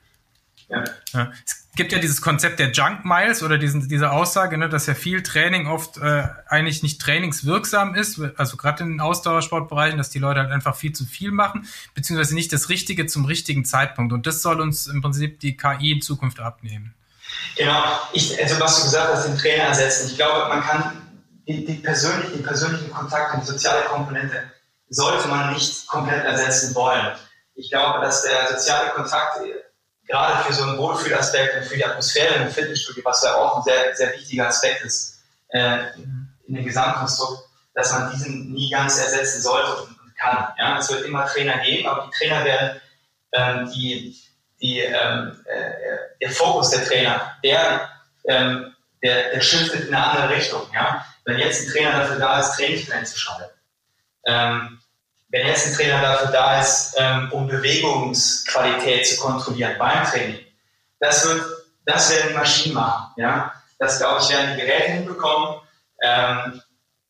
Ja. 0.70 0.84
Ja. 1.12 1.32
Es 1.44 1.76
gibt 1.76 1.92
ja 1.92 1.98
dieses 1.98 2.20
Konzept 2.20 2.58
der 2.58 2.72
Junk 2.72 3.04
Miles 3.04 3.42
oder 3.42 3.58
diesen, 3.58 3.88
diese 3.88 4.10
Aussage, 4.10 4.58
ne, 4.58 4.68
dass 4.68 4.86
ja 4.86 4.94
viel 4.94 5.22
Training 5.22 5.66
oft 5.66 5.98
äh, 5.98 6.24
eigentlich 6.46 6.82
nicht 6.82 7.00
trainingswirksam 7.00 7.94
ist, 7.94 8.20
also 8.36 8.56
gerade 8.56 8.82
in 8.82 8.90
den 8.90 9.00
Ausdauersportbereichen, 9.00 9.96
dass 9.96 10.10
die 10.10 10.18
Leute 10.18 10.40
halt 10.40 10.50
einfach 10.50 10.76
viel 10.76 10.92
zu 10.92 11.04
viel 11.04 11.30
machen, 11.30 11.66
beziehungsweise 11.94 12.34
nicht 12.34 12.52
das 12.52 12.68
Richtige 12.68 13.06
zum 13.06 13.24
richtigen 13.24 13.64
Zeitpunkt. 13.64 14.12
Und 14.12 14.26
das 14.26 14.42
soll 14.42 14.60
uns 14.60 14.86
im 14.86 15.00
Prinzip 15.00 15.40
die 15.40 15.56
KI 15.56 15.92
in 15.92 16.02
Zukunft 16.02 16.40
abnehmen. 16.40 16.94
Genau, 17.56 17.82
ich, 18.12 18.40
also 18.42 18.60
was 18.60 18.78
du 18.78 18.84
gesagt 18.84 19.14
hast, 19.14 19.28
den 19.28 19.38
Trainer 19.38 19.64
ersetzen. 19.64 20.08
Ich 20.10 20.16
glaube, 20.16 20.48
man 20.48 20.62
kann 20.62 20.92
die, 21.46 21.64
die 21.64 21.74
persönlichen, 21.74 22.32
den 22.32 22.42
persönlichen 22.42 22.90
Kontakt 22.90 23.34
und 23.34 23.42
die 23.42 23.46
soziale 23.46 23.84
Komponente 23.84 24.50
sollte 24.88 25.28
man 25.28 25.54
nicht 25.54 25.86
komplett 25.86 26.24
ersetzen 26.24 26.74
wollen. 26.74 27.14
Ich 27.54 27.70
glaube, 27.70 28.00
dass 28.00 28.22
der 28.22 28.48
soziale 28.48 28.90
Kontakt 28.90 29.40
gerade 30.10 30.44
für 30.44 30.52
so 30.52 30.64
einen 30.64 30.78
Wohlfühlaspekt 30.78 31.56
und 31.56 31.64
für 31.64 31.76
die 31.76 31.84
Atmosphäre 31.84 32.34
im 32.34 32.50
Fitnessstudio, 32.50 33.04
was 33.04 33.22
ja 33.22 33.36
auch 33.36 33.58
ein 33.58 33.62
sehr, 33.62 33.94
sehr 33.94 34.12
wichtiger 34.12 34.48
Aspekt 34.48 34.82
ist 34.82 35.22
äh, 35.48 35.78
in 35.96 36.54
dem 36.54 36.64
Gesamtkonstrukt, 36.64 37.44
dass 37.74 37.92
man 37.92 38.10
diesen 38.12 38.52
nie 38.52 38.70
ganz 38.70 38.98
ersetzen 38.98 39.40
sollte 39.40 39.82
und, 39.82 40.00
kann. 40.20 40.52
Ja? 40.58 40.78
Es 40.78 40.90
wird 40.90 41.04
immer 41.04 41.26
Trainer 41.26 41.58
geben, 41.58 41.88
aber 41.88 42.06
die 42.06 42.18
Trainer 42.18 42.44
werden 42.44 42.80
ähm, 43.32 43.70
die, 43.72 44.16
die, 44.60 44.80
ähm, 44.80 45.42
äh, 45.46 46.18
der 46.20 46.30
Fokus 46.30 46.70
der 46.70 46.84
Trainer, 46.84 47.36
der, 47.42 47.88
ähm, 48.26 48.74
der, 49.02 49.30
der 49.30 49.40
shiftet 49.40 49.88
in 49.88 49.94
eine 49.94 50.06
andere 50.06 50.36
Richtung. 50.36 50.62
Ja? 50.74 51.06
Wenn 51.24 51.38
jetzt 51.38 51.66
ein 51.66 51.72
Trainer 51.72 51.92
dafür 51.92 52.18
da 52.18 52.38
ist, 52.38 52.54
Trainingspläne 52.56 53.04
zu 53.04 53.18
schreiben, 53.18 53.50
ähm, 54.26 54.80
wenn 55.30 55.46
jetzt 55.46 55.66
ein 55.66 55.74
Trainer 55.74 56.00
dafür 56.00 56.30
da 56.30 56.60
ist, 56.60 56.94
ähm, 56.98 57.28
um 57.32 57.46
Bewegungsqualität 57.46 59.06
zu 59.06 59.20
kontrollieren 59.20 59.76
beim 59.78 60.04
Training, 60.04 60.40
das 60.98 61.26
wird, 61.26 61.42
das 61.86 62.10
werden 62.10 62.34
Maschinen 62.34 62.74
machen. 62.74 63.12
Ja? 63.16 63.52
Das, 63.78 63.98
glaube 63.98 64.20
ich, 64.22 64.30
werden 64.30 64.54
die 64.54 64.60
Geräte 64.60 64.92
hinbekommen. 64.92 65.60
Ähm, 66.02 66.60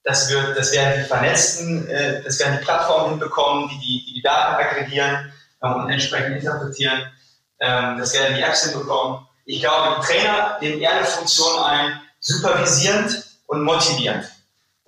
das, 0.04 0.30
wird, 0.30 0.56
das 0.56 0.72
werden 0.72 1.02
die 1.02 1.08
Vernetzten, 1.08 1.88
äh, 1.88 2.22
das 2.22 2.38
werden 2.38 2.58
die 2.58 2.64
Plattformen 2.64 3.10
hinbekommen, 3.10 3.68
die 3.68 3.78
die, 3.78 4.04
die, 4.06 4.14
die 4.14 4.22
Daten 4.22 4.62
aggregieren 4.62 5.32
ähm, 5.62 5.74
und 5.74 5.90
entsprechend 5.90 6.36
interpretieren. 6.36 7.10
Ähm, 7.58 7.98
das 7.98 8.14
werden 8.14 8.36
die 8.36 8.42
Apps 8.42 8.64
hinbekommen. 8.64 9.26
Ich 9.46 9.60
glaube, 9.60 9.96
die 10.00 10.06
Trainer 10.06 10.58
nehmen 10.60 10.80
eher 10.80 10.92
eine 10.92 11.04
Funktion 11.04 11.62
ein, 11.64 12.00
supervisierend 12.20 13.24
und 13.46 13.62
motivierend 13.62 14.26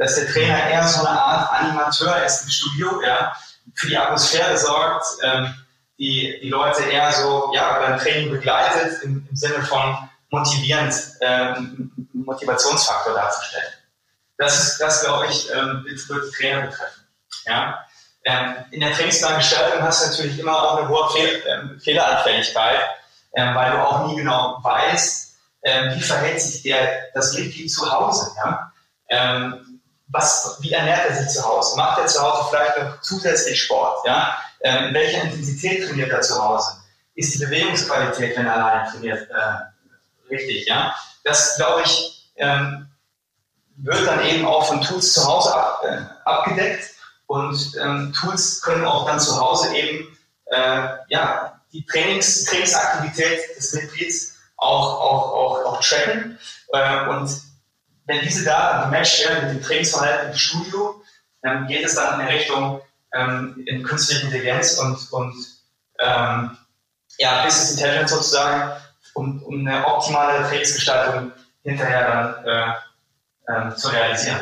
dass 0.02 0.16
der 0.16 0.26
Trainer 0.26 0.68
eher 0.68 0.86
so 0.88 1.06
eine 1.06 1.10
Art 1.10 1.52
Animateur 1.52 2.24
ist 2.24 2.42
im 2.42 2.50
Studio, 2.50 3.00
ja, 3.02 3.36
für 3.74 3.86
die 3.86 3.96
Atmosphäre 3.96 4.58
sorgt, 4.58 5.06
ähm, 5.22 5.54
die, 5.96 6.40
die 6.42 6.48
Leute 6.48 6.82
eher 6.82 7.12
so 7.12 7.52
ja, 7.54 7.78
beim 7.78 7.98
Training 7.98 8.32
begleitet, 8.32 9.00
im, 9.04 9.24
im 9.30 9.36
Sinne 9.36 9.62
von 9.62 9.96
motivierend, 10.30 10.92
ähm, 11.20 11.92
Motivationsfaktor 12.12 13.14
darzustellen. 13.14 13.72
Das 14.38 14.60
ist, 14.60 14.78
das 14.78 15.04
glaube 15.04 15.28
ich, 15.28 15.48
ähm, 15.52 15.84
wird 15.84 16.34
Trainer 16.34 16.62
betreffen. 16.62 17.06
Ja? 17.46 17.86
Ähm, 18.24 18.56
in 18.72 18.80
der 18.80 18.92
Trainingsplangestaltung 18.94 19.82
hast 19.82 20.04
du 20.04 20.10
natürlich 20.10 20.38
immer 20.38 20.60
auch 20.60 20.78
eine 20.78 20.88
hohe 20.88 21.10
Fehl, 21.10 21.42
ähm, 21.46 21.80
Fehleranfälligkeit, 21.80 22.80
ähm, 23.36 23.54
weil 23.54 23.70
du 23.70 23.78
auch 23.78 24.08
nie 24.08 24.16
genau 24.16 24.58
weißt, 24.62 25.36
ähm, 25.62 25.94
wie 25.94 26.02
verhält 26.02 26.40
sich 26.40 26.62
der, 26.62 27.10
das 27.14 27.34
Mitglied 27.38 27.70
zu 27.70 27.88
Hause. 27.88 28.32
Ja? 28.44 28.72
Was, 30.12 30.58
wie 30.60 30.72
ernährt 30.72 31.08
er 31.08 31.16
sich 31.16 31.28
zu 31.28 31.44
Hause? 31.44 31.76
Macht 31.76 31.98
er 31.98 32.06
zu 32.06 32.20
Hause 32.20 32.48
vielleicht 32.50 32.78
noch 32.78 33.00
zusätzlich 33.00 33.62
Sport? 33.62 34.06
Ja? 34.06 34.36
Ähm, 34.60 34.88
in 34.88 34.94
welcher 34.94 35.22
Intensität 35.22 35.86
trainiert 35.86 36.10
er 36.10 36.20
zu 36.20 36.42
Hause? 36.42 36.76
Ist 37.14 37.34
die 37.34 37.44
Bewegungsqualität, 37.44 38.36
wenn 38.36 38.46
er 38.46 38.54
allein 38.54 38.90
trainiert, 38.90 39.28
äh, 39.30 40.30
richtig? 40.30 40.66
Ja? 40.66 40.94
Das, 41.24 41.56
glaube 41.56 41.82
ich, 41.84 42.30
ähm, 42.36 42.88
wird 43.76 44.06
dann 44.06 44.24
eben 44.24 44.46
auch 44.46 44.66
von 44.66 44.80
Tools 44.80 45.12
zu 45.12 45.26
Hause 45.26 45.54
ab, 45.54 45.82
äh, 45.84 45.98
abgedeckt 46.24 46.90
und 47.26 47.72
ähm, 47.80 48.12
Tools 48.12 48.60
können 48.60 48.84
auch 48.84 49.06
dann 49.06 49.18
zu 49.18 49.40
Hause 49.40 49.74
eben 49.74 50.16
äh, 50.46 50.88
ja, 51.08 51.60
die 51.72 51.84
Trainings, 51.86 52.44
Trainingsaktivität 52.44 53.56
des 53.56 53.72
Mitglieds 53.72 54.36
auch, 54.56 55.00
auch, 55.00 55.32
auch, 55.32 55.64
auch 55.64 55.80
tracken 55.80 56.38
äh, 56.72 57.08
und 57.08 57.30
wenn 58.12 58.20
diese 58.20 58.44
Daten 58.44 58.90
gematcht 58.90 59.24
werden 59.24 59.48
mit 59.48 59.56
dem 59.56 59.62
Trainingsverhalten 59.62 60.30
im 60.30 60.36
Studio, 60.36 61.02
ähm, 61.44 61.66
geht 61.66 61.84
es 61.84 61.94
dann 61.94 62.20
in 62.20 62.26
Richtung 62.26 62.80
ähm, 63.14 63.62
in 63.66 63.82
künstliche 63.82 64.26
Intelligenz 64.26 64.74
und, 64.74 65.12
und 65.12 65.34
ähm, 65.98 66.56
ja, 67.18 67.44
Business 67.44 67.72
Intelligence 67.72 68.10
sozusagen, 68.10 68.72
um, 69.14 69.42
um 69.42 69.66
eine 69.66 69.86
optimale 69.86 70.46
Trainingsgestaltung 70.46 71.32
hinterher 71.62 72.36
dann 72.44 72.76
äh, 73.48 73.70
äh, 73.70 73.74
zu 73.76 73.88
realisieren. 73.88 74.40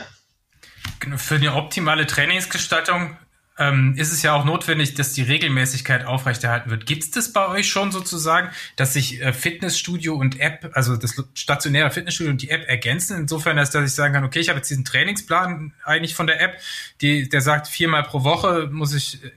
Genau, 0.98 1.16
für 1.16 1.37
eine 1.37 1.54
optimale 1.54 2.06
Trainingsgestaltung 2.06 3.16
ähm, 3.61 3.94
ist 3.96 4.11
es 4.11 4.23
ja 4.23 4.33
auch 4.33 4.44
notwendig, 4.44 4.94
dass 4.94 5.12
die 5.12 5.23
Regelmäßigkeit 5.23 6.07
aufrechterhalten 6.07 6.70
wird. 6.70 6.87
Gibt 6.87 7.05
es 7.05 7.11
das 7.11 7.33
bei 7.33 7.46
euch 7.46 7.68
schon 7.68 7.92
sozusagen, 7.92 8.49
dass 8.77 8.94
sich 8.94 9.20
äh, 9.20 9.35
Fitnessstudio 9.35 10.14
und 10.14 10.40
App, 10.40 10.70
also 10.73 10.96
das 10.96 11.14
stationäre 11.35 11.90
Fitnessstudio 11.90 12.33
und 12.33 12.40
die 12.40 12.51
App 12.51 12.66
ergänzen, 12.66 13.18
insofern, 13.18 13.59
als 13.59 13.70
dass 13.70 13.85
ich 13.85 13.94
sagen 13.94 14.14
kann, 14.14 14.25
okay, 14.25 14.40
ich 14.40 14.49
habe 14.49 14.59
jetzt 14.59 14.70
diesen 14.70 14.87
Trainingsplan 14.87 15.75
eigentlich 15.85 16.14
von 16.14 16.27
der 16.27 16.40
App, 16.40 16.59
die, 17.03 17.29
der 17.29 17.42
sagt, 17.42 17.68
viermal 17.68 18.03
pro 18.03 18.25
Woche 18.25 18.68
muss 18.73 18.94
ich 18.94 19.23
äh, 19.23 19.31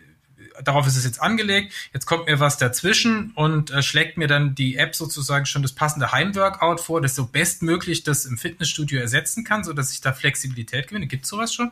darauf 0.64 0.88
ist 0.88 0.96
es 0.96 1.04
jetzt 1.04 1.22
angelegt. 1.22 1.74
Jetzt 1.94 2.06
kommt 2.06 2.28
mir 2.28 2.40
was 2.40 2.58
dazwischen 2.58 3.32
und 3.32 3.72
äh, 3.72 3.82
schlägt 3.82 4.18
mir 4.18 4.28
dann 4.28 4.56
die 4.56 4.78
App 4.78 4.96
sozusagen 4.96 5.46
schon 5.46 5.64
das 5.64 5.74
passende 5.74 6.12
Heimworkout 6.12 6.78
vor, 6.78 7.02
das 7.02 7.16
so 7.16 7.26
bestmöglich 7.26 8.04
das 8.04 8.26
im 8.26 8.38
Fitnessstudio 8.38 9.02
ersetzen 9.02 9.44
kann, 9.44 9.66
so 9.66 9.74
dass 9.74 9.92
ich 9.92 10.00
da 10.00 10.14
Flexibilität 10.14 10.88
gewinne. 10.88 11.08
Gibt 11.08 11.26
es 11.26 11.30
sowas 11.30 11.54
schon? 11.54 11.72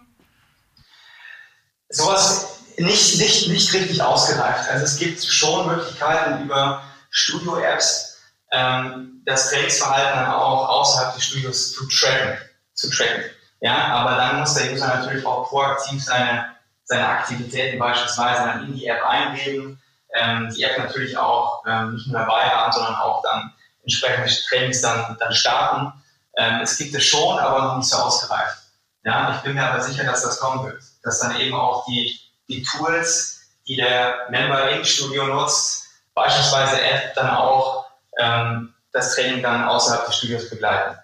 Sowas 1.91 2.51
nicht, 2.77 3.19
nicht, 3.19 3.47
nicht 3.47 3.73
richtig 3.73 4.01
ausgereift. 4.01 4.69
Also 4.69 4.85
es 4.85 4.97
gibt 4.97 5.23
schon 5.23 5.67
Möglichkeiten 5.67 6.43
über 6.43 6.83
Studio-Apps, 7.09 8.17
ähm, 8.51 9.21
das 9.25 9.49
Trainingsverhalten 9.49 10.19
dann 10.19 10.31
auch 10.31 10.67
außerhalb 10.69 11.13
des 11.13 11.25
Studios 11.25 11.73
zu 11.73 11.87
tracken. 11.87 12.37
Zu 12.73 12.89
tracken. 12.89 13.23
Ja, 13.59 13.87
aber 13.89 14.15
dann 14.15 14.39
muss 14.39 14.55
der 14.55 14.71
User 14.71 14.87
natürlich 14.87 15.25
auch 15.25 15.47
proaktiv 15.47 16.03
seine, 16.03 16.55
seine 16.85 17.07
Aktivitäten 17.07 17.77
beispielsweise 17.77 18.41
dann 18.41 18.65
in 18.65 18.73
die 18.73 18.87
App 18.87 19.03
eingeben. 19.05 19.79
Ähm, 20.15 20.51
die 20.55 20.63
App 20.63 20.77
natürlich 20.77 21.15
auch 21.17 21.63
ähm, 21.67 21.93
nicht 21.93 22.07
nur 22.07 22.19
dabei 22.19 22.49
haben, 22.49 22.71
sondern 22.71 22.95
auch 22.95 23.21
dann 23.21 23.53
entsprechende 23.83 24.29
Trainings 24.49 24.81
dann, 24.81 25.15
dann 25.19 25.33
starten. 25.33 25.93
Ähm, 26.37 26.61
es 26.61 26.77
gibt 26.77 26.95
es 26.95 27.05
schon, 27.05 27.37
aber 27.39 27.61
noch 27.61 27.77
nicht 27.77 27.89
so 27.89 27.97
ausgereift. 27.97 28.57
Ja, 29.03 29.35
ich 29.35 29.41
bin 29.41 29.53
mir 29.53 29.65
aber 29.65 29.81
sicher, 29.81 30.03
dass 30.03 30.23
das 30.23 30.39
kommen 30.39 30.65
wird 30.65 30.81
dass 31.03 31.19
dann 31.19 31.39
eben 31.39 31.55
auch 31.55 31.85
die, 31.85 32.19
die 32.47 32.63
Tools, 32.63 33.41
die 33.67 33.75
der 33.75 34.27
Member 34.29 34.69
im 34.71 34.83
Studio 34.83 35.27
nutzt, 35.27 35.87
beispielsweise 36.13 36.81
App, 36.81 37.13
dann 37.15 37.29
auch 37.29 37.85
ähm, 38.19 38.73
das 38.91 39.15
Training 39.15 39.41
dann 39.41 39.63
außerhalb 39.63 40.05
des 40.05 40.17
Studios 40.17 40.49
begleiten. 40.49 40.97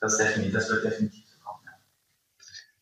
Das, 0.00 0.18
definitiv, 0.18 0.52
das 0.52 0.68
wird 0.68 0.84
definitiv 0.84 1.24
so 1.26 1.42
kommen. 1.42 1.60
Ja. 1.64 1.72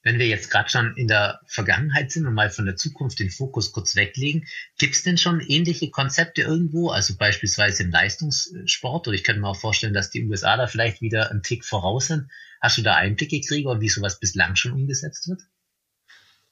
Wenn 0.02 0.18
wir 0.18 0.26
jetzt 0.26 0.50
gerade 0.50 0.68
schon 0.68 0.96
in 0.96 1.08
der 1.08 1.40
Vergangenheit 1.46 2.10
sind 2.10 2.26
und 2.26 2.34
mal 2.34 2.50
von 2.50 2.66
der 2.66 2.76
Zukunft 2.76 3.20
den 3.20 3.30
Fokus 3.30 3.72
kurz 3.72 3.94
weglegen, 3.94 4.46
gibt 4.78 4.94
es 4.94 5.02
denn 5.02 5.16
schon 5.16 5.40
ähnliche 5.40 5.90
Konzepte 5.90 6.42
irgendwo, 6.42 6.90
also 6.90 7.16
beispielsweise 7.16 7.84
im 7.84 7.90
Leistungssport? 7.90 9.06
Oder 9.06 9.14
ich 9.14 9.24
könnte 9.24 9.40
mir 9.40 9.48
auch 9.48 9.56
vorstellen, 9.56 9.94
dass 9.94 10.10
die 10.10 10.26
USA 10.26 10.56
da 10.56 10.66
vielleicht 10.66 11.00
wieder 11.00 11.30
einen 11.30 11.42
Tick 11.42 11.64
voraus 11.64 12.08
sind. 12.08 12.28
Hast 12.60 12.78
du 12.78 12.82
da 12.82 12.94
Einblicke, 12.94 13.40
Gregor, 13.40 13.80
wie 13.80 13.88
sowas 13.88 14.18
bislang 14.18 14.56
schon 14.56 14.72
umgesetzt 14.72 15.28
wird? 15.28 15.42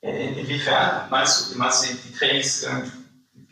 Inwiefern 0.03 1.11
meinst 1.11 1.53
du, 1.53 1.59
meinst 1.59 1.85
du 1.85 1.95
die 1.95 2.17
Trainingsgestaltung? 2.17 2.93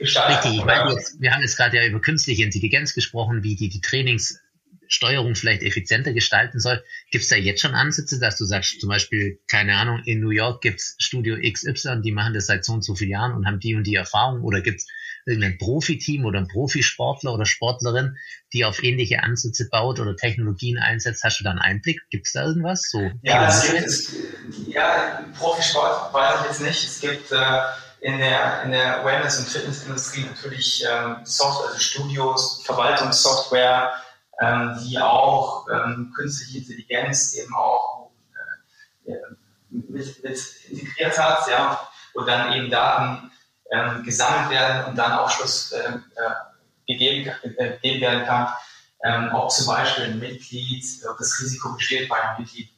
Richtig, 0.01 0.55
ich 0.55 0.65
meine 0.65 0.93
jetzt, 0.93 1.21
wir 1.21 1.33
haben 1.33 1.43
jetzt 1.43 1.57
gerade 1.57 1.77
ja 1.77 1.87
über 1.87 2.01
künstliche 2.01 2.43
Intelligenz 2.43 2.95
gesprochen, 2.95 3.43
wie 3.43 3.55
die 3.55 3.69
die 3.69 3.83
Trainingssteuerung 3.83 5.35
vielleicht 5.35 5.63
effizienter 5.63 6.15
gestalten 6.15 6.59
soll. 6.59 6.83
Gibt 7.11 7.25
es 7.25 7.29
da 7.29 7.37
jetzt 7.37 7.61
schon 7.61 7.75
Ansätze, 7.75 8.19
dass 8.19 8.39
du 8.39 8.47
sagst, 8.47 8.81
zum 8.81 8.89
Beispiel, 8.89 9.41
keine 9.51 9.77
Ahnung, 9.77 10.03
in 10.05 10.21
New 10.21 10.31
York 10.31 10.63
gibt 10.63 10.81
es 10.81 10.97
Studio 10.99 11.37
XY, 11.37 12.01
die 12.03 12.13
machen 12.13 12.33
das 12.33 12.47
seit 12.47 12.65
so 12.65 12.73
und 12.73 12.83
so 12.83 12.95
vielen 12.95 13.11
Jahren 13.11 13.35
und 13.35 13.47
haben 13.47 13.61
die 13.61 13.75
und 13.75 13.87
die 13.87 13.97
Erfahrung 13.97 14.43
oder 14.43 14.63
gibt 14.63 14.79
es 14.79 14.87
irgendein 15.29 15.59
Profiteam 15.59 16.25
oder 16.25 16.41
ein 16.41 16.49
Profisportler 16.49 17.35
oder 17.35 17.47
Sportlerin, 17.47 18.17
die 18.53 18.65
auf 18.65 18.83
ähnliche 18.83 19.23
Ansätze 19.23 19.69
baut 19.71 20.01
oder 20.01 20.17
Technologien 20.17 20.79
einsetzt? 20.79 21.23
Hast 21.23 21.41
du 21.41 21.45
da 21.45 21.51
einen 21.51 21.61
Einblick? 21.61 22.01
Gibt 22.11 22.27
es 22.27 22.33
da 22.33 22.45
irgendwas? 22.45 22.89
So 22.91 23.11
ja, 23.23 23.49
es 23.49 23.71
gibt, 23.71 23.87
es, 23.87 24.17
ja, 24.67 25.25
Profisport 25.39 26.13
weiß 26.13 26.41
ich 26.41 26.47
jetzt 26.47 26.61
nicht. 26.63 26.85
Es 26.85 27.01
gibt 27.01 27.33
äh, 27.33 27.61
in 28.01 28.19
der, 28.19 28.63
in 28.63 28.71
der 28.71 29.05
Wellness- 29.05 29.39
und 29.39 29.49
Fitnessindustrie 29.49 30.25
natürlich 30.25 30.85
ähm, 30.89 31.17
Software, 31.25 31.69
also 31.69 31.79
Studios, 31.79 32.63
Verwaltungssoftware, 32.65 33.93
ähm, 34.41 34.79
die 34.83 34.99
auch 34.99 35.67
ähm, 35.69 36.13
künstliche 36.17 36.59
Intelligenz 36.59 37.35
eben 37.35 37.55
auch 37.55 38.11
äh, 39.05 39.13
mit, 39.71 40.23
mit 40.23 40.41
integriert 40.71 41.19
hat, 41.19 41.49
ja, 41.51 41.81
wo 42.15 42.23
dann 42.23 42.53
eben 42.53 42.71
Daten 42.71 43.31
ähm, 43.71 44.03
gesammelt 44.03 44.51
werden 44.51 44.87
und 44.87 44.97
dann 44.97 45.13
Aufschluss 45.13 45.73
äh, 45.73 45.93
gegeben, 46.87 47.31
äh, 47.43 47.71
gegeben 47.73 48.01
werden 48.01 48.27
kann. 48.27 48.49
ähm, 49.05 49.31
ob 49.33 49.51
zum 49.51 49.67
Beispiel 49.67 50.05
ein 50.05 50.19
Mitglied, 50.19 50.85
ob 51.09 51.19
das 51.19 51.41
Risiko 51.41 51.73
besteht, 51.75 52.09
bei 52.09 52.21
einem 52.21 52.43
Mitglied 52.43 52.69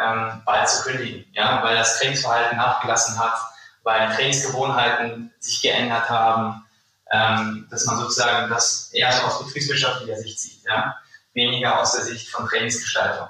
ähm, 0.00 0.42
bald 0.44 0.68
zu 0.68 0.82
kündigen, 0.82 1.26
ja, 1.32 1.62
weil 1.62 1.76
das 1.76 1.98
Trainingsverhalten 1.98 2.56
nachgelassen 2.56 3.18
hat, 3.18 3.34
weil 3.82 4.14
Trainingsgewohnheiten 4.14 5.32
sich 5.38 5.60
geändert 5.62 6.08
haben, 6.08 6.64
ähm, 7.10 7.66
dass 7.70 7.84
man 7.84 7.98
sozusagen 7.98 8.48
das 8.50 8.90
eher 8.92 9.12
so 9.12 9.26
aus 9.26 9.44
betriebswirtschaftlicher 9.44 10.16
Sicht 10.16 10.40
sieht, 10.40 10.64
ja, 10.64 10.96
weniger 11.34 11.80
aus 11.80 11.92
der 11.92 12.04
Sicht 12.04 12.28
von 12.28 12.46
Trainingsgestaltung. 12.48 13.28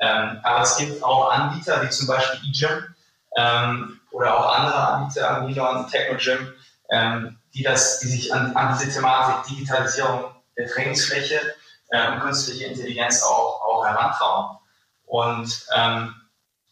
Ähm, 0.00 0.40
aber 0.42 0.62
es 0.62 0.76
gibt 0.76 1.02
auch 1.02 1.30
Anbieter, 1.30 1.82
wie 1.82 1.90
zum 1.90 2.06
Beispiel 2.06 2.40
eGym 2.48 2.94
ähm, 3.36 3.97
oder 4.18 4.36
auch 4.36 4.52
andere 4.52 4.88
Anbieter, 4.88 5.40
Milon, 5.42 5.86
Technogym, 5.88 6.52
ähm, 6.90 7.38
die, 7.54 7.62
das, 7.62 8.00
die 8.00 8.08
sich 8.08 8.34
an, 8.34 8.54
an 8.56 8.76
diese 8.76 8.92
Thematik 8.92 9.48
Digitalisierung 9.48 10.24
der 10.56 10.66
Trainingsfläche 10.66 11.40
äh, 11.90 12.10
und 12.10 12.20
künstliche 12.20 12.64
Intelligenz 12.64 13.22
auch, 13.22 13.62
auch 13.62 13.86
herantrauen. 13.86 14.58
Und 15.04 15.66
ähm, 15.72 16.14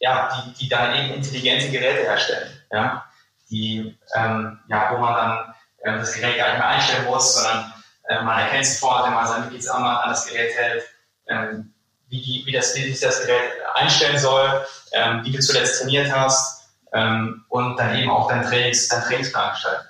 ja, 0.01 0.29
die, 0.35 0.55
die 0.55 0.69
dann 0.69 0.93
eben 0.97 1.15
intelligente 1.15 1.71
Geräte 1.71 2.03
herstellen, 2.03 2.51
ja, 2.73 3.05
die, 3.49 3.97
ähm, 4.17 4.59
ja, 4.69 4.91
wo 4.93 4.99
man 4.99 5.15
dann 5.15 5.55
äh, 5.85 5.99
das 6.01 6.15
Gerät 6.15 6.39
gar 6.39 6.49
nicht 6.49 6.59
mehr 6.59 6.69
einstellen 6.69 7.05
muss, 7.05 7.35
sondern 7.35 7.73
äh, 8.09 8.23
man 8.23 8.41
erkennt 8.41 8.67
sofort, 8.67 9.07
wenn 9.07 9.15
man 9.15 9.27
sein 9.27 9.43
Mitgliedsarmband 9.43 10.03
an 10.03 10.11
das 10.11 10.27
Gerät 10.27 10.53
hält, 10.57 10.83
ähm, 11.29 11.73
wie, 12.09 12.43
wie, 12.45 12.53
das, 12.53 12.75
wie 12.75 12.91
sich 12.91 13.01
das 13.01 13.25
Gerät 13.25 13.53
einstellen 13.75 14.19
soll, 14.19 14.67
ähm, 14.93 15.25
wie 15.25 15.31
du 15.31 15.39
zuletzt 15.39 15.81
trainiert 15.81 16.13
hast 16.13 16.57
ähm, 16.97 17.45
und 17.49 17.77
dann 17.77 17.95
eben 17.95 18.11
auch 18.11 18.29
dein, 18.29 18.43
Trainings, 18.43 18.89
dein 18.89 19.03
Trainingsplan 19.03 19.53
gestaltet. 19.53 19.87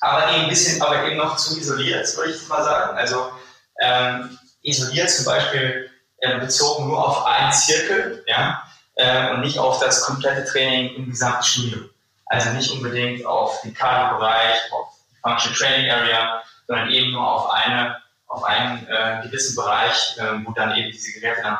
Aber 0.00 0.30
eben 0.30 0.44
ein 0.44 0.48
bisschen, 0.48 0.80
aber 0.80 1.04
eben 1.04 1.16
noch 1.16 1.36
zu 1.36 1.58
isoliert, 1.58 2.16
würde 2.16 2.30
ich 2.30 2.48
mal 2.48 2.62
sagen. 2.62 2.96
Also 2.96 3.32
ähm, 3.80 4.38
isoliert 4.62 5.10
zum 5.10 5.24
Beispiel 5.24 5.90
äh, 6.18 6.38
bezogen 6.38 6.86
nur 6.86 7.04
auf 7.04 7.26
einen 7.26 7.52
Zirkel 7.52 8.24
ja, 8.26 8.62
äh, 8.94 9.32
und 9.32 9.40
nicht 9.40 9.58
auf 9.58 9.80
das 9.80 10.02
komplette 10.02 10.44
Training 10.44 10.94
im 10.94 11.10
gesamten 11.10 11.42
Studio. 11.42 11.78
Also 12.26 12.50
nicht 12.50 12.70
unbedingt 12.70 13.26
auf 13.26 13.60
den 13.62 13.74
Cardio-Bereich, 13.74 14.72
auf 14.72 14.94
die 15.10 15.16
Functional 15.20 15.58
Training 15.58 15.90
Area, 15.90 16.42
sondern 16.66 16.90
eben 16.90 17.12
nur 17.12 17.28
auf 17.28 17.50
eine, 17.50 17.96
auf 18.28 18.44
einen 18.44 18.86
äh, 18.86 19.20
gewissen 19.24 19.56
Bereich, 19.56 20.16
äh, 20.18 20.44
wo 20.44 20.52
dann 20.52 20.76
eben 20.76 20.92
diese 20.92 21.18
Geräte 21.18 21.42
dann 21.42 21.58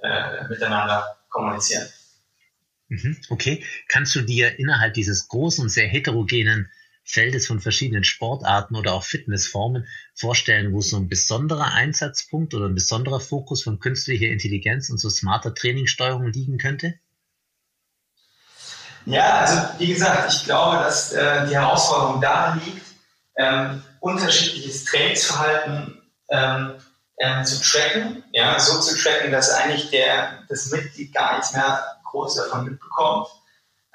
äh, 0.00 0.44
miteinander 0.48 1.16
kommunizieren. 1.28 1.88
Mhm, 2.94 3.16
okay. 3.28 3.64
Kannst 3.88 4.14
du 4.14 4.22
dir 4.22 4.58
innerhalb 4.58 4.94
dieses 4.94 5.28
großen 5.28 5.68
sehr 5.68 5.88
heterogenen 5.88 6.70
Feldes 7.02 7.46
von 7.46 7.60
verschiedenen 7.60 8.04
Sportarten 8.04 8.76
oder 8.76 8.94
auch 8.94 9.04
Fitnessformen 9.04 9.86
vorstellen, 10.14 10.72
wo 10.72 10.80
so 10.80 10.96
ein 10.96 11.08
besonderer 11.08 11.72
Einsatzpunkt 11.72 12.54
oder 12.54 12.66
ein 12.66 12.74
besonderer 12.74 13.20
Fokus 13.20 13.62
von 13.62 13.78
künstlicher 13.78 14.28
Intelligenz 14.28 14.88
und 14.88 14.98
so 14.98 15.10
smarter 15.10 15.54
Trainingssteuerung 15.54 16.28
liegen 16.28 16.56
könnte? 16.56 16.94
Ja, 19.06 19.40
also 19.40 19.78
wie 19.78 19.88
gesagt, 19.88 20.32
ich 20.32 20.44
glaube, 20.44 20.78
dass 20.78 21.12
äh, 21.12 21.46
die 21.46 21.54
Herausforderung 21.54 22.22
darin 22.22 22.62
liegt, 22.64 22.86
ähm, 23.36 23.82
unterschiedliches 24.00 24.84
Trainingsverhalten 24.84 26.00
ähm, 26.30 26.74
ähm, 27.18 27.44
zu 27.44 27.60
tracken, 27.60 28.24
ja, 28.32 28.58
so 28.58 28.80
zu 28.80 28.96
tracken, 28.96 29.30
dass 29.30 29.50
eigentlich 29.50 29.90
der, 29.90 30.44
das 30.48 30.70
Mitglied 30.70 31.12
gar 31.12 31.36
nichts 31.36 31.52
mehr 31.52 31.93
groß 32.14 32.36
davon 32.36 32.64
mitbekommt. 32.64 33.28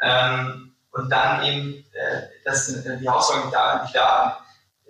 Ähm, 0.02 0.76
und 0.92 1.10
dann 1.10 1.44
eben 1.44 1.86
äh, 1.94 2.22
das, 2.44 2.68
die 2.68 3.08
Herausforderung 3.08 3.52
da, 3.52 3.86
die 3.86 3.94
da 3.94 4.40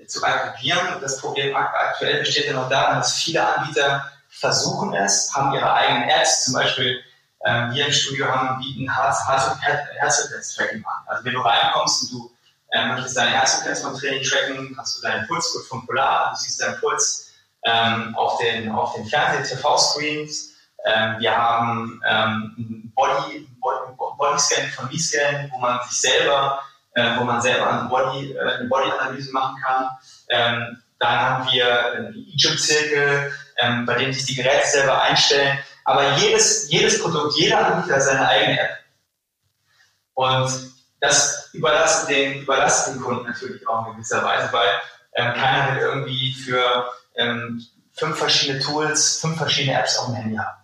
zu 0.07 0.23
aggregieren. 0.23 0.95
Und 0.95 1.03
das 1.03 1.19
Problem 1.19 1.55
aktuell 1.55 2.19
besteht 2.19 2.47
ja 2.47 2.53
noch 2.53 2.69
darin, 2.69 2.97
dass 2.97 3.17
viele 3.21 3.45
Anbieter 3.45 4.11
versuchen 4.29 4.93
es, 4.93 5.33
haben 5.33 5.53
ihre 5.53 5.73
eigenen 5.73 6.09
Apps, 6.09 6.45
zum 6.45 6.53
Beispiel 6.53 7.01
ähm, 7.45 7.73
wir 7.73 7.87
im 7.87 7.91
Studio 7.91 8.27
haben, 8.27 8.59
bieten 8.59 8.87
Herzfrequenz-Tracking 8.93 10.85
an. 10.85 11.03
Also 11.07 11.25
wenn 11.25 11.33
du 11.33 11.41
reinkommst 11.41 12.03
und 12.03 12.11
du 12.11 12.31
äh, 12.71 12.87
möchtest 12.87 13.17
deine 13.17 13.31
Herzfrequenz 13.31 13.81
vom 13.81 13.97
Training 13.97 14.23
tracken, 14.23 14.75
hast 14.77 14.97
du 14.97 15.01
deinen 15.01 15.27
Pulsgurt 15.27 15.65
vom 15.65 15.85
Polar, 15.85 16.31
du 16.31 16.37
siehst 16.39 16.61
deinen 16.61 16.79
Puls 16.79 17.31
ähm, 17.63 18.15
auf 18.15 18.37
den, 18.39 18.71
auf 18.71 18.93
den 18.93 19.05
Fernseh-TV-Screens. 19.05 20.53
Ähm, 20.85 21.15
wir 21.19 21.35
haben 21.35 22.01
ähm, 22.07 22.91
Body, 22.95 23.47
Body, 23.59 23.93
Bodyscan 24.17 24.67
von 24.75 24.89
V-Scan, 24.89 25.49
wo 25.51 25.59
man 25.59 25.79
sich 25.87 25.99
selber, 25.99 26.61
äh, 26.93 27.17
wo 27.17 27.23
man 27.23 27.41
selber 27.41 27.69
eine 27.69 27.89
Body, 27.89 28.33
äh, 28.33 28.39
eine 28.39 28.67
Body-Analyse 28.67 29.31
machen 29.31 29.61
kann. 29.61 29.89
Ähm, 30.29 30.77
dann 30.99 31.19
haben 31.19 31.51
wir 31.51 31.93
einen 31.93 32.15
E-Gym-Zirkel, 32.15 33.31
ähm, 33.57 33.85
bei 33.85 33.95
dem 33.95 34.13
sich 34.13 34.25
die 34.25 34.35
Geräte 34.35 34.67
selber 34.67 35.01
einstellen. 35.01 35.57
Aber 35.85 36.17
jedes, 36.17 36.69
jedes 36.69 37.01
Produkt, 37.01 37.35
jeder 37.37 37.65
Anbieter 37.65 37.95
hat 37.95 38.03
seine 38.03 38.27
eigene 38.27 38.59
App. 38.59 38.77
Und 40.13 40.51
das 40.99 41.49
überlassen 41.53 42.07
den, 42.09 42.41
überlassen 42.41 42.93
den 42.93 43.01
Kunden 43.01 43.25
natürlich 43.25 43.65
auch 43.67 43.87
in 43.87 43.93
gewisser 43.93 44.23
Weise, 44.23 44.51
weil 44.51 44.69
ähm, 45.15 45.33
keiner 45.33 45.75
will 45.75 45.81
irgendwie 45.81 46.33
für 46.33 46.89
ähm, 47.15 47.65
fünf 47.93 48.17
verschiedene 48.17 48.59
Tools, 48.59 49.19
fünf 49.21 49.37
verschiedene 49.37 49.79
Apps 49.79 49.97
auf 49.97 50.07
dem 50.07 50.15
Handy 50.15 50.35
haben. 50.35 50.57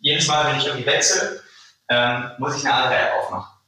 Jedes 0.00 0.26
Mal, 0.26 0.46
wenn 0.46 0.58
ich 0.58 0.66
irgendwie 0.66 0.86
wechsle, 0.86 1.42
ähm, 1.88 2.30
muss 2.38 2.56
ich 2.56 2.64
eine 2.64 2.74
andere 2.74 2.98
App 2.98 3.12
aufmachen. 3.20 3.58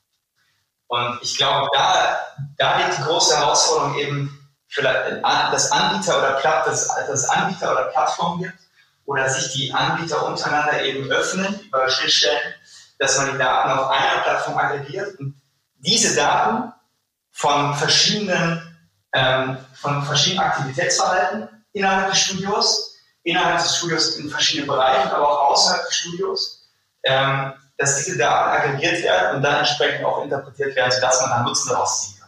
Und 0.89 1.19
ich 1.23 1.37
glaube, 1.37 1.69
da, 1.73 2.21
da 2.59 2.79
liegt 2.79 2.99
die 2.99 3.03
große 3.03 3.37
Herausforderung 3.37 3.97
eben, 3.99 4.51
vielleicht, 4.69 5.23
dass 5.23 5.73
Anbieter 5.73 6.19
oder, 6.19 6.33
Platt, 6.35 6.67
dass, 6.67 6.89
dass 6.89 7.29
Anbieter 7.29 7.73
oder 7.73 7.85
Plattformen 7.85 8.43
gibt 8.43 8.59
oder 9.05 9.29
sich 9.29 9.53
die 9.53 9.73
Anbieter 9.73 10.27
untereinander 10.27 10.83
eben 10.83 11.11
öffnen 11.11 11.61
über 11.61 11.89
Schnittstellen, 11.89 12.55
dass 12.99 13.19
man 13.19 13.33
die 13.33 13.39
Daten 13.39 13.71
auf 13.71 13.89
einer 13.91 14.23
Plattform 14.23 14.59
aggregiert 14.59 15.19
und 15.19 15.35
diese 15.79 16.15
Daten 16.15 16.73
von 17.33 17.75
verschiedenen, 17.75 18.77
ähm, 19.13 19.59
von 19.75 20.03
verschiedenen 20.05 20.45
Aktivitätsverhalten 20.45 21.49
innerhalb 21.73 22.11
des 22.11 22.21
Studios, 22.21 22.97
innerhalb 23.23 23.59
des 23.59 23.77
Studios 23.77 24.17
in 24.17 24.31
verschiedenen 24.31 24.69
Bereichen, 24.69 25.11
aber 25.11 25.29
auch 25.29 25.51
außerhalb 25.53 25.85
des 25.87 25.95
Studios, 25.95 26.69
ähm, 27.05 27.53
dass 27.77 27.97
diese 27.97 28.19
Daten 28.19 28.51
aggregiert 28.51 29.03
werden 29.03 29.37
und 29.37 29.43
dann 29.43 29.57
entsprechend 29.57 30.05
auch 30.05 30.23
interpretiert 30.23 30.77
werden, 30.77 30.91
sodass 30.93 31.21
man 31.23 31.31
dann 31.31 31.45
Nutzen 31.45 31.71
daraus 31.71 32.15
kann. 32.19 32.21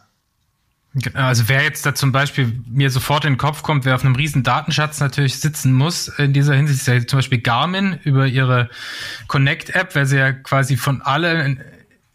Genau, 0.95 1.25
also 1.25 1.49
wer 1.49 1.63
jetzt 1.63 1.85
da 1.87 1.95
zum 1.95 2.11
Beispiel 2.11 2.53
mir 2.67 2.91
sofort 2.91 3.25
in 3.25 3.33
den 3.33 3.39
Kopf 3.39 3.63
kommt, 3.63 3.83
wer 3.83 3.95
auf 3.95 4.05
einem 4.05 4.15
riesen 4.15 4.43
Datenschatz 4.43 4.99
natürlich 4.99 5.39
sitzen 5.39 5.73
muss 5.73 6.07
in 6.07 6.33
dieser 6.33 6.53
Hinsicht, 6.53 6.81
ist 6.81 6.87
ja 6.87 7.05
zum 7.07 7.17
Beispiel 7.17 7.41
Garmin 7.41 7.99
über 8.03 8.27
ihre 8.27 8.69
Connect-App, 9.27 9.95
weil 9.95 10.05
sie 10.05 10.17
ja 10.17 10.33
quasi 10.33 10.77
von 10.77 11.01
allen 11.01 11.63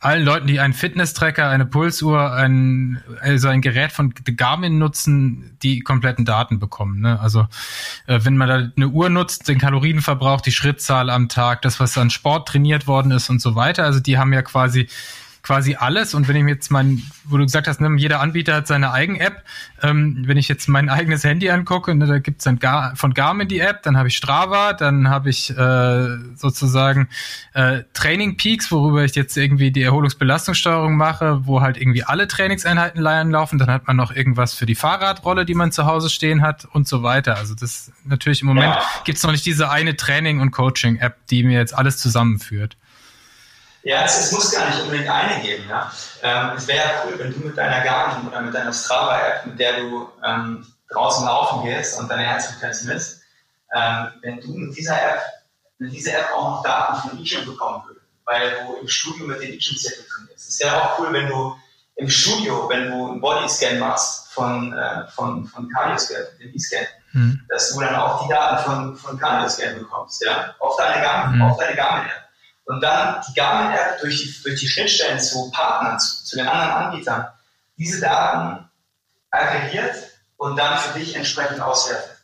allen 0.01 0.25
Leuten, 0.25 0.47
die 0.47 0.61
einen 0.61 0.75
Fitness-Tracker, 0.75 1.49
eine 1.49 1.67
Pulsuhr, 1.67 2.33
ein, 2.33 3.03
also 3.21 3.49
ein 3.49 3.61
Gerät 3.61 3.91
von 3.91 4.15
Garmin 4.37 4.79
nutzen, 4.79 5.57
die 5.63 5.81
kompletten 5.81 6.25
Daten 6.25 6.61
bekommen. 6.61 7.01
Ne? 7.01 7.19
Also 7.21 7.49
äh, 8.07 8.21
wenn 8.23 8.37
man 8.37 8.49
da 8.49 8.71
eine 8.77 8.89
Uhr 8.89 9.11
nutzt, 9.11 9.49
den 9.49 9.59
Kalorienverbrauch, 9.59 10.41
die 10.41 10.53
Schrittzahl 10.53 11.11
am 11.11 11.29
Tag, 11.29 11.63
das, 11.63 11.81
was 11.81 11.99
an 11.99 12.11
Sport 12.11 12.49
trainiert 12.49 12.87
worden 12.87 13.11
ist 13.11 13.29
und 13.29 13.41
so 13.41 13.57
weiter. 13.57 13.85
Also 13.85 13.99
die 13.99 14.19
haben 14.19 14.33
ja 14.33 14.43
quasi 14.43 14.89
quasi 15.43 15.77
alles. 15.77 16.15
Und 16.15 16.29
wenn 16.29 16.37
ich 16.37 16.43
mir 16.43 16.51
jetzt 16.51 16.71
mein, 16.71 17.03
wo 17.25 17.37
du 17.37 17.45
gesagt 17.45 17.69
hast, 17.69 17.81
ne, 17.81 17.91
jeder 17.97 18.21
Anbieter 18.21 18.55
hat 18.55 18.67
seine 18.67 18.93
eigene 18.93 19.21
App. 19.21 19.45
Ähm, 19.83 20.25
wenn 20.27 20.37
ich 20.37 20.49
jetzt 20.49 20.69
mein 20.69 20.89
eigenes 20.89 21.25
Handy 21.25 21.51
angucke, 21.51 21.95
ne, 21.95 22.07
da 22.07 22.19
gibt's 22.19 22.45
dann 22.45 22.59
Gar 22.59 22.97
von 22.97 23.15
Garmin 23.15 23.49
die 23.49 23.61
App, 23.61 23.83
dann 23.83 23.97
habe 23.97 24.09
ich 24.09 24.17
Strava, 24.17 24.73
dann 24.73 25.09
habe 25.09 25.31
ich 25.31 25.51
äh, 25.57 26.17
sozusagen 26.35 27.09
äh, 27.55 27.83
Training 27.95 28.37
Peaks, 28.37 28.71
worüber 28.71 29.05
ich 29.05 29.15
jetzt 29.15 29.37
irgendwie 29.37 29.71
die 29.71 29.83
Erholungsbelastungssteuerung 29.83 30.97
mache, 30.97 31.47
wo 31.47 31.61
halt 31.61 31.77
irgendwie 31.77 32.05
alle 32.05 32.29
Trainingseinheiten 32.29 33.01
laufen. 33.01 33.59
Dann 33.59 33.71
hat 33.71 33.87
man 33.87 33.97
noch 33.97 34.15
irgendwas 34.15 34.55
für 34.55 34.67
die 34.67 34.75
Fahrradrolle, 34.75 35.45
die 35.45 35.55
man 35.55 35.73
zu 35.73 35.87
Hause 35.87 36.11
stehen 36.11 36.43
hat 36.43 36.67
und 36.73 36.89
so 36.89 37.03
weiter. 37.03 37.37
Also 37.37 37.55
das 37.55 37.93
natürlich 38.05 38.43
im 38.43 38.49
Moment 38.49 38.75
ja. 38.75 38.83
gibt's 39.05 39.23
noch 39.23 39.33
nicht 39.33 39.47
diese 39.47 39.71
eine 39.71 39.97
Training- 39.97 40.41
und 40.41 40.51
Coaching-App, 40.51 41.27
die 41.29 41.45
mir 41.45 41.59
jetzt 41.59 41.75
alles 41.75 41.99
zusammenführt. 41.99 42.77
Ja, 43.83 44.05
es, 44.05 44.19
es, 44.19 44.33
muss 44.33 44.51
gar 44.53 44.67
nicht 44.69 44.81
unbedingt 44.83 45.09
eine 45.09 45.41
geben. 45.41 45.65
Ja? 45.69 45.91
Ähm, 46.23 46.51
es 46.57 46.67
wäre 46.67 46.79
ja 46.79 47.03
cool, 47.05 47.19
wenn 47.19 47.33
du 47.33 47.47
mit 47.47 47.57
deiner 47.57 47.81
Garmin 47.83 48.29
oder 48.29 48.41
mit 48.41 48.55
deiner 48.55 48.73
Strava-App, 48.73 49.47
mit 49.47 49.59
der 49.59 49.81
du 49.81 50.09
ähm, 50.25 50.67
draußen 50.91 51.25
laufen 51.25 51.65
gehst 51.65 51.99
und 51.99 52.11
deine 52.11 52.25
Herzfrequenz 52.25 52.83
misst, 52.85 53.23
ähm, 53.75 54.09
wenn 54.23 54.41
du 54.41 54.49
mit 54.49 54.77
dieser 54.77 55.01
App, 55.01 55.23
wenn 55.79 55.91
diese 55.91 56.13
App 56.13 56.31
auch 56.35 56.57
noch 56.57 56.63
Daten 56.63 57.09
von 57.09 57.19
eGym 57.19 57.47
bekommen 57.47 57.85
würdest, 57.87 58.07
weil 58.25 58.51
du 58.51 58.77
im 58.81 58.89
Studio 58.89 59.27
mit 59.27 59.41
den 59.41 59.53
eGym-Zirkel 59.53 60.05
trainierst. 60.07 60.49
Es 60.49 60.61
wäre 60.61 60.83
auch 60.83 60.99
cool, 60.99 61.13
wenn 61.13 61.29
du 61.29 61.57
im 61.97 62.09
Studio, 62.09 62.69
wenn 62.69 62.91
du 62.91 63.11
einen 63.11 63.21
Bodyscan 63.21 63.79
machst 63.79 64.33
von, 64.33 64.73
äh, 64.73 65.07
von, 65.09 65.47
von 65.47 65.69
Cardioscan, 65.69 66.23
dem 66.41 66.55
E-Scan, 66.55 66.87
mhm. 67.13 67.41
dass 67.49 67.73
du 67.73 67.81
dann 67.81 67.95
auch 67.95 68.25
die 68.25 68.29
Daten 68.29 68.65
von, 68.65 68.97
von 68.97 69.19
Cardioscan 69.19 69.79
bekommst, 69.79 70.25
ja, 70.25 70.55
auf 70.59 70.77
deine 70.77 71.03
Garmin, 71.03 71.39
mhm. 71.39 71.43
auf 71.43 71.59
deine 71.59 71.77
Garmin-App 71.77 72.28
und 72.69 72.83
dann 72.83 73.23
die 73.27 73.35
Garmin-App 73.35 74.01
durch 74.01 74.19
die, 74.19 74.43
durch 74.43 74.61
die 74.61 74.69
Schnittstellen 74.69 75.19
zu 75.19 75.51
Partnern, 75.51 75.99
zu, 75.99 76.25
zu, 76.25 76.37
den 76.37 76.47
anderen 76.47 76.71
Anbietern, 76.71 77.27
diese 77.79 78.01
Daten 78.01 78.69
aggregiert 79.31 79.97
und 80.37 80.57
dann 80.57 80.79
für 80.79 80.99
dich 80.99 81.17
entsprechend 81.17 81.63
auswertet. 81.63 82.19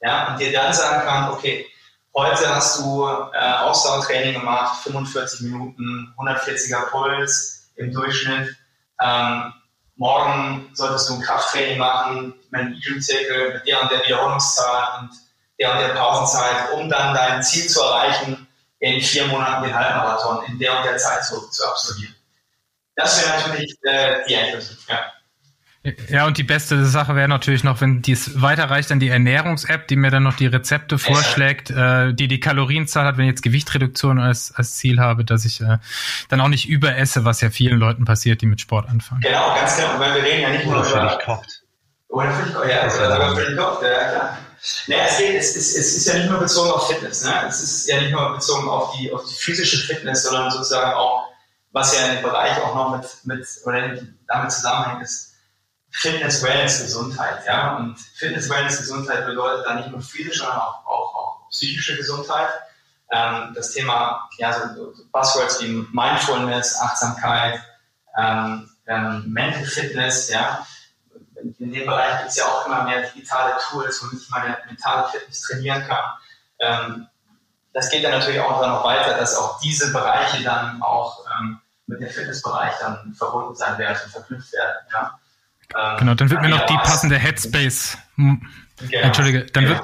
Ja, 0.00 0.28
und 0.28 0.40
dir 0.40 0.52
dann 0.52 0.72
sagen 0.72 1.06
kann, 1.06 1.30
okay, 1.30 1.66
heute 2.14 2.52
hast 2.52 2.80
du 2.80 3.06
äh, 3.06 3.38
Ausdauertraining 3.38 4.34
gemacht, 4.34 4.82
45 4.82 5.42
Minuten, 5.42 6.12
140er 6.18 6.90
Puls 6.90 7.70
im 7.76 7.92
Durchschnitt. 7.92 8.56
Ähm, 9.00 9.52
morgen 9.94 10.68
solltest 10.74 11.08
du 11.08 11.14
ein 11.14 11.20
Krafttraining 11.20 11.78
machen 11.78 12.34
mit 12.50 12.60
einem 12.60 12.72
Übungszirkel, 12.72 13.54
mit 13.54 13.66
der 13.66 13.82
und 13.82 13.92
der 13.92 14.04
Wiederholungszahl 14.04 15.00
und 15.00 15.10
der 15.60 15.72
und 15.72 15.78
der 15.78 15.94
Pausenzeit, 15.94 16.72
um 16.72 16.88
dann 16.88 17.14
dein 17.14 17.40
Ziel 17.44 17.68
zu 17.68 17.80
erreichen, 17.80 18.45
in 18.94 19.00
vier 19.00 19.26
Monaten 19.26 19.64
den 19.64 19.74
Halbmarathon 19.74 20.44
in 20.46 20.58
der 20.58 20.76
und 20.76 20.84
der 20.84 20.96
Zeit 20.96 21.24
zu, 21.24 21.48
zu 21.50 21.66
absolvieren. 21.66 22.14
Das 22.94 23.22
wäre 23.22 23.38
natürlich 23.38 23.76
äh, 23.82 24.24
die 24.28 24.34
Endlösung. 24.34 24.76
Ja. 24.88 25.12
Ja, 26.08 26.26
und 26.26 26.36
die 26.36 26.42
beste 26.42 26.84
Sache 26.84 27.14
wäre 27.14 27.28
natürlich 27.28 27.62
noch, 27.62 27.80
wenn 27.80 28.02
dies 28.02 28.42
weiterreicht 28.42 28.90
an 28.90 28.98
die 28.98 29.08
Ernährungs-App, 29.08 29.86
die 29.86 29.94
mir 29.94 30.10
dann 30.10 30.24
noch 30.24 30.34
die 30.34 30.46
Rezepte 30.46 30.98
vorschlägt, 30.98 31.70
äh, 31.70 32.12
die 32.12 32.26
die 32.26 32.40
Kalorienzahl 32.40 33.06
hat, 33.06 33.18
wenn 33.18 33.26
ich 33.26 33.30
jetzt 33.30 33.42
Gewichtreduktion 33.42 34.18
als, 34.18 34.52
als 34.56 34.74
Ziel 34.74 34.98
habe, 34.98 35.24
dass 35.24 35.44
ich 35.44 35.60
äh, 35.60 35.78
dann 36.28 36.40
auch 36.40 36.48
nicht 36.48 36.68
überesse, 36.68 37.24
was 37.24 37.40
ja 37.40 37.50
vielen 37.50 37.78
Leuten 37.78 38.04
passiert, 38.04 38.42
die 38.42 38.46
mit 38.46 38.60
Sport 38.60 38.88
anfangen. 38.88 39.20
Genau, 39.20 39.54
ganz 39.54 39.76
genau. 39.76 40.00
Weil 40.00 40.16
wir 40.16 40.22
reden 40.24 40.42
ja 40.42 40.50
nicht 40.50 40.64
nur 40.64 40.80
Oder 40.80 40.90
über... 40.90 41.08
völlig 41.08 41.24
kocht. 41.24 41.62
Oder 42.08 42.30
völlig 42.32 42.54
kocht, 42.54 42.68
ja. 42.68 42.80
Oder 42.80 42.90
sogar 42.90 43.34
völlig 43.36 43.56
kocht, 43.56 43.82
ja, 43.82 44.08
klar. 44.10 44.38
Nee, 44.86 44.96
es, 45.00 45.18
geht, 45.18 45.34
es, 45.34 45.56
es, 45.56 45.76
es 45.76 45.96
ist 45.96 46.06
ja 46.06 46.14
nicht 46.14 46.30
nur 46.30 46.38
bezogen 46.38 46.70
auf 46.70 46.88
Fitness. 46.88 47.24
Ne? 47.24 47.44
Es 47.48 47.62
ist 47.62 47.88
ja 47.88 48.00
nicht 48.00 48.12
nur 48.12 48.34
bezogen 48.34 48.68
auf 48.68 48.96
die, 48.96 49.12
auf 49.12 49.24
die 49.24 49.34
physische 49.34 49.78
Fitness, 49.78 50.22
sondern 50.24 50.50
sozusagen 50.50 50.94
auch, 50.94 51.24
was 51.72 51.96
ja 51.96 52.14
dem 52.14 52.22
Bereich 52.22 52.60
auch 52.62 52.74
noch 52.74 52.96
mit, 52.96 53.06
mit 53.24 53.46
oder 53.64 53.98
damit 54.26 54.52
zusammenhängt, 54.52 55.02
ist 55.02 55.34
Fitness, 55.90 56.42
Wellness, 56.42 56.82
Gesundheit. 56.82 57.44
Ja? 57.46 57.76
Und 57.76 57.98
Fitness, 57.98 58.48
Wellness, 58.50 58.78
Gesundheit 58.78 59.26
bedeutet 59.26 59.66
dann 59.66 59.78
nicht 59.78 59.90
nur 59.90 60.00
physische, 60.00 60.40
sondern 60.40 60.58
auch, 60.58 60.86
auch, 60.86 61.14
auch 61.14 61.48
psychische 61.50 61.96
Gesundheit. 61.96 62.48
Ähm, 63.10 63.52
das 63.54 63.72
Thema, 63.72 64.28
ja, 64.38 64.52
so 64.52 64.92
Buzzwords 65.12 65.62
wie 65.62 65.86
Mindfulness, 65.92 66.80
Achtsamkeit, 66.80 67.60
ähm, 68.18 68.68
ähm, 68.86 69.24
Mental 69.28 69.64
Fitness, 69.64 70.28
ja. 70.28 70.66
In 71.58 71.72
dem 71.72 71.86
Bereich 71.86 72.18
gibt 72.18 72.30
es 72.30 72.36
ja 72.36 72.44
auch 72.44 72.66
immer 72.66 72.84
mehr 72.84 73.02
digitale 73.02 73.54
Tools, 73.68 74.02
womit 74.02 74.22
ich 74.22 74.30
meine 74.30 74.56
mentale 74.66 75.08
Fitness 75.08 75.42
trainieren 75.42 75.86
kann. 75.86 76.04
Ähm, 76.60 77.06
das 77.72 77.90
geht 77.90 78.04
dann 78.04 78.12
natürlich 78.12 78.40
auch 78.40 78.60
dann 78.60 78.70
noch 78.70 78.84
weiter, 78.84 79.18
dass 79.18 79.36
auch 79.36 79.60
diese 79.60 79.92
Bereiche 79.92 80.42
dann 80.42 80.80
auch 80.80 81.24
ähm, 81.38 81.58
mit 81.86 82.00
dem 82.00 82.08
Fitnessbereich 82.08 82.72
dann 82.80 83.14
verbunden 83.14 83.54
sein 83.54 83.78
werden 83.78 83.98
und 84.04 84.10
verknüpft 84.10 84.52
werden. 84.52 84.76
Ja. 84.92 85.18
Ähm, 85.74 85.98
genau, 85.98 86.14
dann 86.14 86.30
wird 86.30 86.40
mir 86.40 86.48
noch 86.48 86.66
die 86.66 86.76
passende 86.76 87.16
Headspace. 87.16 87.98
Genau. 88.16 88.38
Entschuldige, 88.90 89.44
dann 89.46 89.68
wird, 89.68 89.82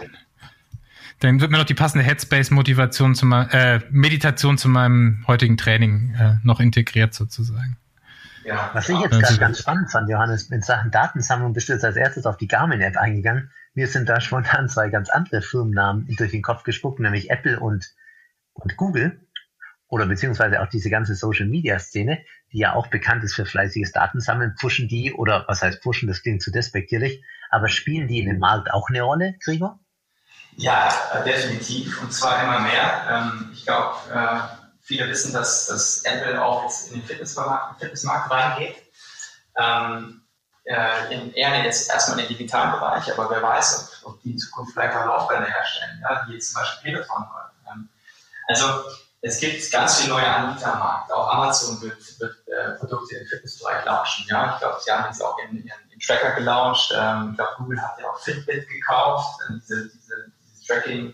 dann 1.21 1.41
wird 1.41 1.51
mir 1.51 1.59
noch 1.59 1.65
die 1.65 1.75
passende 1.75 2.05
Headspace-Motivation 2.05 3.15
zu 3.15 3.27
äh, 3.27 3.81
Meditation 3.91 4.59
zu 4.59 4.69
meinem 4.69 5.25
heutigen 5.27 5.57
Training 5.57 6.15
äh, 6.15 6.35
noch 6.43 6.61
integriert 6.61 7.15
sozusagen. 7.15 7.77
Ja, 8.45 8.71
Was 8.73 8.89
ich 8.89 8.99
jetzt 8.99 9.21
gerade 9.21 9.39
ganz 9.39 9.59
spannend 9.59 9.91
fand, 9.91 10.09
Johannes, 10.09 10.51
in 10.51 10.63
Sachen 10.63 10.91
Datensammlung 10.91 11.53
bist 11.53 11.69
du 11.69 11.75
jetzt 11.75 11.85
als 11.85 11.97
erstes 11.97 12.27
auf 12.27 12.37
die 12.37 12.49
Garmin-App 12.49 12.97
eingegangen. 12.97 13.51
Mir 13.75 13.87
sind 13.87 14.09
da 14.09 14.21
spontan 14.21 14.69
zwei 14.69 14.89
ganz 14.89 15.09
andere 15.11 15.43
Firmennamen 15.43 16.07
durch 16.17 16.33
den 16.33 16.43
Kopf 16.43 16.63
gespuckt, 16.63 17.01
nämlich 17.01 17.31
Apple 17.31 17.59
und, 17.61 17.95
und 18.55 18.77
Google 18.77 19.21
oder 19.89 20.07
beziehungsweise 20.07 20.63
auch 20.63 20.69
diese 20.69 20.89
ganze 20.89 21.15
Social 21.15 21.47
Media 21.47 21.79
Szene, 21.79 22.25
die 22.51 22.59
ja 22.59 22.75
auch 22.75 22.89
bekannt 22.89 23.25
ist 23.25 23.35
für 23.35 23.45
fleißiges 23.45 23.93
Datensammeln, 23.93 24.55
pushen 24.59 24.89
die 24.89 25.13
oder 25.13 25.45
was 25.49 25.63
heißt 25.63 25.83
pushen, 25.83 26.09
das 26.09 26.23
klingt 26.23 26.43
zu 26.43 26.51
despektierlich, 26.51 27.23
aber 27.51 27.69
spielen 27.69 28.09
die 28.09 28.19
in 28.21 28.27
dem 28.27 28.39
Markt 28.39 28.73
auch 28.73 28.89
eine 28.89 29.03
Rolle, 29.03 29.35
Gregor? 29.45 29.79
Ja, 30.57 30.89
definitiv 31.25 32.03
und 32.03 32.13
zwar 32.13 32.43
immer 32.43 32.61
mehr. 32.61 33.07
Ähm, 33.11 33.51
ich 33.53 33.65
glaube, 33.65 33.97
äh, 34.13 34.62
viele 34.83 35.09
wissen, 35.09 35.33
dass, 35.33 35.67
dass 35.67 36.05
Apple 36.05 36.43
auch 36.43 36.65
jetzt 36.65 36.89
in 36.89 37.01
den 37.01 37.07
Fitnessmarkt, 37.07 37.81
Fitnessmarkt 37.81 38.31
reingeht. 38.31 38.77
Ähm, 39.57 40.23
äh, 40.65 41.15
in, 41.15 41.33
eher 41.35 41.65
jetzt 41.65 41.91
erstmal 41.91 42.21
in 42.21 42.27
den 42.27 42.37
digitalen 42.37 42.73
Bereich, 42.73 43.13
aber 43.13 43.29
wer 43.31 43.43
weiß, 43.43 44.01
ob, 44.05 44.13
ob 44.13 44.23
die 44.23 44.33
in 44.33 44.39
Zukunft 44.39 44.73
vielleicht 44.73 44.95
auch 44.97 45.07
Laufbänder 45.07 45.49
herstellen, 45.49 46.01
ja, 46.03 46.25
wie 46.27 46.35
jetzt 46.35 46.53
zum 46.53 46.63
Beispiel 46.63 46.93
Peloton. 46.93 47.27
Ähm, 47.69 47.89
also 48.49 48.85
es 49.25 49.39
gibt 49.39 49.71
ganz 49.71 50.01
viele 50.01 50.15
neue 50.15 50.27
Anbieter 50.27 50.73
am 50.73 50.81
Markt. 50.81 51.13
Auch 51.13 51.33
Amazon 51.33 51.81
wird, 51.81 52.21
wird 52.21 52.37
äh, 52.49 52.73
Produkte 52.73 53.17
im 53.17 53.27
Fitnessbereich 53.27 53.85
launchen. 53.85 54.27
Ja? 54.29 54.55
Ich 54.55 54.61
glaube, 54.61 54.81
sie 54.85 54.91
haben 54.91 55.07
jetzt 55.07 55.23
auch 55.23 55.39
in, 55.39 55.59
in, 55.59 55.71
in 55.91 56.01
Tracker 56.01 56.33
gelauncht. 56.33 56.93
Ähm, 56.97 57.31
ich 57.31 57.37
glaube, 57.37 57.53
Google 57.59 57.81
hat 57.81 57.99
ja 58.01 58.11
auch 58.11 58.19
Fitbit 58.19 58.69
gekauft, 58.69 59.41
äh, 59.49 59.53
diese, 59.55 59.89
diese, 59.91 60.33
dieses 60.43 60.67
Tracking, 60.67 61.11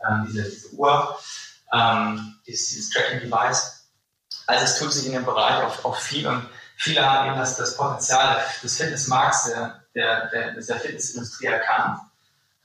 äh, 0.00 0.26
diese, 0.26 0.42
diese 0.50 0.74
Uhr, 0.74 1.16
ähm, 1.74 2.36
dieses, 2.46 2.68
dieses 2.68 2.90
Tracking-Device. 2.90 3.88
Also 4.46 4.64
es 4.64 4.78
tut 4.78 4.92
sich 4.92 5.06
in 5.06 5.12
dem 5.12 5.24
Bereich 5.24 5.62
auch, 5.64 5.84
auch 5.84 5.96
viel 5.96 6.26
und 6.26 6.48
viele 6.76 7.04
haben 7.04 7.28
eben 7.28 7.38
das, 7.38 7.56
das 7.56 7.76
Potenzial 7.76 8.42
des 8.62 8.76
Fitnessmarkts, 8.76 9.44
der, 9.44 9.82
der, 9.94 10.26
der, 10.28 10.52
der 10.52 10.80
Fitnessindustrie 10.80 11.46
erkannt, 11.46 12.00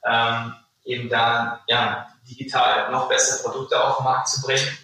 ähm, 0.06 0.54
eben 0.84 1.10
da 1.10 1.62
ja, 1.68 2.08
digital 2.30 2.92
noch 2.92 3.08
bessere 3.08 3.44
Produkte 3.44 3.82
auf 3.82 3.98
den 3.98 4.04
Markt 4.06 4.28
zu 4.28 4.42
bringen. 4.42 4.78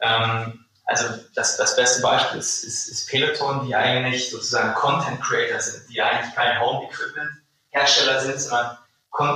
Ähm, 0.00 0.64
also 0.86 1.06
das, 1.34 1.56
das 1.56 1.76
beste 1.76 2.02
Beispiel 2.02 2.40
ist, 2.40 2.64
ist, 2.64 2.88
ist, 2.88 3.08
Peloton, 3.08 3.66
die 3.66 3.74
eigentlich 3.76 4.30
sozusagen 4.30 4.74
Content 4.74 5.20
Creator 5.22 5.60
sind, 5.60 5.88
die 5.88 6.02
eigentlich 6.02 6.34
kein 6.34 6.60
Home 6.60 6.88
Equipment 6.88 7.30
Hersteller 7.68 8.20
sind, 8.20 8.40
sondern 8.40 8.76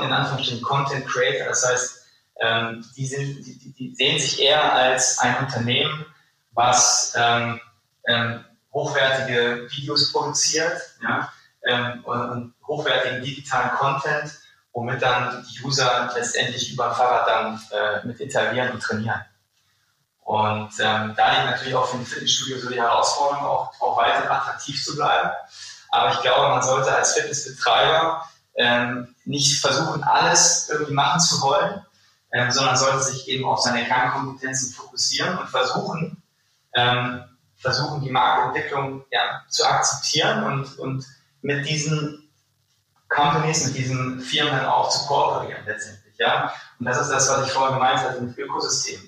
in 0.02 0.12
Anführungsstrichen 0.12 0.62
Content 0.62 1.06
Creator. 1.06 1.46
Das 1.46 1.64
heißt, 1.64 2.03
ähm, 2.44 2.84
die, 2.96 3.06
sind, 3.06 3.46
die, 3.46 3.72
die, 3.72 3.94
sehen 3.94 4.18
sich 4.18 4.40
eher 4.42 4.72
als 4.72 5.18
ein 5.18 5.36
Unternehmen, 5.38 6.04
was 6.52 7.14
ähm, 7.16 7.60
ähm, 8.06 8.44
hochwertige 8.72 9.68
Videos 9.70 10.12
produziert 10.12 10.80
ja, 11.02 11.32
ähm, 11.66 12.04
und, 12.04 12.30
und 12.30 12.54
hochwertigen 12.66 13.22
digitalen 13.22 13.70
Content 13.70 14.30
womit 14.74 15.00
dann 15.00 15.46
die 15.48 15.64
User 15.64 16.10
letztendlich 16.14 16.72
über 16.72 16.90
ein 16.90 16.96
Fahrrad 16.96 17.28
dann 17.28 17.60
äh, 17.70 18.06
mit 18.06 18.20
interagieren 18.20 18.72
und 18.72 18.82
trainieren. 18.82 19.24
Und 20.24 20.72
ähm, 20.80 21.14
da 21.16 21.32
liegt 21.32 21.44
natürlich 21.44 21.74
auch 21.74 21.86
für 21.86 21.98
ein 21.98 22.06
Fitnessstudio 22.06 22.58
so 22.58 22.70
die 22.70 22.80
Herausforderung, 22.80 23.46
auch, 23.46 23.80
auch 23.80 23.96
weiter 23.96 24.30
attraktiv 24.30 24.82
zu 24.82 24.96
bleiben. 24.96 25.30
Aber 25.90 26.12
ich 26.12 26.20
glaube, 26.22 26.48
man 26.48 26.62
sollte 26.62 26.94
als 26.94 27.12
Fitnessbetreiber 27.14 28.28
ähm, 28.56 29.14
nicht 29.24 29.60
versuchen, 29.60 30.02
alles 30.02 30.68
irgendwie 30.70 30.94
machen 30.94 31.20
zu 31.20 31.40
wollen, 31.40 31.84
ähm, 32.34 32.50
sondern 32.50 32.76
sollte 32.76 33.00
sich 33.00 33.28
eben 33.28 33.44
auf 33.44 33.60
seine 33.60 33.84
Kernkompetenzen 33.84 34.74
fokussieren 34.74 35.38
und 35.38 35.48
versuchen, 35.48 36.20
ähm, 36.74 37.24
versuchen 37.56 38.02
die 38.02 38.10
Marktentwicklung 38.10 39.04
ja, 39.10 39.42
zu 39.48 39.64
akzeptieren 39.64 40.42
und, 40.42 40.78
und 40.80 41.06
mit 41.42 41.66
diesen 41.66 42.28
Companies, 43.08 43.66
mit 43.66 43.76
diesen 43.76 44.20
Firmen 44.20 44.66
auch 44.66 44.90
zu 44.90 45.06
kooperieren 45.06 45.62
letztendlich. 45.64 46.14
Ja? 46.18 46.52
Und 46.80 46.86
das 46.86 47.00
ist 47.00 47.10
das, 47.10 47.30
was 47.30 47.46
ich 47.46 47.52
vorher 47.52 47.74
gemeint 47.74 48.00
habe 48.00 48.20
mit 48.20 48.36
Ökosystem. 48.36 49.00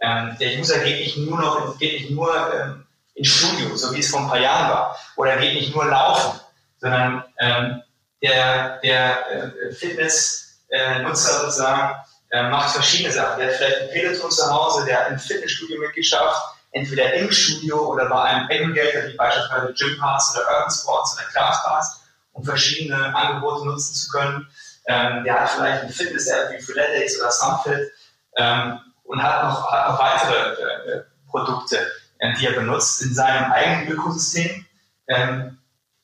Ähm, 0.00 0.36
der 0.38 0.60
User 0.60 0.78
geht 0.78 1.00
nicht 1.00 1.18
nur 1.18 1.38
noch, 1.38 1.76
geht 1.78 2.00
nicht 2.00 2.10
nur 2.12 2.32
ähm, 2.54 2.86
ins 3.14 3.26
Studio, 3.26 3.74
so 3.74 3.92
wie 3.92 3.98
es 3.98 4.08
vor 4.08 4.20
ein 4.20 4.28
paar 4.28 4.38
Jahren 4.38 4.70
war, 4.70 4.96
oder 5.16 5.36
geht 5.38 5.54
nicht 5.54 5.74
nur 5.74 5.86
laufen, 5.86 6.38
sondern 6.76 7.24
ähm, 7.40 7.82
der, 8.22 8.78
der 8.78 9.30
äh, 9.32 9.72
Fitness-Nutzer 9.72 11.38
äh, 11.38 11.40
sozusagen 11.40 11.96
äh, 12.30 12.48
macht 12.48 12.74
verschiedene 12.74 13.12
Sachen. 13.12 13.38
Der 13.38 13.48
hat 13.48 13.56
vielleicht 13.56 13.80
ein 13.82 13.90
Peloton 13.90 14.30
zu 14.30 14.50
Hause, 14.50 14.84
der 14.86 15.00
hat 15.00 15.06
ein 15.08 15.18
Fitnessstudio 15.18 15.78
Mitgliedschaft, 15.80 16.42
entweder 16.72 17.12
im 17.14 17.30
Studio 17.30 17.92
oder 17.92 18.08
bei 18.08 18.22
einem 18.22 18.44
Aggregator 18.46 19.08
wie 19.08 19.16
beispielsweise 19.16 19.74
Gym 19.74 19.98
Pass 19.98 20.34
oder 20.34 20.46
Urban 20.48 20.70
Sports 20.70 21.16
oder 21.16 21.28
Class 21.30 21.62
Pass 21.64 22.00
um 22.38 22.44
verschiedene 22.44 23.14
Angebote 23.14 23.66
nutzen 23.66 23.94
zu 23.94 24.10
können. 24.10 24.48
Ähm, 24.86 25.24
der 25.24 25.40
hat 25.40 25.50
vielleicht 25.50 25.82
eine 25.82 25.92
Fitness-App 25.92 26.52
wie 26.52 26.62
Freeletics 26.62 27.20
oder 27.20 27.30
Sunfit 27.30 27.92
ähm, 28.36 28.78
und 29.04 29.22
hat 29.22 29.42
noch, 29.42 29.70
hat 29.70 29.90
noch 29.90 29.98
weitere 29.98 30.52
äh, 30.52 31.02
Produkte, 31.28 31.90
äh, 32.18 32.32
die 32.34 32.46
er 32.46 32.52
benutzt 32.52 33.02
in 33.02 33.12
seinem 33.12 33.52
eigenen 33.52 33.88
Ökosystem 33.88 34.64
ähm, 35.08 35.58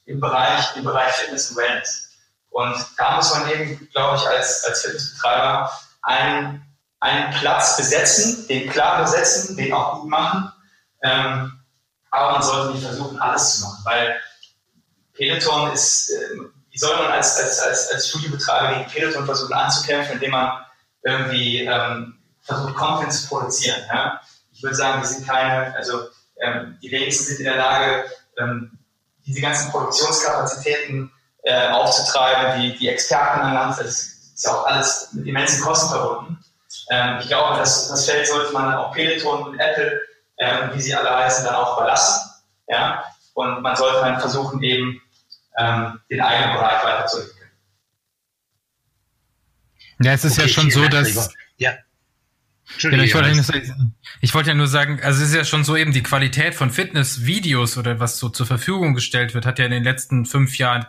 im, 0.04 0.20
Bereich, 0.20 0.76
im 0.76 0.84
Bereich 0.84 1.12
Fitness 1.12 1.50
und 1.50 1.56
Wellness. 1.56 2.10
Und 2.50 2.76
da 2.98 3.16
muss 3.16 3.32
man 3.34 3.48
eben, 3.50 3.88
glaube 3.92 4.16
ich, 4.16 4.28
als, 4.28 4.64
als 4.64 4.82
Fitnessbetreiber 4.82 5.70
einen, 6.04 6.64
einen 7.00 7.34
Platz 7.34 7.76
besetzen, 7.76 8.46
den 8.48 8.70
klar 8.70 9.02
besetzen, 9.02 9.56
den 9.56 9.72
auch 9.72 10.00
gut 10.00 10.10
machen. 10.10 10.52
Ähm, 11.02 11.52
aber 12.10 12.32
man 12.32 12.42
sollte 12.42 12.72
nicht 12.72 12.84
versuchen, 12.84 13.18
alles 13.18 13.56
zu 13.56 13.64
machen, 13.64 13.84
weil 13.84 14.20
Peloton 15.14 15.72
ist, 15.72 16.10
äh, 16.10 16.38
wie 16.70 16.78
soll 16.78 16.96
man 16.96 17.12
als, 17.12 17.38
als, 17.38 17.60
als, 17.60 17.92
als 17.92 18.08
Studiobetreiber 18.08 18.78
gegen 18.78 18.90
Peloton 18.90 19.26
versuchen 19.26 19.52
anzukämpfen, 19.52 20.14
indem 20.14 20.30
man 20.30 20.64
irgendwie 21.02 21.64
ähm, 21.64 22.18
versucht, 22.40 22.74
Content 22.74 23.12
zu 23.12 23.28
produzieren. 23.28 23.80
Ja? 23.92 24.20
Ich 24.52 24.62
würde 24.62 24.76
sagen, 24.76 25.02
wir 25.02 25.08
sind 25.08 25.26
keine, 25.26 25.74
also 25.76 26.08
ähm, 26.40 26.78
die 26.82 26.90
wenigsten 26.90 27.24
sind 27.24 27.38
in 27.40 27.44
der 27.44 27.56
Lage, 27.56 28.04
ähm, 28.38 28.78
diese 29.26 29.40
ganzen 29.40 29.70
Produktionskapazitäten 29.70 31.10
äh, 31.42 31.68
aufzutreiben, 31.68 32.62
die, 32.62 32.76
die 32.76 32.88
Experten 32.88 33.40
an 33.40 33.54
Land, 33.54 33.78
also 33.78 34.13
ist 34.34 34.44
ja 34.44 34.52
auch 34.52 34.66
alles 34.66 35.08
mit 35.12 35.26
immensen 35.26 35.62
Kosten 35.62 35.90
verbunden. 35.90 36.44
Ähm, 36.90 37.18
ich 37.20 37.28
glaube, 37.28 37.58
das, 37.58 37.88
das 37.88 38.04
Feld 38.04 38.26
sollte 38.26 38.52
man 38.52 38.64
dann 38.64 38.74
auch 38.74 38.92
Peloton 38.92 39.44
und 39.44 39.58
Apple, 39.58 40.00
ähm, 40.38 40.70
wie 40.74 40.80
sie 40.80 40.94
alle 40.94 41.10
heißen, 41.10 41.44
dann 41.44 41.54
auch 41.54 41.78
überlassen. 41.78 42.30
Ja? 42.68 43.04
Und 43.34 43.62
man 43.62 43.76
sollte 43.76 44.00
dann 44.00 44.20
versuchen, 44.20 44.62
eben 44.62 45.00
ähm, 45.58 46.00
den 46.10 46.20
eigenen 46.20 46.56
Bereich 46.56 46.84
weiterzuentwickeln. 46.84 47.50
Ja, 50.00 50.12
es 50.12 50.24
ist 50.24 50.38
okay, 50.38 50.42
ja 50.42 50.48
schon 50.48 50.70
so, 50.70 50.88
dass. 50.88 51.32
Ja. 51.56 51.72
Genau, 52.80 53.02
ich, 53.02 53.14
wollte 53.14 53.30
ich 54.20 54.34
wollte 54.34 54.48
ja 54.48 54.54
nur 54.54 54.66
sagen, 54.66 54.98
also 55.02 55.22
es 55.22 55.28
ist 55.28 55.34
ja 55.34 55.44
schon 55.44 55.64
so 55.64 55.76
eben 55.76 55.92
die 55.92 56.02
Qualität 56.02 56.54
von 56.54 56.70
Fitnessvideos 56.70 57.76
oder 57.76 58.00
was 58.00 58.18
so 58.18 58.30
zur 58.30 58.46
Verfügung 58.46 58.94
gestellt 58.94 59.34
wird, 59.34 59.44
hat 59.44 59.58
ja 59.58 59.66
in 59.66 59.70
den 59.70 59.84
letzten 59.84 60.24
fünf 60.24 60.56
Jahren 60.56 60.86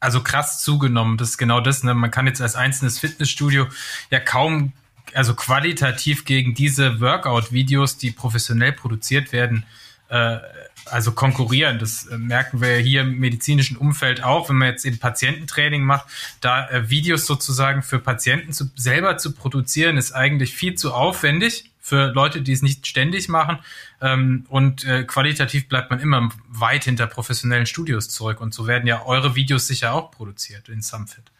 also 0.00 0.22
krass 0.22 0.62
zugenommen. 0.62 1.16
Das 1.16 1.30
ist 1.30 1.38
genau 1.38 1.60
das. 1.60 1.82
Ne? 1.82 1.94
Man 1.94 2.10
kann 2.10 2.26
jetzt 2.26 2.40
als 2.40 2.54
einzelnes 2.54 2.98
Fitnessstudio 2.98 3.66
ja 4.10 4.20
kaum, 4.20 4.72
also 5.14 5.34
qualitativ 5.34 6.24
gegen 6.24 6.54
diese 6.54 7.00
Workout-Videos, 7.00 7.96
die 7.96 8.10
professionell 8.10 8.72
produziert 8.72 9.32
werden, 9.32 9.64
äh, 10.08 10.38
also 10.84 11.12
konkurrieren. 11.12 11.78
Das 11.78 12.06
äh, 12.06 12.18
merken 12.18 12.60
wir 12.60 12.76
hier 12.76 13.02
im 13.02 13.18
medizinischen 13.18 13.76
Umfeld 13.76 14.22
auch, 14.22 14.48
wenn 14.48 14.56
man 14.56 14.68
jetzt 14.68 14.84
eben 14.84 14.98
Patiententraining 14.98 15.82
macht, 15.82 16.06
da 16.40 16.68
äh, 16.68 16.90
Videos 16.90 17.26
sozusagen 17.26 17.82
für 17.82 17.98
Patienten 17.98 18.52
zu, 18.52 18.70
selber 18.76 19.18
zu 19.18 19.32
produzieren, 19.32 19.96
ist 19.96 20.12
eigentlich 20.12 20.54
viel 20.54 20.74
zu 20.74 20.92
aufwendig 20.92 21.70
für 21.86 22.06
Leute, 22.06 22.42
die 22.42 22.52
es 22.52 22.62
nicht 22.62 22.84
ständig 22.88 23.28
machen. 23.28 23.60
Ähm, 24.00 24.44
und 24.48 24.84
äh, 24.84 25.04
qualitativ 25.04 25.68
bleibt 25.68 25.88
man 25.88 26.00
immer 26.00 26.30
weit 26.48 26.82
hinter 26.82 27.06
professionellen 27.06 27.66
Studios 27.66 28.08
zurück. 28.08 28.40
Und 28.40 28.52
so 28.52 28.66
werden 28.66 28.88
ja 28.88 29.04
eure 29.06 29.36
Videos 29.36 29.68
sicher 29.68 29.94
auch 29.94 30.10
produziert 30.10 30.68
in 30.68 30.82
Sumfit. 30.82 31.30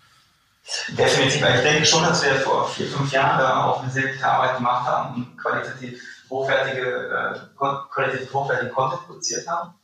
Definitiv. 0.91 1.43
Ich 1.43 1.63
denke 1.63 1.85
schon, 1.85 2.05
dass 2.05 2.25
wir 2.25 2.35
vor 2.37 2.69
vier, 2.69 2.87
fünf 2.87 3.11
Jahren 3.11 3.41
da 3.41 3.65
auch 3.65 3.83
eine 3.83 3.91
sehr 3.91 4.07
gute 4.07 4.25
Arbeit 4.25 4.57
gemacht 4.59 4.87
haben 4.87 5.15
und 5.17 5.37
qualitativ 5.37 6.01
hochwertige, 6.31 7.35
äh, 7.35 7.65
qualitativ 7.93 8.33
hochwertige 8.33 8.71
Content 8.71 9.05
produziert 9.05 9.49
haben. 9.49 9.75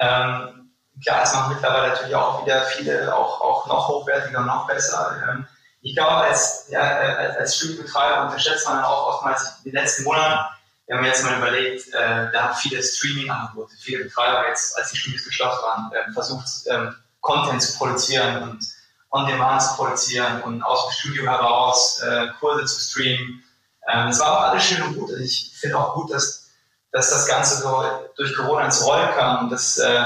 Ähm, 0.00 0.70
klar, 1.00 1.22
es 1.22 1.32
machen 1.32 1.54
mittlerweile 1.54 1.88
natürlich 1.88 2.16
auch 2.16 2.44
wieder 2.44 2.62
viele 2.62 3.14
auch, 3.14 3.40
auch 3.40 3.66
noch 3.68 3.86
hochwertiger 3.86 4.40
und 4.40 4.46
noch 4.46 4.66
besser. 4.66 5.16
Ähm, 5.28 5.46
ich 5.82 5.94
glaube, 5.94 6.12
als, 6.12 6.66
ja, 6.70 6.80
als, 6.80 7.36
als 7.36 7.56
Studiobetreiber 7.56 8.26
unterschätzt 8.26 8.66
man 8.66 8.82
auch 8.82 9.14
oftmals 9.14 9.58
in 9.64 9.72
den 9.72 9.80
letzten 9.80 10.04
Monaten, 10.04 10.38
wir 10.86 10.96
haben 10.96 11.04
jetzt 11.04 11.24
mal 11.24 11.38
überlegt, 11.38 11.88
äh, 11.94 12.30
da 12.32 12.42
haben 12.42 12.54
viele 12.54 12.82
Streaming-Angebote, 12.82 13.74
viele 13.80 14.04
Betreiber 14.04 14.48
jetzt, 14.48 14.76
als 14.76 14.90
die 14.90 14.96
Studios 14.96 15.24
geschlossen 15.24 15.62
waren, 15.62 15.92
äh, 15.92 16.12
versucht, 16.12 16.46
ähm, 16.66 16.94
Content 17.20 17.62
zu 17.62 17.78
produzieren 17.78 18.42
und 18.42 18.64
On-Demand 19.10 19.62
zu 19.62 19.74
produzieren 19.76 20.42
und 20.42 20.62
aus 20.62 20.86
dem 20.86 20.92
Studio 20.92 21.24
heraus 21.24 22.00
äh, 22.00 22.28
Kurse 22.40 22.64
zu 22.64 22.80
streamen 22.80 23.42
ähm, 23.88 24.08
es 24.08 24.20
war 24.20 24.32
auch 24.32 24.42
alles 24.50 24.64
schön 24.64 24.82
und 24.82 24.96
gut. 24.96 25.10
Also 25.10 25.22
ich 25.22 25.52
finde 25.58 25.78
auch 25.78 25.94
gut, 25.94 26.12
dass, 26.12 26.50
dass 26.92 27.10
das 27.10 27.26
Ganze 27.26 27.62
so 27.62 27.84
durch 28.16 28.34
Corona 28.34 28.64
ins 28.64 28.84
Rollen 28.84 29.10
kam 29.14 29.44
und 29.44 29.50
dass 29.50 29.78
äh, 29.78 30.04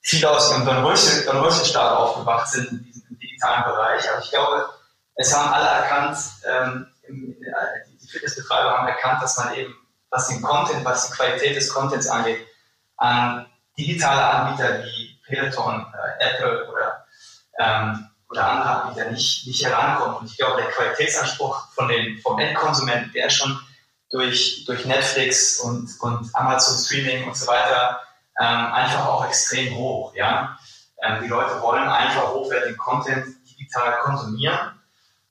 viele 0.00 0.30
aus 0.30 0.50
ihrem 0.50 0.64
Dornröschen-Staat 0.64 1.96
aufgewacht 1.96 2.48
sind 2.48 2.70
in 2.70 2.84
diesem 2.84 3.18
digitalen 3.18 3.64
Bereich. 3.64 4.08
Aber 4.10 4.22
ich 4.22 4.30
glaube, 4.30 4.68
es 5.16 5.34
haben 5.34 5.52
alle 5.52 5.68
erkannt, 5.68 6.18
ähm, 6.44 6.86
die 7.08 8.08
Fitnessbetreiber 8.08 8.78
haben 8.78 8.88
erkannt, 8.88 9.22
dass 9.22 9.36
man 9.38 9.54
eben, 9.54 9.74
was 10.10 10.28
den 10.28 10.42
Content, 10.42 10.84
was 10.84 11.08
die 11.08 11.14
Qualität 11.14 11.56
des 11.56 11.72
Contents 11.72 12.08
angeht, 12.08 12.46
an 12.96 13.46
digitale 13.78 14.22
Anbieter 14.22 14.84
wie 14.84 15.18
Peloton, 15.26 15.86
äh, 15.92 16.24
Apple 16.24 16.68
oder 16.70 17.06
ähm, 17.58 18.08
oder 18.30 18.48
andere 18.48 18.82
Anbieter 18.82 19.10
nicht, 19.10 19.46
nicht 19.46 19.64
herankommen. 19.64 20.16
Und 20.16 20.30
ich 20.30 20.36
glaube, 20.36 20.60
der 20.60 20.70
Qualitätsanspruch 20.70 21.68
von 21.72 21.88
den, 21.88 22.18
vom 22.20 22.38
Endkonsumenten, 22.38 23.12
der 23.12 23.30
schon 23.30 23.58
durch, 24.10 24.64
durch 24.66 24.84
Netflix 24.84 25.60
und, 25.60 25.90
und 26.00 26.30
Amazon 26.34 26.76
Streaming 26.78 27.26
und 27.26 27.36
so 27.36 27.46
weiter 27.46 28.00
ähm, 28.38 28.72
einfach 28.72 29.06
auch 29.06 29.26
extrem 29.26 29.74
hoch. 29.76 30.14
Ja? 30.14 30.58
Ähm, 31.02 31.22
die 31.22 31.28
Leute 31.28 31.60
wollen 31.62 31.88
einfach 31.88 32.32
hochwertigen 32.32 32.76
Content 32.76 33.26
digital 33.48 33.98
konsumieren. 34.00 34.75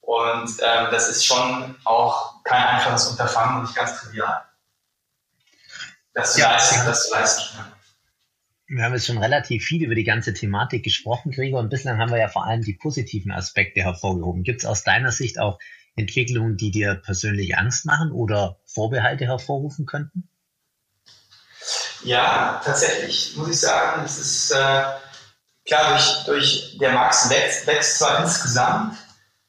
Und 0.05 0.49
ähm, 0.61 0.87
das 0.91 1.09
ist 1.09 1.25
schon 1.25 1.75
auch 1.83 2.43
kein 2.43 2.63
einfaches 2.63 3.07
Unterfangen 3.07 3.57
und 3.57 3.63
nicht 3.63 3.75
ganz 3.75 3.99
trivial. 3.99 4.43
Das 6.13 6.33
zu 6.33 6.41
ja, 6.41 6.51
leisten, 6.51 6.85
das 6.85 7.07
zu 7.07 7.11
leisten. 7.11 7.57
Wir 8.67 8.83
haben 8.83 8.93
jetzt 8.93 9.07
schon 9.07 9.17
relativ 9.17 9.63
viel 9.63 9.83
über 9.83 9.95
die 9.95 10.03
ganze 10.03 10.33
Thematik 10.33 10.83
gesprochen, 10.83 11.31
Gregor, 11.31 11.59
und 11.59 11.69
bislang 11.69 11.99
haben 11.99 12.11
wir 12.11 12.19
ja 12.19 12.29
vor 12.29 12.45
allem 12.45 12.61
die 12.61 12.73
positiven 12.73 13.31
Aspekte 13.31 13.81
hervorgehoben. 13.81 14.43
Gibt 14.43 14.61
es 14.61 14.65
aus 14.65 14.83
deiner 14.83 15.11
Sicht 15.11 15.39
auch 15.39 15.59
Entwicklungen, 15.95 16.57
die 16.57 16.71
dir 16.71 16.95
persönlich 16.95 17.57
Angst 17.57 17.85
machen 17.85 18.11
oder 18.11 18.59
Vorbehalte 18.65 19.25
hervorrufen 19.25 19.85
könnten? 19.85 20.29
Ja, 22.03 22.61
tatsächlich 22.63 23.35
muss 23.37 23.49
ich 23.49 23.59
sagen, 23.59 24.03
es 24.05 24.19
ist 24.19 24.51
äh, 24.51 24.83
klar, 25.65 25.89
durch, 25.89 26.23
durch 26.25 26.77
der 26.79 26.91
Markt 26.91 27.29
wächst, 27.29 27.65
wächst 27.65 27.97
zwar 27.97 28.23
insgesamt, 28.23 28.97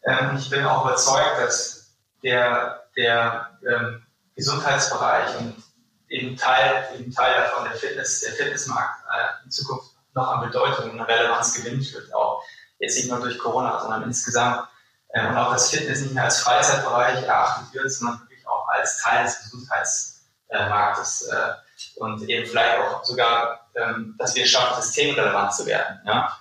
ähm, 0.06 0.36
ich 0.38 0.48
bin 0.48 0.64
auch 0.64 0.84
überzeugt, 0.84 1.38
dass 1.40 1.94
der, 2.22 2.84
der 2.96 3.58
ähm, 3.68 4.02
Gesundheitsbereich 4.34 5.38
und 5.38 5.62
eben 6.08 6.36
Teil, 6.36 6.88
eben 6.94 7.12
Teil 7.12 7.34
davon 7.42 7.64
der 7.64 7.74
Fitness, 7.74 8.20
der 8.20 8.32
Fitnessmarkt 8.32 9.00
äh, 9.12 9.44
in 9.44 9.50
Zukunft 9.50 9.90
noch 10.14 10.28
an 10.28 10.40
Bedeutung 10.40 10.90
und 10.90 11.00
Relevanz 11.00 11.54
gewinnt 11.54 11.92
wird, 11.92 12.14
auch 12.14 12.42
jetzt 12.78 12.96
nicht 12.96 13.10
nur 13.10 13.20
durch 13.20 13.38
Corona, 13.38 13.80
sondern 13.80 14.04
insgesamt. 14.04 14.68
Äh, 15.08 15.26
und 15.26 15.36
auch 15.36 15.52
das 15.52 15.70
Fitness 15.70 16.00
nicht 16.00 16.14
mehr 16.14 16.24
als 16.24 16.40
Freizeitbereich 16.40 17.22
erachtet 17.22 17.74
wird, 17.74 17.90
sondern 17.90 18.20
wirklich 18.20 18.46
auch 18.46 18.68
als 18.68 18.98
Teil 19.02 19.24
des 19.24 19.40
Gesundheitsmarktes 19.40 21.22
äh, 21.22 21.52
und 21.96 22.22
eben 22.28 22.46
vielleicht 22.46 22.78
auch 22.78 23.04
sogar, 23.04 23.68
ähm, 23.74 24.14
dass 24.18 24.34
wir 24.34 24.44
es 24.44 24.50
schaffen, 24.50 24.80
systemrelevant 24.80 25.54
zu 25.54 25.66
werden. 25.66 26.00
Ja? 26.06 26.36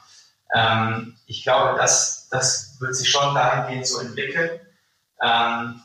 Ähm, 0.54 1.18
ich 1.26 1.44
glaube, 1.44 1.78
das, 1.78 2.25
das 2.36 2.78
wird 2.80 2.96
sich 2.96 3.10
schon 3.10 3.34
dahingehend 3.34 3.88
so 3.88 4.00
entwickeln. 4.00 4.60
Ähm, 5.22 5.82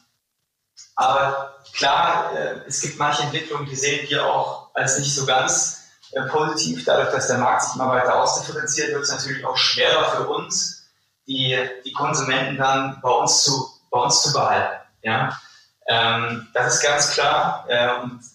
aber 0.97 1.55
klar, 1.75 2.33
äh, 2.35 2.61
es 2.67 2.81
gibt 2.83 2.99
manche 2.99 3.23
Entwicklungen, 3.23 3.67
die 3.67 3.77
sehen 3.77 4.09
wir 4.09 4.27
auch 4.27 4.75
als 4.75 4.99
nicht 4.99 5.15
so 5.15 5.25
ganz 5.27 5.81
äh, 6.13 6.23
positiv. 6.23 6.85
Dadurch, 6.85 7.11
dass 7.11 7.29
der 7.29 7.39
Markt 7.39 7.63
sich 7.63 7.75
immer 7.75 7.89
weiter 7.89 8.17
ausdifferenziert, 8.17 8.93
wird 8.93 9.03
es 9.03 9.11
natürlich 9.11 9.45
auch 9.45 9.57
schwerer 9.57 10.17
für 10.17 10.29
uns, 10.29 10.91
die, 11.27 11.57
die 11.85 11.93
Konsumenten 11.93 12.59
dann 12.59 13.01
bei 13.01 13.11
uns 13.11 13.45
zu, 13.45 13.69
bei 13.91 14.01
uns 14.01 14.23
zu 14.23 14.33
behalten. 14.33 14.81
Ja? 15.03 15.41
Ähm, 15.87 16.49
das 16.53 16.75
ist 16.75 16.83
ganz 16.83 17.13
klar. 17.13 17.65
Äh, 17.69 17.89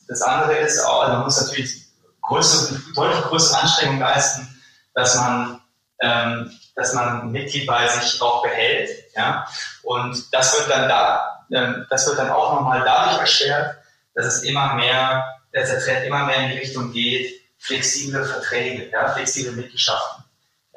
das 0.08 0.22
andere 0.22 0.58
ist 0.58 0.80
auch, 0.80 1.02
also 1.02 1.14
man 1.14 1.24
muss 1.26 1.42
natürlich 1.42 1.86
größere, 2.22 2.80
deutlich 2.96 3.24
größere 3.24 3.62
Anstrengungen 3.62 4.00
leisten, 4.00 4.62
dass 4.94 5.16
man, 5.16 5.62
ähm, 6.00 6.52
dass 6.76 6.94
man 6.94 7.32
Mitglied 7.32 7.68
bei 7.68 7.88
sich 7.88 8.22
auch 8.22 8.44
behält. 8.44 8.90
Ja? 9.16 9.48
Und 9.84 10.34
das 10.34 10.58
wird 10.58 10.70
dann 10.70 10.90
da 10.90 11.36
ähm, 11.52 11.86
das 11.90 12.08
wird 12.08 12.18
dann 12.18 12.32
auch 12.32 12.54
nochmal 12.54 12.84
dadurch 12.84 13.20
erschwert, 13.20 13.78
dass 14.14 14.26
es 14.26 14.44
immer 14.44 14.74
mehr, 14.76 15.24
dass 15.52 15.70
der 15.70 15.80
Trend 15.80 16.06
immer 16.06 16.26
mehr 16.26 16.38
in 16.38 16.52
die 16.52 16.58
Richtung 16.60 16.92
geht, 16.92 17.42
flexible 17.58 18.26
Verträge, 18.26 18.90
ja, 18.90 19.10
flexible 19.14 19.54
Mitgliedschaften. 19.54 20.24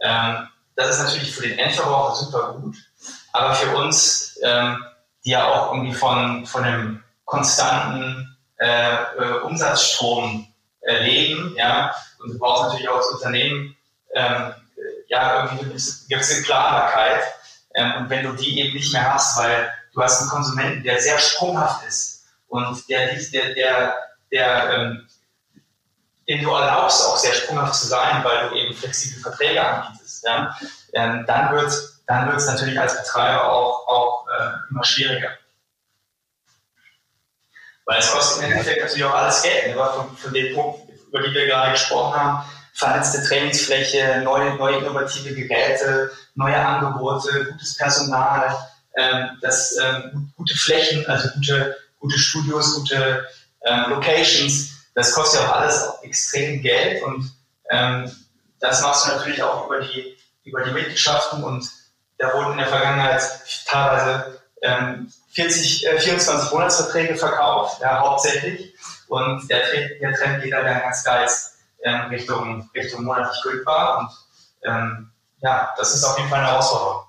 Ähm, 0.01 0.49
das 0.76 0.90
ist 0.90 1.03
natürlich 1.03 1.34
für 1.34 1.42
den 1.42 1.59
Endverbraucher 1.59 2.14
super 2.14 2.53
gut, 2.55 2.76
aber 3.32 3.55
für 3.55 3.76
uns, 3.76 4.38
ähm, 4.42 4.84
die 5.24 5.30
ja 5.30 5.49
auch 5.49 5.72
irgendwie 5.72 5.94
von, 5.94 6.46
von 6.46 6.64
einem 6.64 7.05
konstanten 7.24 8.36
äh, 8.59 8.94
äh, 8.94 9.40
Umsatzstrom 9.42 10.46
äh, 10.80 11.05
leben, 11.05 11.55
ja, 11.57 11.94
und 12.20 12.32
du 12.32 12.38
brauchst 12.38 12.64
natürlich 12.64 12.88
auch 12.88 12.96
als 12.96 13.09
Unternehmen 13.09 13.76
ähm, 14.14 14.55
ja, 15.09 15.45
irgendwie 15.45 15.65
eine 15.65 15.75
gewisse 16.09 16.43
Planbarkeit. 16.43 17.23
Ähm, 17.75 17.95
und 17.99 18.11
wenn 18.11 18.25
du 18.25 18.33
die 18.33 18.61
eben 18.61 18.75
nicht 18.75 18.93
mehr 18.93 19.13
hast, 19.13 19.39
weil 19.39 19.73
du 19.93 20.03
hast 20.03 20.21
einen 20.21 20.31
Konsumenten, 20.31 20.83
der 20.83 21.01
sehr 21.01 21.19
sprunghaft 21.19 21.87
ist 21.87 22.25
und 22.49 22.89
der, 22.89 23.15
der, 23.17 23.55
der, 23.55 23.95
der 24.31 24.71
ähm, 24.71 25.09
dem 26.29 26.43
du 26.43 26.51
erlaubst, 26.51 27.07
auch 27.07 27.17
sehr 27.17 27.33
sprunghaft 27.33 27.75
zu 27.75 27.87
sein, 27.87 28.23
weil 28.23 28.49
du 28.49 28.57
eben 28.57 28.75
flexible 28.75 29.23
Verträge 29.23 29.67
anbietest, 29.67 30.25
ja, 30.25 30.55
ähm, 30.93 31.25
dann 31.27 31.55
wird 31.55 31.69
es 31.69 31.99
dann 32.09 32.27
wird's 32.27 32.47
natürlich 32.47 32.81
als 32.81 32.97
Betreiber 32.97 33.53
auch, 33.53 33.87
auch 33.87 34.27
äh, 34.29 34.71
immer 34.71 34.83
schwieriger. 34.83 35.31
Weil 37.85 37.99
es 37.99 38.11
kostet 38.11 38.45
im 38.45 38.53
Endeffekt 38.53 38.81
natürlich 38.81 39.05
auch 39.05 39.15
alles 39.15 39.43
Geld. 39.43 39.77
Ne? 39.77 39.85
Von, 39.95 40.17
von 40.17 40.33
den 40.33 40.55
Punkten, 40.55 40.91
über 41.07 41.23
die 41.23 41.35
wir 41.35 41.47
gerade 41.47 41.73
gesprochen 41.73 42.19
haben, 42.19 42.49
vernetzte 42.79 43.22
Trainingsfläche, 43.24 44.20
neue, 44.22 44.55
neue 44.55 44.79
innovative 44.79 45.35
Geräte, 45.35 46.12
neue 46.37 46.57
Angebote, 46.57 47.47
gutes 47.51 47.76
Personal, 47.76 48.57
ähm, 48.97 49.31
dass 49.43 49.76
ähm, 49.83 50.33
gute 50.37 50.57
Flächen, 50.57 51.05
also 51.07 51.29
gute, 51.35 51.76
gute 51.99 52.18
Studios, 52.18 52.76
gute 52.76 53.26
ähm, 53.64 53.87
Locations, 53.89 54.70
das 54.95 55.12
kostet 55.12 55.41
ja 55.41 55.49
auch 55.49 55.57
alles 55.57 55.89
extrem 56.03 56.62
Geld 56.62 57.03
und 57.03 57.33
ähm, 57.70 58.11
das 58.61 58.81
machst 58.83 59.07
du 59.07 59.11
natürlich 59.11 59.43
auch 59.43 59.66
über 59.66 59.81
die, 59.81 60.16
über 60.45 60.62
die 60.62 60.70
Mitgliedschaften 60.70 61.43
und 61.43 61.68
da 62.18 62.33
wurden 62.33 62.53
in 62.53 62.59
der 62.59 62.68
Vergangenheit 62.68 63.22
teilweise 63.66 64.41
ähm, 64.62 65.12
40, 65.33 65.87
äh, 65.87 66.01
24 66.01 66.53
Monatsverträge 66.53 67.16
verkauft, 67.16 67.81
ja, 67.81 68.01
hauptsächlich. 68.01 68.74
Und 69.07 69.49
der, 69.49 69.62
der 70.01 70.12
Trend 70.14 70.43
geht 70.43 70.53
dann 70.53 70.64
ganz 70.64 71.05
geil 71.05 71.29
ähm, 71.85 72.01
Richtung, 72.11 72.68
Richtung 72.74 73.05
monatlich 73.05 73.43
kündbar. 73.43 74.01
Und 74.01 74.11
ähm, 74.64 75.11
ja, 75.39 75.72
das 75.76 75.95
ist 75.95 76.05
auf 76.05 76.16
jeden 76.18 76.29
Fall 76.29 76.41
eine 76.41 76.49
Herausforderung. 76.49 77.05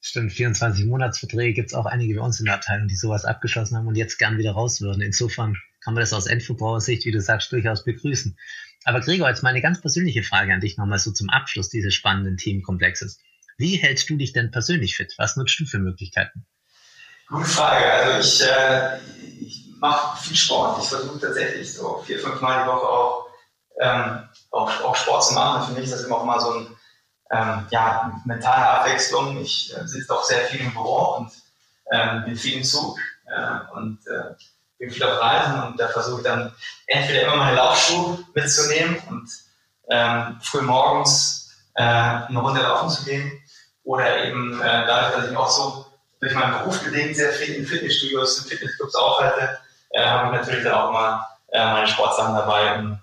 Stimmt, 0.00 0.32
24 0.32 0.86
Monatsverträge 0.86 1.52
gibt 1.52 1.68
es 1.68 1.74
auch 1.74 1.86
einige 1.86 2.18
bei 2.18 2.24
uns 2.24 2.40
in 2.40 2.46
der 2.46 2.54
Abteilung, 2.54 2.88
die 2.88 2.96
sowas 2.96 3.24
abgeschlossen 3.24 3.76
haben 3.76 3.86
und 3.86 3.94
jetzt 3.94 4.18
gern 4.18 4.38
wieder 4.38 4.52
raus 4.52 4.80
würden. 4.80 5.02
Insofern 5.02 5.56
kann 5.82 5.94
man 5.94 6.00
das 6.00 6.12
aus 6.12 6.26
Endverbrauchersicht, 6.26 7.04
wie 7.04 7.12
du 7.12 7.20
sagst, 7.20 7.52
durchaus 7.52 7.84
begrüßen. 7.84 8.36
Aber 8.84 9.00
Gregor, 9.00 9.28
jetzt 9.28 9.42
meine 9.42 9.60
ganz 9.60 9.80
persönliche 9.80 10.22
Frage 10.22 10.54
an 10.54 10.60
dich 10.60 10.78
nochmal 10.78 10.98
so 10.98 11.12
zum 11.12 11.28
Abschluss 11.28 11.68
dieses 11.68 11.94
spannenden 11.94 12.36
Themenkomplexes. 12.36 13.18
Wie 13.58 13.76
hältst 13.76 14.08
du 14.08 14.16
dich 14.16 14.32
denn 14.32 14.50
persönlich 14.50 14.96
fit? 14.96 15.14
Was 15.18 15.36
nutzt 15.36 15.58
du 15.60 15.66
für 15.66 15.78
Möglichkeiten? 15.78 16.46
Gute 17.28 17.44
Frage. 17.44 17.84
Also 17.92 18.20
ich, 18.20 18.48
äh, 18.48 18.98
ich 19.40 19.64
mache 19.78 20.22
viel 20.22 20.36
Sport. 20.36 20.82
Ich 20.82 20.88
versuche 20.88 21.20
tatsächlich 21.20 21.70
so 21.72 22.02
vier, 22.06 22.18
fünf 22.18 22.40
Mal 22.40 22.62
die 22.62 22.68
Woche 22.68 22.86
auch, 22.86 23.27
ähm, 23.80 24.28
auch, 24.50 24.70
auch 24.82 24.96
Sport 24.96 25.24
zu 25.24 25.34
machen. 25.34 25.66
Für 25.66 25.72
mich 25.72 25.84
ist 25.84 25.94
das 25.94 26.04
immer 26.04 26.18
auch 26.18 26.24
mal 26.24 26.40
so 26.40 26.52
ein 26.52 26.66
ähm, 27.30 27.66
ja, 27.70 28.12
mentale 28.24 28.66
Abwechslung. 28.66 29.38
Ich 29.38 29.76
äh, 29.76 29.86
sitze 29.86 30.14
auch 30.14 30.24
sehr 30.24 30.40
viel 30.46 30.60
im 30.60 30.72
Büro 30.72 31.16
und 31.16 31.32
ähm, 31.92 32.24
bin 32.24 32.36
viel 32.36 32.58
im 32.58 32.64
Zug 32.64 32.98
äh, 33.26 33.76
und 33.76 33.98
äh, 34.06 34.34
bin 34.78 34.90
viel 34.90 35.04
auf 35.04 35.20
Reisen 35.20 35.62
und 35.64 35.80
da 35.80 35.88
versuche 35.88 36.20
ich 36.20 36.26
dann 36.26 36.54
entweder 36.86 37.22
immer 37.22 37.36
meine 37.36 37.56
Laufschuhe 37.56 38.18
mitzunehmen 38.34 38.96
und 39.08 39.28
ähm, 39.90 40.38
früh 40.40 40.60
morgens 40.60 41.56
äh, 41.74 41.82
eine 41.82 42.38
Runde 42.38 42.62
laufen 42.62 42.90
zu 42.90 43.04
gehen 43.04 43.42
oder 43.84 44.24
eben 44.24 44.60
äh, 44.60 44.86
dadurch, 44.86 45.14
dass 45.14 45.30
ich 45.30 45.36
auch 45.36 45.50
so 45.50 45.86
durch 46.20 46.34
meinen 46.34 46.58
Beruf 46.58 46.82
bedingt 46.82 47.16
sehr 47.16 47.32
viel 47.32 47.54
in 47.54 47.66
Fitnessstudios, 47.66 48.38
in 48.38 48.50
Fitnessclubs 48.50 48.94
aufhalte, 48.94 49.58
äh, 49.90 50.04
habe 50.04 50.26
ich 50.26 50.40
natürlich 50.40 50.64
dann 50.64 50.74
auch 50.74 50.92
mal 50.92 51.26
äh, 51.52 51.72
meine 51.72 51.86
Sportsachen 51.86 52.34
dabei, 52.34 52.78
um, 52.78 52.98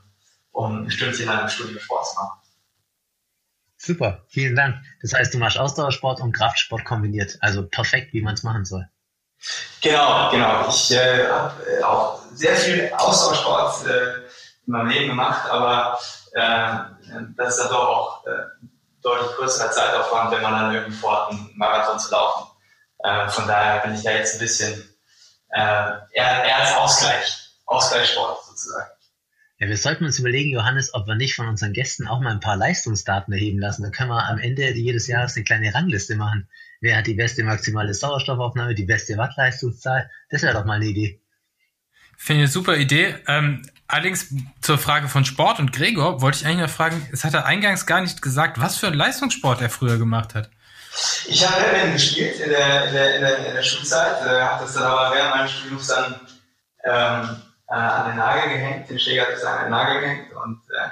um 0.56 0.86
ein 0.86 0.92
Stündchen 0.92 1.26
lang 1.26 1.44
im 1.44 1.50
Studio 1.50 1.80
Sport 1.80 2.08
zu 2.08 2.16
machen. 2.16 2.40
Super, 3.78 4.24
vielen 4.30 4.56
Dank. 4.56 4.78
Das 5.02 5.14
heißt, 5.14 5.34
du 5.34 5.38
machst 5.38 5.58
Ausdauersport 5.58 6.22
und 6.22 6.32
Kraftsport 6.32 6.86
kombiniert. 6.86 7.38
Also 7.42 7.68
perfekt, 7.68 8.14
wie 8.14 8.22
man 8.22 8.34
es 8.36 8.44
machen 8.44 8.66
soll. 8.66 8.88
Genau, 9.82 10.32
genau. 10.32 10.68
Ich 10.70 10.92
äh, 10.92 11.28
habe 11.28 11.64
äh, 11.70 11.84
auch 11.84 12.22
sehr 12.34 12.56
viel 12.56 12.92
Ausdauersport 12.98 13.86
äh, 13.86 14.14
in 14.66 14.72
meinem 14.72 14.88
Leben 14.88 15.08
gemacht, 15.10 15.50
aber 15.52 16.00
äh, 16.32 16.70
das 17.36 17.56
ist 17.56 17.64
dann 17.64 17.70
doch 17.70 17.88
auch 17.88 18.26
äh, 18.26 18.32
deutlich 19.04 19.36
größerer 19.36 19.72
Zeitaufwand, 19.72 20.32
wenn 20.32 20.42
man 20.42 20.54
dann 20.54 20.74
irgendwie 20.74 20.98
vorhat, 20.98 21.32
einen 21.32 21.52
Marathon 21.56 22.00
zu 22.00 22.12
laufen. 22.12 22.48
Äh, 23.04 23.28
von 23.28 23.46
daher 23.46 23.82
bin 23.82 23.94
ich 23.94 24.04
da 24.04 24.12
jetzt 24.12 24.36
ein 24.36 24.40
bisschen 24.40 24.74
äh, 25.50 25.60
eher, 25.60 26.44
eher 26.46 26.58
als 26.60 26.76
Ausgleich, 26.78 27.50
Ausgleichssport 27.66 28.44
sozusagen. 28.46 28.95
Ja, 29.58 29.70
wir 29.70 29.78
sollten 29.78 30.04
uns 30.04 30.20
überlegen, 30.20 30.52
Johannes, 30.52 30.94
ob 30.94 31.08
wir 31.08 31.16
nicht 31.16 31.36
von 31.36 31.48
unseren 31.48 31.72
Gästen 31.72 32.08
auch 32.08 32.20
mal 32.20 32.32
ein 32.32 32.42
paar 32.42 32.58
Leistungsdaten 32.58 33.34
erheben 33.34 33.60
lassen. 33.60 33.84
Dann 33.84 33.94
können 33.94 34.10
wir 34.10 34.28
am 34.28 34.38
Ende 34.38 34.70
jedes 34.74 35.08
Jahres 35.08 35.36
eine 35.36 35.46
kleine 35.46 35.74
Rangliste 35.74 36.16
machen. 36.16 36.50
Wer 36.82 36.98
hat 36.98 37.08
die 37.08 37.14
beste 37.14 37.44
maximale 37.44 37.94
Sauerstoffaufnahme, 37.94 38.76
die 38.76 38.84
beste 38.84 39.18
Wattleistungszahl? 39.18 40.12
Das 40.30 40.42
wäre 40.42 40.54
doch 40.54 40.66
mal 40.66 40.76
eine 40.76 40.88
Idee. 40.88 41.22
Finde 42.18 42.44
ich 42.44 42.48
eine 42.48 42.52
super 42.52 42.76
Idee. 42.76 43.16
Ähm, 43.28 43.62
allerdings 43.88 44.34
zur 44.60 44.78
Frage 44.78 45.08
von 45.08 45.24
Sport 45.24 45.60
und 45.60 45.72
Gregor 45.72 46.22
wollte 46.22 46.40
ich 46.40 46.46
eigentlich 46.46 46.62
noch 46.62 46.70
fragen, 46.70 47.08
es 47.14 47.24
hat 47.24 47.34
er 47.34 47.46
eingangs 47.46 47.86
gar 47.86 48.02
nicht 48.02 48.22
gesagt, 48.22 48.60
was 48.60 48.78
für 48.78 48.88
einen 48.88 48.98
Leistungssport 48.98 49.62
er 49.62 49.70
früher 49.70 49.98
gemacht 49.98 50.36
hat. 50.36 50.50
Ich 51.28 51.46
habe 51.46 51.62
Badminton 51.62 51.94
gespielt 51.94 52.40
in 52.40 52.50
der, 52.50 52.88
in 52.88 52.94
der, 52.94 53.16
in 53.16 53.22
der, 53.22 53.48
in 53.48 53.56
der 53.56 53.64
Schulzeit, 53.64 54.22
äh, 54.26 54.42
habe 54.42 54.64
das 54.64 54.74
dann 54.74 54.84
aber 54.84 55.16
während 55.16 55.36
meines 55.36 55.52
Studiums 55.52 55.88
dann 55.88 56.16
ähm, 56.86 57.42
äh, 57.68 57.74
an 57.74 58.08
den 58.08 58.18
Nagel 58.18 58.50
gehängt, 58.50 58.90
den 58.90 59.00
Schläger 59.00 59.26
ich 59.34 59.46
an 59.46 59.64
den 59.64 59.72
Nagel 59.72 60.02
gehängt 60.02 60.34
und 60.34 60.62
äh, 60.72 60.90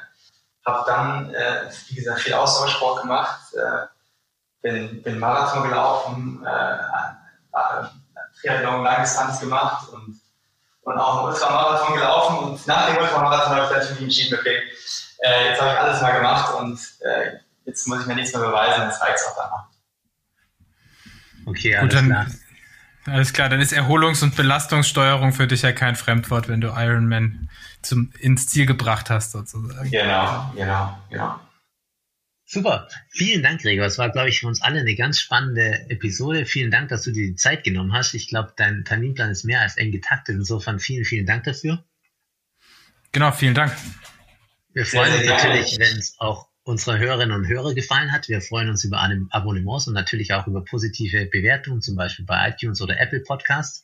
habe 0.65 0.83
dann, 0.87 1.33
äh, 1.33 1.69
wie 1.87 1.95
gesagt, 1.95 2.21
viel 2.21 2.33
Ausdauersport 2.33 3.01
gemacht, 3.01 3.53
äh, 3.53 3.87
bin, 4.61 5.01
bin 5.03 5.19
Marathon 5.19 5.63
gelaufen, 5.63 6.45
äh, 6.45 6.73
äh, 6.73 7.85
Triathlon 8.39 8.83
Langdistanz 8.83 9.39
gemacht 9.39 9.89
und, 9.89 10.19
und 10.81 10.97
auch 10.97 11.19
einen 11.19 11.33
Ultramarathon 11.33 11.95
gelaufen 11.95 12.37
und 12.39 12.67
nach 12.67 12.87
dem 12.87 12.97
Ultramarathon 12.97 13.55
habe 13.55 13.65
ich 13.65 13.71
natürlich 13.71 14.01
entschieden, 14.01 14.39
okay, 14.39 14.61
äh, 15.19 15.49
jetzt 15.49 15.61
habe 15.61 15.73
ich 15.73 15.79
alles 15.79 16.01
mal 16.01 16.13
gemacht 16.13 16.53
und 16.55 16.79
äh, 17.01 17.37
jetzt 17.65 17.87
muss 17.87 18.01
ich 18.01 18.07
mir 18.07 18.15
nichts 18.15 18.33
mehr 18.33 18.45
beweisen, 18.45 18.83
jetzt 18.83 19.01
reicht 19.01 19.17
es 19.17 19.27
auch 19.27 19.35
danach. 19.35 19.65
Okay, 21.45 21.75
alles 21.75 21.93
Gut, 21.93 21.99
dann, 21.99 22.09
klar. 22.09 22.25
Alles 23.05 23.33
klar, 23.33 23.49
dann 23.49 23.59
ist 23.59 23.73
Erholungs- 23.73 24.23
und 24.23 24.35
Belastungssteuerung 24.35 25.33
für 25.33 25.47
dich 25.47 25.61
ja 25.61 25.73
kein 25.73 25.95
Fremdwort, 25.95 26.47
wenn 26.47 26.61
du 26.61 26.69
Ironman 26.69 27.49
zum, 27.81 28.11
ins 28.19 28.47
Ziel 28.47 28.65
gebracht 28.65 29.09
hast, 29.09 29.31
sozusagen. 29.31 29.91
Genau, 29.91 30.53
genau, 30.55 30.97
genau. 31.09 31.39
Super. 32.45 32.87
Vielen 33.09 33.41
Dank, 33.41 33.61
Gregor. 33.61 33.85
Es 33.85 33.97
war, 33.97 34.09
glaube 34.09 34.29
ich, 34.29 34.39
für 34.39 34.47
uns 34.47 34.61
alle 34.61 34.79
eine 34.79 34.95
ganz 34.95 35.19
spannende 35.19 35.89
Episode. 35.89 36.45
Vielen 36.45 36.71
Dank, 36.71 36.89
dass 36.89 37.01
du 37.01 37.11
dir 37.11 37.25
die 37.25 37.35
Zeit 37.35 37.63
genommen 37.63 37.93
hast. 37.93 38.13
Ich 38.13 38.29
glaube, 38.29 38.53
dein 38.55 38.85
Terminplan 38.85 39.31
ist 39.31 39.43
mehr 39.43 39.61
als 39.61 39.75
eng 39.75 39.91
getaktet. 39.91 40.35
Insofern 40.35 40.79
vielen, 40.79 41.03
vielen 41.03 41.25
Dank 41.25 41.45
dafür. 41.45 41.83
Genau, 43.11 43.31
vielen 43.31 43.55
Dank. 43.55 43.75
Wir 44.73 44.85
freuen 44.85 45.13
uns 45.13 45.25
natürlich, 45.25 45.79
wenn 45.79 45.97
es 45.97 46.15
auch 46.19 46.47
unserer 46.63 46.97
Hörerinnen 46.97 47.35
und 47.35 47.47
Hörer 47.47 47.73
gefallen 47.73 48.11
hat. 48.11 48.29
Wir 48.29 48.41
freuen 48.41 48.69
uns 48.69 48.83
über 48.83 48.99
Abonnements 49.29 49.87
und 49.87 49.93
natürlich 49.93 50.33
auch 50.33 50.47
über 50.47 50.63
positive 50.63 51.25
Bewertungen, 51.25 51.81
zum 51.81 51.95
Beispiel 51.95 52.25
bei 52.25 52.49
iTunes 52.49 52.81
oder 52.81 52.99
Apple 52.99 53.19
Podcasts. 53.19 53.83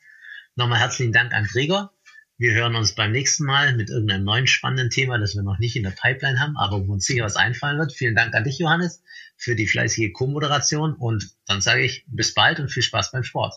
Nochmal 0.55 0.79
herzlichen 0.79 1.11
Dank 1.11 1.33
an 1.33 1.45
Gregor. 1.45 1.91
Wir 2.37 2.53
hören 2.53 2.75
uns 2.75 2.95
beim 2.95 3.11
nächsten 3.11 3.43
Mal 3.43 3.75
mit 3.75 3.89
irgendeinem 3.89 4.23
neuen 4.23 4.47
spannenden 4.47 4.89
Thema, 4.89 5.17
das 5.17 5.35
wir 5.35 5.43
noch 5.43 5.59
nicht 5.59 5.75
in 5.75 5.83
der 5.83 5.91
Pipeline 5.91 6.39
haben, 6.39 6.55
aber 6.55 6.87
wo 6.87 6.93
uns 6.93 7.05
sicher 7.05 7.25
was 7.25 7.35
einfallen 7.35 7.77
wird. 7.77 7.91
Vielen 7.91 8.15
Dank 8.15 8.33
an 8.33 8.45
dich, 8.45 8.59
Johannes, 8.59 9.03
für 9.35 9.55
die 9.55 9.67
fleißige 9.67 10.13
Co-Moderation 10.13 10.93
und 10.93 11.31
dann 11.47 11.59
sage 11.59 11.81
ich 11.81 12.05
bis 12.07 12.33
bald 12.33 12.61
und 12.61 12.69
viel 12.69 12.83
Spaß 12.83 13.11
beim 13.11 13.23
Sport. 13.23 13.55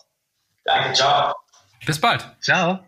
Danke, 0.65 0.93
ciao. 0.93 1.33
Bis 1.85 1.99
bald. 1.99 2.25
Ciao. 2.41 2.83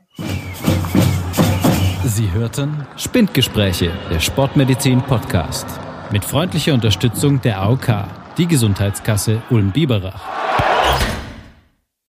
Sie 2.04 2.32
hörten 2.32 2.86
Spindgespräche, 2.98 3.92
der 4.12 4.20
Sportmedizin 4.20 5.02
Podcast. 5.02 5.80
Mit 6.16 6.24
freundlicher 6.24 6.74
Unterstützung 6.74 7.42
der 7.42 7.62
AOK, 7.62 8.06
die 8.38 8.48
Gesundheitskasse 8.48 9.42
Ulm-Biberach. 9.50 10.65